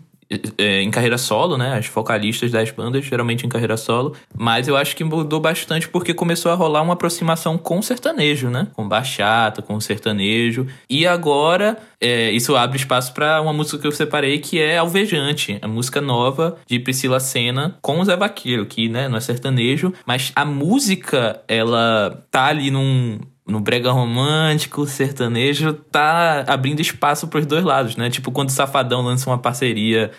é, 0.57 0.81
em 0.81 0.89
carreira 0.89 1.17
solo, 1.17 1.57
né? 1.57 1.77
As 1.77 1.87
vocalistas 1.87 2.51
das 2.51 2.71
bandas, 2.71 3.05
geralmente 3.05 3.45
em 3.45 3.49
carreira 3.49 3.77
solo. 3.77 4.15
Mas 4.35 4.67
eu 4.67 4.75
acho 4.75 4.95
que 4.95 5.03
mudou 5.03 5.39
bastante 5.39 5.87
porque 5.87 6.13
começou 6.13 6.51
a 6.51 6.55
rolar 6.55 6.81
uma 6.81 6.93
aproximação 6.93 7.57
com 7.57 7.81
sertanejo, 7.81 8.49
né? 8.49 8.67
Com 8.73 8.87
bachata, 8.87 9.61
com 9.61 9.79
sertanejo. 9.79 10.67
E 10.89 11.05
agora, 11.05 11.77
é, 12.01 12.31
isso 12.31 12.55
abre 12.55 12.77
espaço 12.77 13.13
para 13.13 13.41
uma 13.41 13.53
música 13.53 13.77
que 13.77 13.87
eu 13.87 13.91
separei 13.91 14.39
que 14.39 14.59
é 14.59 14.77
Alvejante, 14.77 15.59
a 15.61 15.67
música 15.67 16.01
nova 16.01 16.57
de 16.67 16.79
Priscila 16.79 17.19
Senna 17.19 17.77
com 17.81 17.99
o 17.99 18.05
Zé 18.05 18.15
Vaqueiro, 18.15 18.65
que 18.65 18.89
né, 18.89 19.07
não 19.07 19.17
é 19.17 19.21
sertanejo, 19.21 19.93
mas 20.05 20.31
a 20.35 20.45
música, 20.45 21.41
ela 21.47 22.25
tá 22.31 22.45
ali 22.45 22.71
num 22.71 23.19
no 23.47 23.59
brega 23.59 23.91
romântico, 23.91 24.87
sertanejo, 24.87 25.73
tá 25.73 26.43
abrindo 26.47 26.81
espaço 26.81 27.27
pros 27.27 27.45
dois 27.45 27.63
lados, 27.63 27.95
né? 27.95 28.09
Tipo, 28.09 28.31
quando 28.31 28.49
o 28.49 28.51
Safadão 28.51 29.01
lança 29.01 29.29
uma 29.29 29.37
parceria 29.37 30.11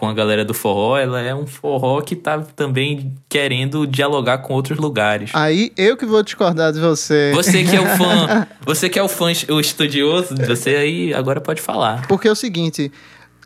com 0.00 0.08
a 0.08 0.14
galera 0.14 0.46
do 0.46 0.54
forró, 0.54 0.96
ela 0.96 1.20
é 1.20 1.34
um 1.34 1.46
forró 1.46 2.00
que 2.00 2.16
tá 2.16 2.38
também 2.38 3.14
querendo 3.28 3.86
dialogar 3.86 4.38
com 4.38 4.54
outros 4.54 4.78
lugares. 4.78 5.30
Aí 5.34 5.70
eu 5.76 5.94
que 5.94 6.06
vou 6.06 6.22
discordar 6.22 6.72
de 6.72 6.80
você. 6.80 7.30
Você 7.34 7.62
que 7.62 7.76
é 7.76 7.80
o 7.80 7.86
fã, 7.98 8.46
você 8.64 8.88
que 8.88 8.98
é 8.98 9.02
o 9.02 9.08
fã, 9.08 9.26
o 9.50 9.60
estudioso, 9.60 10.34
você 10.46 10.70
aí 10.70 11.12
agora 11.12 11.38
pode 11.38 11.60
falar. 11.60 12.08
Porque 12.08 12.26
é 12.26 12.32
o 12.32 12.34
seguinte, 12.34 12.90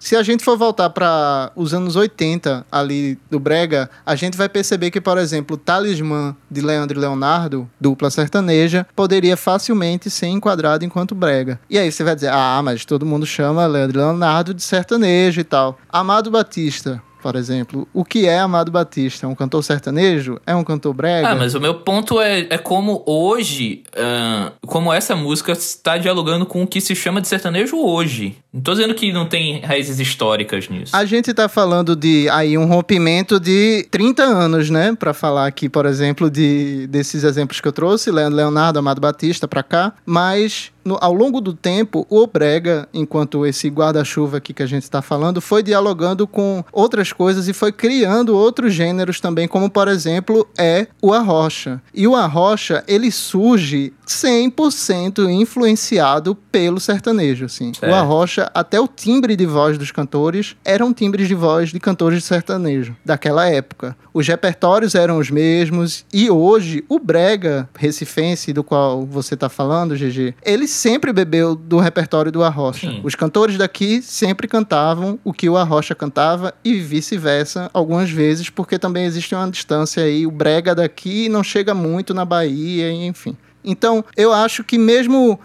se 0.05 0.15
a 0.15 0.23
gente 0.23 0.45
for 0.45 0.59
voltar 0.59 0.91
para 0.91 1.51
os 1.57 1.73
anos 1.73 1.97
80 1.97 2.67
ali 2.71 3.19
do 3.31 3.41
Brega, 3.41 3.89
a 4.05 4.15
gente 4.15 4.37
vai 4.37 4.51
perceber 4.51 4.91
que, 4.91 5.01
por 5.01 5.17
exemplo, 5.17 5.57
Talismã 5.57 6.37
de 6.51 6.61
Leandro 6.61 6.99
e 6.99 7.01
Leonardo, 7.01 7.67
dupla 7.81 8.11
sertaneja, 8.11 8.87
poderia 8.95 9.35
facilmente 9.35 10.11
ser 10.11 10.27
enquadrado 10.27 10.85
enquanto 10.85 11.15
Brega. 11.15 11.59
E 11.71 11.79
aí 11.79 11.91
você 11.91 12.05
vai 12.05 12.15
dizer, 12.15 12.29
ah, 12.31 12.61
mas 12.63 12.85
todo 12.85 13.07
mundo 13.07 13.25
chama 13.25 13.67
Leandro 13.67 13.99
e 13.99 14.03
Leonardo 14.03 14.53
de 14.53 14.63
sertanejo 14.63 15.41
e 15.41 15.45
tal. 15.45 15.79
Amado 15.89 16.31
Batista, 16.31 17.03
por 17.25 17.37
exemplo. 17.37 17.89
O 17.95 18.05
que 18.05 18.27
é 18.27 18.39
Amado 18.39 18.71
Batista? 18.71 19.25
É 19.25 19.29
um 19.31 19.35
cantor 19.35 19.65
sertanejo? 19.65 20.39
É 20.47 20.55
um 20.55 20.63
cantor 20.63 20.93
brega? 20.93 21.31
Ah, 21.31 21.35
mas 21.35 21.55
o 21.55 21.61
meu 21.61 21.77
ponto 21.77 22.21
é, 22.21 22.47
é 22.51 22.59
como 22.59 23.03
hoje, 23.07 23.83
uh, 23.97 24.53
como 24.67 24.93
essa 24.93 25.17
música 25.17 25.53
está 25.53 25.97
dialogando 25.97 26.45
com 26.45 26.63
o 26.63 26.67
que 26.67 26.83
se 26.83 26.95
chama 26.95 27.23
de 27.23 27.29
sertanejo 27.29 27.79
hoje. 27.79 28.37
Não 28.53 28.61
tô 28.61 28.73
dizendo 28.73 28.95
que 28.95 29.11
não 29.11 29.27
tem 29.27 29.61
raízes 29.61 29.99
históricas 29.99 30.69
nisso. 30.69 30.95
A 30.95 31.07
gente 31.07 31.33
tá 31.33 31.49
falando 31.49 31.97
de 31.97 32.29
aí 32.29 32.59
um 32.59 32.67
rompimento 32.67 33.41
de 33.41 33.89
30 33.91 34.23
anos, 34.23 34.69
né? 34.69 34.95
Para 34.95 35.15
falar 35.15 35.47
aqui, 35.47 35.67
por 35.67 35.87
exemplo, 35.87 36.31
de 36.31 36.87
desses 36.89 37.25
exemplos 37.25 37.59
que 37.59 37.67
eu 37.67 37.73
trouxe, 37.73 38.11
Leonardo, 38.11 38.79
Amado 38.79 39.01
Batista 39.01 39.49
para 39.49 39.63
cá, 39.63 39.95
mas 40.05 40.74
no, 40.85 40.99
ao 41.01 41.13
longo 41.13 41.41
do 41.41 41.55
tempo, 41.55 42.07
o 42.11 42.27
Brega, 42.27 42.89
enquanto 42.93 43.47
esse 43.47 43.69
guarda-chuva 43.69 44.37
aqui 44.37 44.53
que 44.53 44.63
a 44.63 44.67
gente 44.67 44.83
está 44.83 45.01
falando, 45.01 45.41
foi 45.41 45.63
dialogando 45.63 46.27
com 46.27 46.65
outras 46.73 47.13
coisas 47.13 47.49
e 47.49 47.53
foi 47.53 47.73
criando 47.73 48.37
outros 48.37 48.75
gêneros 48.75 49.21
também, 49.21 49.49
como 49.49 49.71
por 49.71 49.89
exemplo 49.89 50.47
é 50.59 50.87
o 51.01 51.13
Arrocha. 51.13 51.83
E 51.95 52.07
o 52.07 52.15
Arrocha, 52.15 52.85
ele 52.87 53.11
surge 53.11 53.93
100% 54.07 55.31
influenciado 55.31 56.35
pelo 56.35 56.79
sertanejo, 56.79 57.47
assim. 57.47 57.73
O 57.83 57.95
Arrocha, 57.95 58.51
até 58.55 58.79
o 58.79 58.87
timbre 58.87 59.37
de 59.37 59.47
voz 59.47 59.79
dos 59.79 59.91
cantores 59.91 60.57
eram 60.65 60.93
timbres 60.93 61.29
de 61.29 61.35
voz 61.35 61.71
de 61.71 61.81
cantores 61.81 62.19
de 62.19 62.25
sertanejo 62.25 62.97
daquela 63.05 63.49
época. 63.49 63.97
Os 64.13 64.29
repertórios 64.29 64.95
eram 64.95 65.19
os 65.19 65.31
mesmos 65.31 66.05
e 66.13 66.31
hoje 66.31 66.85
o 66.89 66.99
brega 66.99 67.69
recifense 67.75 68.53
do 68.53 68.63
qual 68.63 69.05
você 69.05 69.35
está 69.35 69.49
falando, 69.49 69.97
GG, 69.97 70.35
ele 70.45 70.69
sempre 70.75 71.13
bebeu 71.13 71.55
do 71.55 71.79
repertório 71.79 72.31
do 72.31 72.43
Arrocha. 72.43 72.91
Sim. 72.91 73.01
Os 73.03 73.15
cantores 73.15 73.57
daqui 73.57 74.03
sempre 74.03 74.49
cantavam 74.49 75.19
o 75.25 75.33
que 75.33 75.49
o 75.49 75.57
Arrocha 75.57 75.95
cantava 75.95 76.53
e 76.65 76.75
vice-versa 76.81 77.71
algumas 77.73 78.11
vezes, 78.11 78.51
porque 78.51 78.79
também 78.79 79.05
existe 79.05 79.35
uma 79.35 79.51
distância 79.51 80.03
aí, 80.03 80.27
o 80.27 80.31
brega 80.31 80.75
daqui 80.75 81.29
não 81.29 81.43
chega 81.43 81.75
muito 81.75 82.13
na 82.13 82.25
Bahia, 82.25 82.91
enfim. 82.93 83.37
Então, 83.65 84.05
eu 84.17 84.33
acho 84.33 84.63
que 84.63 84.77
mesmo 84.77 85.39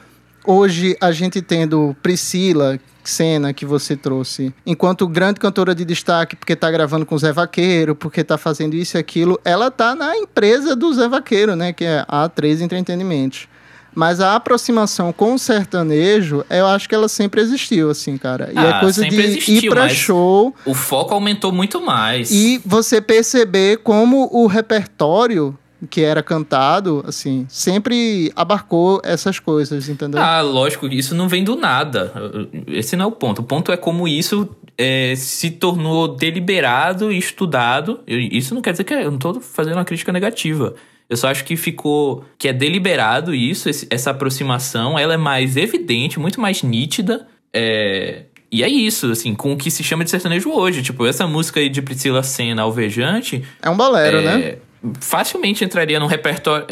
hoje 0.46 0.98
a 1.00 1.12
gente 1.12 1.42
tendo 1.42 1.96
Priscila, 2.02 2.80
cena 3.04 3.54
que 3.54 3.66
você 3.66 3.96
trouxe, 3.96 4.54
enquanto 4.66 5.08
grande 5.08 5.40
cantora 5.40 5.74
de 5.74 5.84
destaque, 5.84 6.36
porque 6.36 6.56
tá 6.56 6.70
gravando 6.70 7.06
com 7.06 7.16
o 7.16 7.20
Zé 7.20 7.32
Vaqueiro, 7.32 7.96
porque 7.96 8.24
tá 8.24 8.38
fazendo 8.38 8.76
isso 8.76 8.98
e 8.98 9.00
aquilo, 9.00 9.40
ela 9.44 9.72
tá 9.72 9.96
na 9.96 10.16
empresa 10.16 10.76
do 10.76 10.94
Zé 10.94 11.08
Vaqueiro, 11.08 11.56
né, 11.56 11.74
que 11.74 11.86
é 11.86 12.06
a 12.08 12.30
A3 12.30 12.62
Entretenimentos. 12.62 13.48
Mas 13.94 14.20
a 14.20 14.36
aproximação 14.36 15.12
com 15.12 15.34
o 15.34 15.40
sertanejo, 15.40 16.46
eu 16.50 16.68
acho 16.68 16.88
que 16.88 16.96
ela 16.96 17.08
sempre 17.08 17.42
existiu, 17.42 17.90
assim, 17.90 18.18
cara. 18.18 18.52
E 18.54 18.58
é 18.58 18.62
ah, 18.62 18.78
é 18.78 18.80
coisa 18.80 19.08
de 19.08 19.16
existiu, 19.20 19.56
ir 19.56 19.70
pra 19.70 19.90
show. 19.90 20.56
O 20.66 20.74
foco 20.74 21.14
aumentou 21.14 21.52
muito 21.52 21.82
mais. 21.82 22.32
E 22.32 22.62
você 22.66 23.02
perceber 23.02 23.78
como 23.80 24.30
o 24.32 24.48
repertório 24.48 25.58
que 25.90 26.02
era 26.02 26.22
cantado, 26.22 27.04
assim, 27.08 27.46
sempre 27.48 28.32
abarcou 28.36 29.02
essas 29.04 29.40
coisas, 29.40 29.88
entendeu? 29.88 30.20
Ah, 30.22 30.42
lógico, 30.42 30.88
isso 30.88 31.16
não 31.16 31.30
vem 31.30 31.44
do 31.44 31.56
nada. 31.56 32.12
Esse 32.68 32.96
não 32.96 33.06
é 33.06 33.08
o 33.08 33.12
ponto. 33.12 33.40
O 33.40 33.44
ponto 33.44 33.72
é 33.72 33.78
como 33.78 34.08
isso 34.08 34.50
é, 34.78 35.14
se 35.16 35.52
tornou 35.52 36.16
deliberado 36.16 37.12
e 37.12 37.18
estudado. 37.18 38.02
Isso 38.08 38.54
não 38.54 38.62
quer 38.62 38.72
dizer 38.72 38.84
que 38.84 38.94
eu 38.94 39.10
não 39.10 39.16
estou 39.16 39.40
fazendo 39.40 39.76
uma 39.76 39.86
crítica 39.86 40.12
negativa. 40.12 40.76
Eu 41.10 41.18
só 41.18 41.30
acho 41.30 41.44
que 41.44 41.58
ficou. 41.58 42.24
que 42.38 42.48
é 42.48 42.54
deliberado 42.54 43.34
isso, 43.34 43.68
esse, 43.70 43.88
essa 43.90 44.12
aproximação. 44.12 44.98
Ela 44.98 45.16
é 45.16 45.18
mais 45.18 45.58
evidente, 45.58 46.20
muito 46.20 46.40
mais 46.40 46.62
nítida. 46.62 47.28
É, 47.52 48.26
e 48.52 48.64
é 48.64 48.70
isso, 48.70 49.12
assim, 49.12 49.34
com 49.34 49.54
o 49.54 49.58
que 49.58 49.72
se 49.72 49.84
chama 49.84 50.04
de 50.04 50.12
sertanejo 50.12 50.52
hoje. 50.52 50.84
Tipo, 50.84 51.06
essa 51.06 51.26
música 51.28 51.60
aí 51.60 51.70
de 51.70 51.82
Priscila 51.82 52.22
Senna, 52.22 52.62
Alvejante. 52.62 53.44
É 53.62 53.70
um 53.70 53.78
bolero, 53.78 54.18
é, 54.18 54.22
né? 54.22 54.58
Facilmente 55.00 55.64
entraria 55.64 56.00
num 56.00 56.06
repertório. 56.06 56.66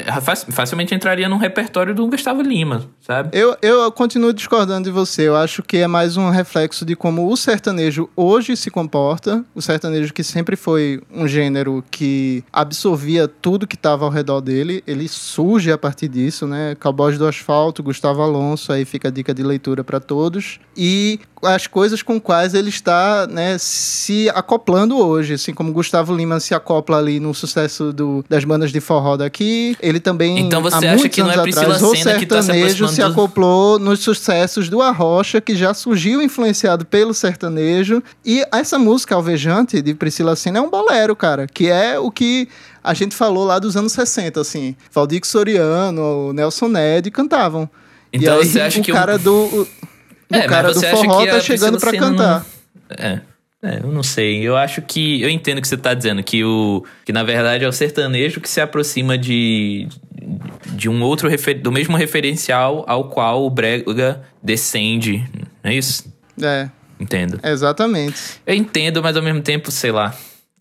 Facilmente 0.50 0.94
entraria 0.94 1.28
num 1.28 1.38
repertório 1.38 1.94
do 1.94 2.08
Gustavo 2.08 2.42
Lima, 2.42 2.86
sabe? 3.02 3.38
Eu, 3.38 3.58
eu 3.62 3.92
continuo 3.92 4.34
discordando 4.34 4.86
de 4.86 4.92
você. 4.92 5.28
Eu 5.28 5.36
acho 5.36 5.62
que 5.62 5.78
é 5.78 5.88
mais 5.88 6.18
um 6.18 6.30
reflexo 6.30 6.86
de 6.86 6.96
como 6.96 7.32
o 7.32 7.38
sertanejo 7.38 8.10
hoje 8.16 8.56
se 8.56 8.72
comporta. 8.72 9.44
O 9.54 9.62
sertanejo 9.62 10.14
que 10.14 10.24
sempre 10.24 10.56
foi 10.56 11.02
um 11.14 11.28
gênero 11.28 11.84
que 11.92 12.44
absorvia 12.52 13.28
tudo 13.28 13.68
que 13.68 13.76
estava 13.76 14.06
ao 14.06 14.12
redor 14.12 14.42
dele. 14.42 14.84
Ele 14.88 15.08
surge 15.08 15.72
a 15.72 15.78
partir 15.78 16.08
disso, 16.08 16.48
né? 16.48 16.76
Cowboys 16.80 17.18
do 17.18 17.28
Asfalto, 17.28 17.84
Gustavo 17.84 18.22
Alonso, 18.22 18.72
aí 18.72 18.86
fica 18.86 19.10
a 19.10 19.12
dica 19.12 19.34
de 19.34 19.44
leitura 19.44 19.84
para 19.84 20.00
todos. 20.00 20.60
E 20.76 21.20
as 21.42 21.68
coisas 21.68 22.02
com 22.02 22.20
quais 22.20 22.54
ele 22.54 22.70
está 22.70 23.28
né, 23.28 23.58
se 23.58 24.30
acoplando 24.30 24.98
hoje, 24.98 25.34
assim 25.34 25.54
como 25.54 25.72
Gustavo 25.72 26.16
Lima 26.16 26.40
se 26.40 26.54
acopla 26.54 26.98
ali 26.98 27.20
no 27.20 27.34
sucesso 27.34 27.94
do, 27.94 28.24
das 28.28 28.44
bandas 28.44 28.72
de 28.72 28.80
forró 28.80 29.18
daqui. 29.18 29.76
Ele 29.82 30.00
também, 30.00 30.40
então 30.40 30.62
você 30.62 30.88
há 30.88 30.94
acha 30.94 31.10
que 31.10 31.22
não 31.22 31.32
é 31.32 31.42
Priscila 31.42 31.76
atrás, 31.76 32.00
Senna 32.00 32.20
que 32.20 32.26
tá 32.26 32.42
se, 32.42 32.88
se 32.90 33.02
acoplou 33.02 33.80
nos 33.80 34.00
sucessos 34.00 34.70
do 34.70 34.82
Arrocha, 34.82 35.40
que 35.40 35.56
já 35.56 35.74
surgiu 35.74 36.22
influenciado 36.22 36.86
pelo 36.86 37.14
sertanejo. 37.14 38.02
E 38.26 38.44
essa 38.52 38.80
música 38.80 39.16
Alvejante, 39.16 39.82
de 39.82 39.94
Priscila 39.94 40.36
Senna, 40.36 40.60
é 40.60 40.62
um 40.62 40.70
bolero, 40.70 41.16
cara, 41.16 41.48
que 41.48 41.70
é 41.70 42.00
o 42.00 42.12
que 42.12 42.48
a 42.84 42.94
gente 42.94 43.16
falou 43.16 43.46
lá 43.46 43.60
dos 43.60 43.76
anos 43.76 43.92
60, 43.92 44.40
assim. 44.40 44.76
Valdir 44.92 45.22
Soriano, 45.26 46.32
Nelson 46.34 46.70
Ned 46.70 47.12
cantavam. 47.12 47.70
Então 48.12 48.38
e 48.38 48.40
aí, 48.42 48.46
você 48.46 48.62
acha 48.62 48.80
o 48.80 48.84
que 48.84 48.92
cara 48.92 49.16
o... 49.16 49.20
do... 49.20 49.68
O 50.32 50.36
é, 50.36 50.48
cara 50.48 50.74
do 50.74 50.82
forró 50.82 51.26
tá 51.26 51.40
chegando 51.40 51.80
para 51.80 51.92
cantar. 51.92 52.46
Não... 52.90 52.96
É. 52.98 53.22
É, 53.62 53.80
eu 53.84 53.92
não 53.92 54.04
sei. 54.04 54.48
Eu 54.48 54.56
acho 54.56 54.82
que. 54.82 55.22
Eu 55.22 55.30
entendo 55.30 55.58
o 55.58 55.62
que 55.62 55.68
você 55.68 55.78
tá 55.78 55.94
dizendo, 55.94 56.22
que 56.24 56.44
o. 56.44 56.86
Que 57.04 57.12
na 57.12 57.24
verdade 57.24 57.66
é 57.66 57.68
o 57.68 57.72
sertanejo 57.72 58.40
que 58.40 58.50
se 58.50 58.62
aproxima 58.62 59.18
de. 59.18 59.88
De 60.68 60.88
um 60.88 61.02
outro. 61.02 61.28
Refer, 61.28 61.60
do 61.60 61.72
mesmo 61.72 61.98
referencial 61.98 62.86
ao 62.88 63.06
qual 63.06 63.44
o 63.46 63.50
Brega 63.50 64.22
descende. 64.44 65.28
Não 65.64 65.72
é 65.72 65.76
isso? 65.76 66.06
É. 66.42 66.70
Entendo. 67.00 67.40
Exatamente. 67.44 68.40
Eu 68.46 68.56
entendo, 68.56 69.02
mas 69.02 69.18
ao 69.18 69.24
mesmo 69.24 69.42
tempo, 69.42 69.72
sei 69.72 69.92
lá. 69.92 70.16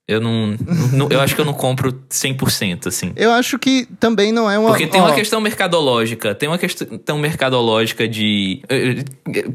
Eu 0.08 0.20
não, 0.20 0.54
não, 0.92 1.08
Eu 1.10 1.20
acho 1.20 1.34
que 1.34 1.40
eu 1.40 1.44
não 1.44 1.52
compro 1.52 1.92
100%, 2.08 2.86
assim. 2.86 3.12
Eu 3.16 3.32
acho 3.32 3.58
que 3.58 3.88
também 3.98 4.30
não 4.30 4.48
é 4.48 4.56
uma. 4.56 4.68
Porque 4.68 4.86
tem 4.86 5.00
uma 5.00 5.12
questão 5.14 5.40
mercadológica. 5.40 6.32
Tem 6.32 6.48
uma 6.48 6.58
questão 6.58 7.18
mercadológica 7.18 8.06
de. 8.06 8.62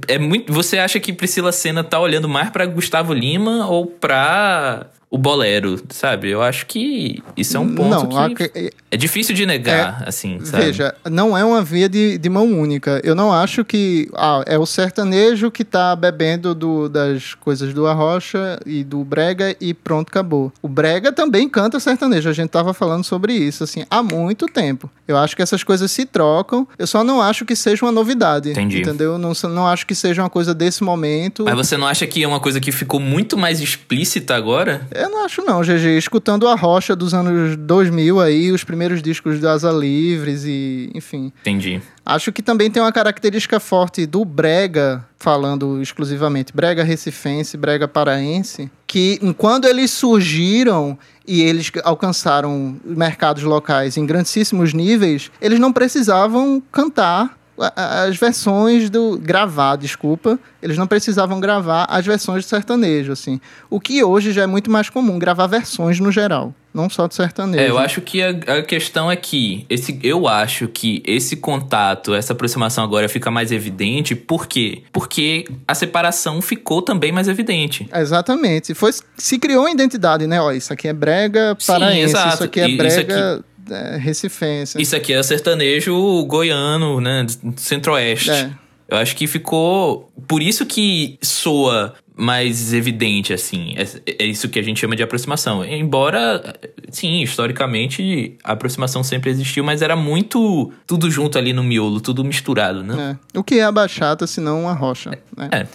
É 0.09 0.17
muito. 0.17 0.51
Você 0.51 0.77
acha 0.77 0.99
que 0.99 1.13
Priscila 1.13 1.53
Senna 1.53 1.85
tá 1.85 1.97
olhando 1.99 2.27
mais 2.27 2.49
para 2.49 2.65
Gustavo 2.65 3.13
Lima 3.13 3.65
ou 3.67 3.85
pra 3.85 4.87
o 5.11 5.17
bolero, 5.17 5.77
sabe? 5.89 6.29
Eu 6.29 6.41
acho 6.41 6.65
que 6.65 7.21
isso 7.35 7.57
é 7.57 7.59
um 7.59 7.75
ponto 7.75 8.07
não, 8.07 8.33
que 8.33 8.43
a... 8.43 8.71
é 8.91 8.95
difícil 8.95 9.35
de 9.35 9.45
negar, 9.45 10.03
é, 10.03 10.07
assim, 10.07 10.39
sabe? 10.45 10.63
Veja, 10.63 10.95
não 11.11 11.37
é 11.37 11.43
uma 11.43 11.61
via 11.61 11.89
de, 11.89 12.17
de 12.17 12.29
mão 12.29 12.45
única. 12.45 13.01
Eu 13.03 13.13
não 13.13 13.33
acho 13.33 13.65
que 13.65 14.09
ah, 14.15 14.41
é 14.47 14.57
o 14.57 14.65
sertanejo 14.65 15.51
que 15.51 15.65
tá 15.65 15.93
bebendo 15.97 16.55
do, 16.55 16.87
das 16.87 17.33
coisas 17.33 17.73
do 17.73 17.85
Arrocha 17.87 18.57
e 18.65 18.85
do 18.85 19.03
Brega 19.03 19.53
e 19.59 19.73
pronto, 19.73 20.07
acabou. 20.07 20.49
O 20.61 20.69
Brega 20.69 21.11
também 21.11 21.49
canta 21.49 21.77
sertanejo, 21.77 22.29
a 22.29 22.33
gente 22.33 22.49
tava 22.49 22.73
falando 22.73 23.03
sobre 23.03 23.33
isso, 23.33 23.65
assim, 23.65 23.83
há 23.89 24.01
muito 24.01 24.45
tempo. 24.45 24.89
Eu 25.05 25.17
acho 25.17 25.35
que 25.35 25.41
essas 25.41 25.61
coisas 25.61 25.91
se 25.91 26.05
trocam, 26.05 26.65
eu 26.79 26.87
só 26.87 27.03
não 27.03 27.21
acho 27.21 27.43
que 27.43 27.53
seja 27.53 27.83
uma 27.83 27.91
novidade. 27.91 28.51
Entendi. 28.51 28.79
Entendeu? 28.79 29.17
Não, 29.17 29.33
não 29.49 29.67
acho 29.67 29.85
que 29.85 29.93
seja 29.93 30.21
uma 30.23 30.29
coisa 30.29 30.53
desse 30.53 30.85
momento. 30.85 31.43
Mas 31.43 31.55
você 31.55 31.75
não 31.75 31.85
acha 31.85 32.07
que 32.07 32.23
é 32.23 32.27
uma 32.27 32.39
coisa 32.39 32.61
que 32.61 32.71
ficou 32.71 32.97
muito 32.97 33.37
mais 33.37 33.59
explícita 33.59 34.35
agora? 34.35 34.87
Eu 35.01 35.09
não 35.09 35.25
acho 35.25 35.41
não, 35.41 35.61
GG. 35.61 35.97
Escutando 35.97 36.47
a 36.47 36.53
Rocha 36.53 36.95
dos 36.95 37.11
anos 37.11 37.57
2000 37.57 38.19
aí, 38.19 38.51
os 38.51 38.63
primeiros 38.63 39.01
discos 39.01 39.39
do 39.39 39.49
Asa 39.49 39.71
Livres 39.71 40.43
e, 40.45 40.91
enfim. 40.93 41.33
Entendi. 41.41 41.81
Acho 42.05 42.31
que 42.31 42.43
também 42.43 42.69
tem 42.69 42.83
uma 42.83 42.91
característica 42.91 43.59
forte 43.59 44.05
do 44.05 44.23
brega, 44.23 45.03
falando 45.17 45.81
exclusivamente 45.81 46.53
brega 46.53 46.83
recifense, 46.83 47.57
brega 47.57 47.87
paraense, 47.87 48.69
que 48.85 49.19
quando 49.39 49.65
eles 49.65 49.89
surgiram 49.89 50.95
e 51.27 51.41
eles 51.41 51.71
alcançaram 51.83 52.77
mercados 52.85 53.41
locais 53.41 53.97
em 53.97 54.05
grandíssimos 54.05 54.71
níveis, 54.71 55.31
eles 55.41 55.59
não 55.59 55.73
precisavam 55.73 56.61
cantar 56.71 57.40
as 57.75 58.17
versões 58.17 58.89
do 58.89 59.17
gravar, 59.17 59.75
desculpa, 59.75 60.39
eles 60.61 60.77
não 60.77 60.87
precisavam 60.87 61.39
gravar 61.39 61.85
as 61.89 62.05
versões 62.05 62.43
de 62.43 62.49
sertanejo, 62.49 63.11
assim. 63.11 63.39
O 63.69 63.79
que 63.79 64.03
hoje 64.03 64.31
já 64.31 64.43
é 64.43 64.47
muito 64.47 64.69
mais 64.69 64.89
comum, 64.89 65.17
gravar 65.19 65.47
versões 65.47 65.99
no 65.99 66.11
geral, 66.11 66.53
não 66.73 66.89
só 66.89 67.07
de 67.07 67.15
sertanejo. 67.15 67.63
É, 67.63 67.69
eu 67.69 67.77
acho 67.77 68.01
que 68.01 68.21
a, 68.21 68.29
a, 68.29 68.61
questão 68.63 69.11
é 69.11 69.15
que 69.15 69.65
esse, 69.69 69.99
eu 70.03 70.27
acho 70.27 70.67
que 70.67 71.01
esse 71.05 71.35
contato, 71.35 72.13
essa 72.13 72.33
aproximação 72.33 72.83
agora 72.83 73.09
fica 73.09 73.29
mais 73.31 73.51
evidente, 73.51 74.15
por 74.15 74.47
quê? 74.47 74.83
Porque 74.91 75.45
a 75.67 75.75
separação 75.75 76.41
ficou 76.41 76.81
também 76.81 77.11
mais 77.11 77.27
evidente. 77.27 77.89
Exatamente. 77.93 78.73
Foi 78.73 78.91
se 79.17 79.39
criou 79.39 79.63
uma 79.63 79.71
identidade, 79.71 80.27
né? 80.27 80.41
Ó, 80.41 80.51
isso 80.51 80.71
aqui 80.73 80.87
é 80.87 80.93
brega 80.93 81.57
paraense, 81.65 82.15
Sim, 82.15 82.29
isso 82.29 82.43
aqui 82.43 82.59
é 82.59 82.67
brega 82.75 83.43
é, 83.69 83.97
recifense. 83.97 84.81
Isso 84.81 84.95
aqui 84.95 85.13
é 85.13 85.21
sertanejo 85.21 86.25
goiano, 86.25 86.99
né? 86.99 87.25
Centro-Oeste. 87.55 88.31
É. 88.31 88.51
Eu 88.87 88.97
acho 88.97 89.15
que 89.15 89.25
ficou. 89.25 90.11
Por 90.27 90.41
isso 90.41 90.65
que 90.65 91.17
soa 91.21 91.93
mais 92.13 92.73
evidente, 92.73 93.33
assim. 93.33 93.73
É, 93.77 94.23
é, 94.23 94.25
isso 94.25 94.49
que 94.49 94.59
a 94.59 94.61
gente 94.61 94.79
chama 94.79 94.95
de 94.95 95.01
aproximação. 95.01 95.63
Embora, 95.63 96.55
sim, 96.91 97.21
historicamente, 97.21 98.37
a 98.43 98.51
aproximação 98.51 99.03
sempre 99.03 99.29
existiu, 99.29 99.63
mas 99.63 99.81
era 99.81 99.95
muito 99.95 100.71
tudo 100.85 101.09
junto 101.09 101.37
ali 101.37 101.53
no 101.53 101.63
miolo, 101.63 102.01
tudo 102.01 102.23
misturado, 102.23 102.83
né? 102.83 103.17
É. 103.33 103.39
O 103.39 103.43
que 103.43 103.55
é 103.55 103.63
a 103.63 103.71
bachata, 103.71 104.27
se 104.27 104.41
não 104.41 104.63
uma 104.63 104.73
rocha? 104.73 105.17
Né? 105.35 105.49
É. 105.51 105.67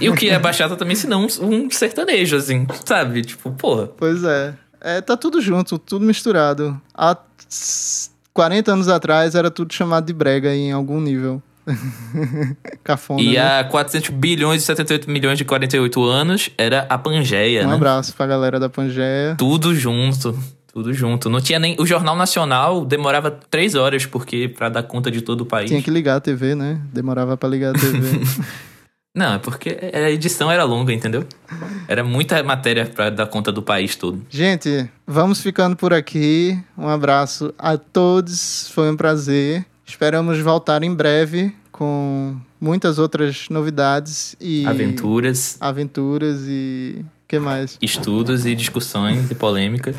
e 0.00 0.08
o 0.08 0.14
que 0.14 0.28
é 0.28 0.34
a 0.34 0.40
bachata 0.40 0.74
também, 0.74 0.96
se 0.96 1.06
não 1.06 1.26
um 1.40 1.70
sertanejo, 1.70 2.36
assim, 2.36 2.66
sabe? 2.84 3.22
Tipo, 3.22 3.50
porra. 3.52 3.88
Pois 3.88 4.24
é. 4.24 4.54
É, 4.80 5.00
tá 5.00 5.16
tudo 5.16 5.40
junto, 5.40 5.78
tudo 5.78 6.04
misturado. 6.04 6.80
Há 6.94 7.16
40 8.32 8.72
anos 8.72 8.88
atrás 8.88 9.34
era 9.34 9.50
tudo 9.50 9.72
chamado 9.72 10.06
de 10.06 10.12
brega 10.12 10.54
em 10.54 10.72
algum 10.72 11.00
nível. 11.00 11.42
Cafona. 12.84 13.20
E 13.20 13.34
né? 13.34 13.60
há 13.60 13.64
400 13.64 14.10
bilhões 14.10 14.62
e 14.62 14.66
78 14.66 15.10
milhões 15.10 15.38
de 15.38 15.44
48 15.44 16.04
anos 16.04 16.50
era 16.56 16.86
a 16.88 16.96
Pangeia, 16.96 17.64
um 17.64 17.70
né? 17.70 17.74
abraço 17.74 18.14
pra 18.14 18.26
galera 18.26 18.60
da 18.60 18.68
Pangeia. 18.68 19.34
Tudo 19.36 19.74
junto. 19.74 20.38
Tudo 20.72 20.92
junto. 20.92 21.30
Não 21.30 21.40
tinha 21.40 21.58
nem. 21.58 21.74
O 21.80 21.86
Jornal 21.86 22.14
Nacional 22.14 22.84
demorava 22.84 23.30
três 23.30 23.74
horas 23.74 24.04
porque 24.04 24.46
para 24.46 24.68
dar 24.68 24.82
conta 24.82 25.10
de 25.10 25.22
todo 25.22 25.40
o 25.40 25.46
país. 25.46 25.70
Tinha 25.70 25.82
que 25.82 25.90
ligar 25.90 26.16
a 26.16 26.20
TV, 26.20 26.54
né? 26.54 26.78
Demorava 26.92 27.34
para 27.34 27.48
ligar 27.48 27.74
a 27.74 27.78
TV. 27.78 28.20
Não, 29.16 29.32
é 29.32 29.38
porque 29.38 29.78
a 29.94 30.10
edição 30.10 30.50
era 30.50 30.62
longa, 30.62 30.92
entendeu? 30.92 31.26
Era 31.88 32.04
muita 32.04 32.42
matéria 32.42 32.84
para 32.84 33.08
dar 33.08 33.26
conta 33.26 33.50
do 33.50 33.62
país 33.62 33.96
todo. 33.96 34.20
Gente, 34.28 34.90
vamos 35.06 35.40
ficando 35.40 35.74
por 35.74 35.94
aqui. 35.94 36.62
Um 36.76 36.86
abraço 36.86 37.54
a 37.58 37.78
todos. 37.78 38.68
Foi 38.74 38.90
um 38.90 38.96
prazer. 38.96 39.64
Esperamos 39.86 40.38
voltar 40.40 40.82
em 40.82 40.94
breve 40.94 41.54
com 41.72 42.36
muitas 42.60 42.98
outras 42.98 43.48
novidades 43.48 44.36
e 44.38 44.66
aventuras. 44.66 45.56
Aventuras 45.60 46.42
e 46.46 47.02
que 47.26 47.38
mais? 47.38 47.78
Estudos 47.80 48.44
e 48.44 48.54
discussões 48.54 49.30
e 49.30 49.34
polêmicas. 49.34 49.96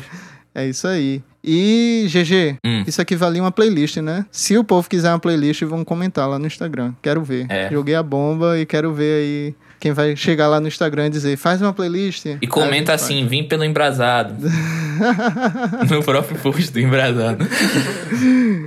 É 0.58 0.66
isso 0.66 0.88
aí. 0.88 1.22
E, 1.42 2.08
GG, 2.08 2.58
hum. 2.66 2.82
isso 2.84 3.00
aqui 3.00 3.14
valia 3.14 3.40
uma 3.40 3.52
playlist, 3.52 3.98
né? 3.98 4.26
Se 4.28 4.58
o 4.58 4.64
povo 4.64 4.88
quiser 4.90 5.08
uma 5.10 5.20
playlist, 5.20 5.62
vão 5.62 5.84
comentar 5.84 6.28
lá 6.28 6.36
no 6.36 6.48
Instagram. 6.48 6.94
Quero 7.00 7.22
ver. 7.22 7.46
É. 7.48 7.70
Joguei 7.70 7.94
a 7.94 8.02
bomba 8.02 8.58
e 8.58 8.66
quero 8.66 8.92
ver 8.92 9.22
aí 9.22 9.54
quem 9.78 9.92
vai 9.92 10.16
chegar 10.16 10.48
lá 10.48 10.60
no 10.60 10.66
Instagram 10.66 11.06
e 11.06 11.10
dizer, 11.10 11.36
faz 11.36 11.62
uma 11.62 11.72
playlist. 11.72 12.26
E 12.42 12.46
comenta 12.48 12.92
assim, 12.92 13.24
vim 13.28 13.44
pelo 13.44 13.64
embrasado. 13.64 14.34
no 15.88 16.02
próprio 16.02 16.36
post 16.40 16.72
do 16.72 16.80
embrasado. 16.80 17.46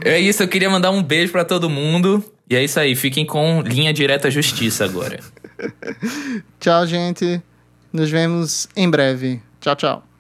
é 0.06 0.18
isso, 0.18 0.42
eu 0.42 0.48
queria 0.48 0.70
mandar 0.70 0.92
um 0.92 1.04
beijo 1.04 1.34
para 1.34 1.44
todo 1.44 1.70
mundo. 1.70 2.24
E 2.50 2.56
é 2.56 2.64
isso 2.64 2.80
aí, 2.80 2.96
fiquem 2.96 3.26
com 3.26 3.62
linha 3.62 3.94
direta 3.94 4.32
justiça 4.32 4.86
agora. 4.86 5.20
tchau, 6.58 6.88
gente. 6.88 7.42
Nos 7.92 8.10
vemos 8.10 8.70
em 8.78 8.90
breve. 8.90 9.42
Tchau, 9.60 9.76
tchau. 9.76 10.11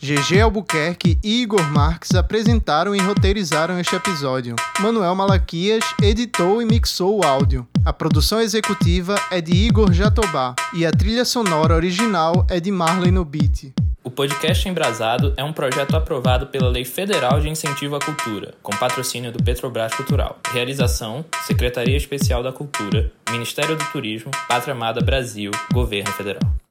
GG 0.00 0.40
Albuquerque 0.40 1.18
e 1.24 1.42
Igor 1.42 1.62
Marques 1.72 2.14
apresentaram 2.14 2.94
e 2.94 3.00
roteirizaram 3.00 3.80
este 3.80 3.96
episódio. 3.96 4.54
Manuel 4.78 5.12
Malaquias 5.16 5.84
editou 6.00 6.62
e 6.62 6.64
mixou 6.64 7.18
o 7.18 7.26
áudio. 7.26 7.66
A 7.84 7.92
produção 7.92 8.40
executiva 8.40 9.16
é 9.28 9.40
de 9.40 9.52
Igor 9.52 9.92
Jatobá 9.92 10.54
e 10.72 10.86
a 10.86 10.92
trilha 10.92 11.24
sonora 11.24 11.74
original 11.74 12.46
é 12.48 12.60
de 12.60 12.70
Marley 12.70 13.10
no 13.10 13.24
Beat. 13.24 13.72
O 14.04 14.10
podcast 14.10 14.68
Embrasado 14.68 15.34
é 15.36 15.42
um 15.42 15.52
projeto 15.52 15.96
aprovado 15.96 16.46
pela 16.46 16.68
Lei 16.68 16.84
Federal 16.84 17.40
de 17.40 17.48
Incentivo 17.48 17.96
à 17.96 17.98
Cultura, 17.98 18.54
com 18.62 18.70
patrocínio 18.76 19.32
do 19.32 19.42
Petrobras 19.42 19.92
Cultural. 19.94 20.38
Realização: 20.52 21.24
Secretaria 21.42 21.96
Especial 21.96 22.40
da 22.42 22.52
Cultura, 22.52 23.10
Ministério 23.30 23.76
do 23.76 23.84
Turismo, 23.86 24.30
Pátria 24.48 24.74
Amada 24.74 25.00
Brasil, 25.00 25.50
Governo 25.72 26.12
Federal. 26.12 26.67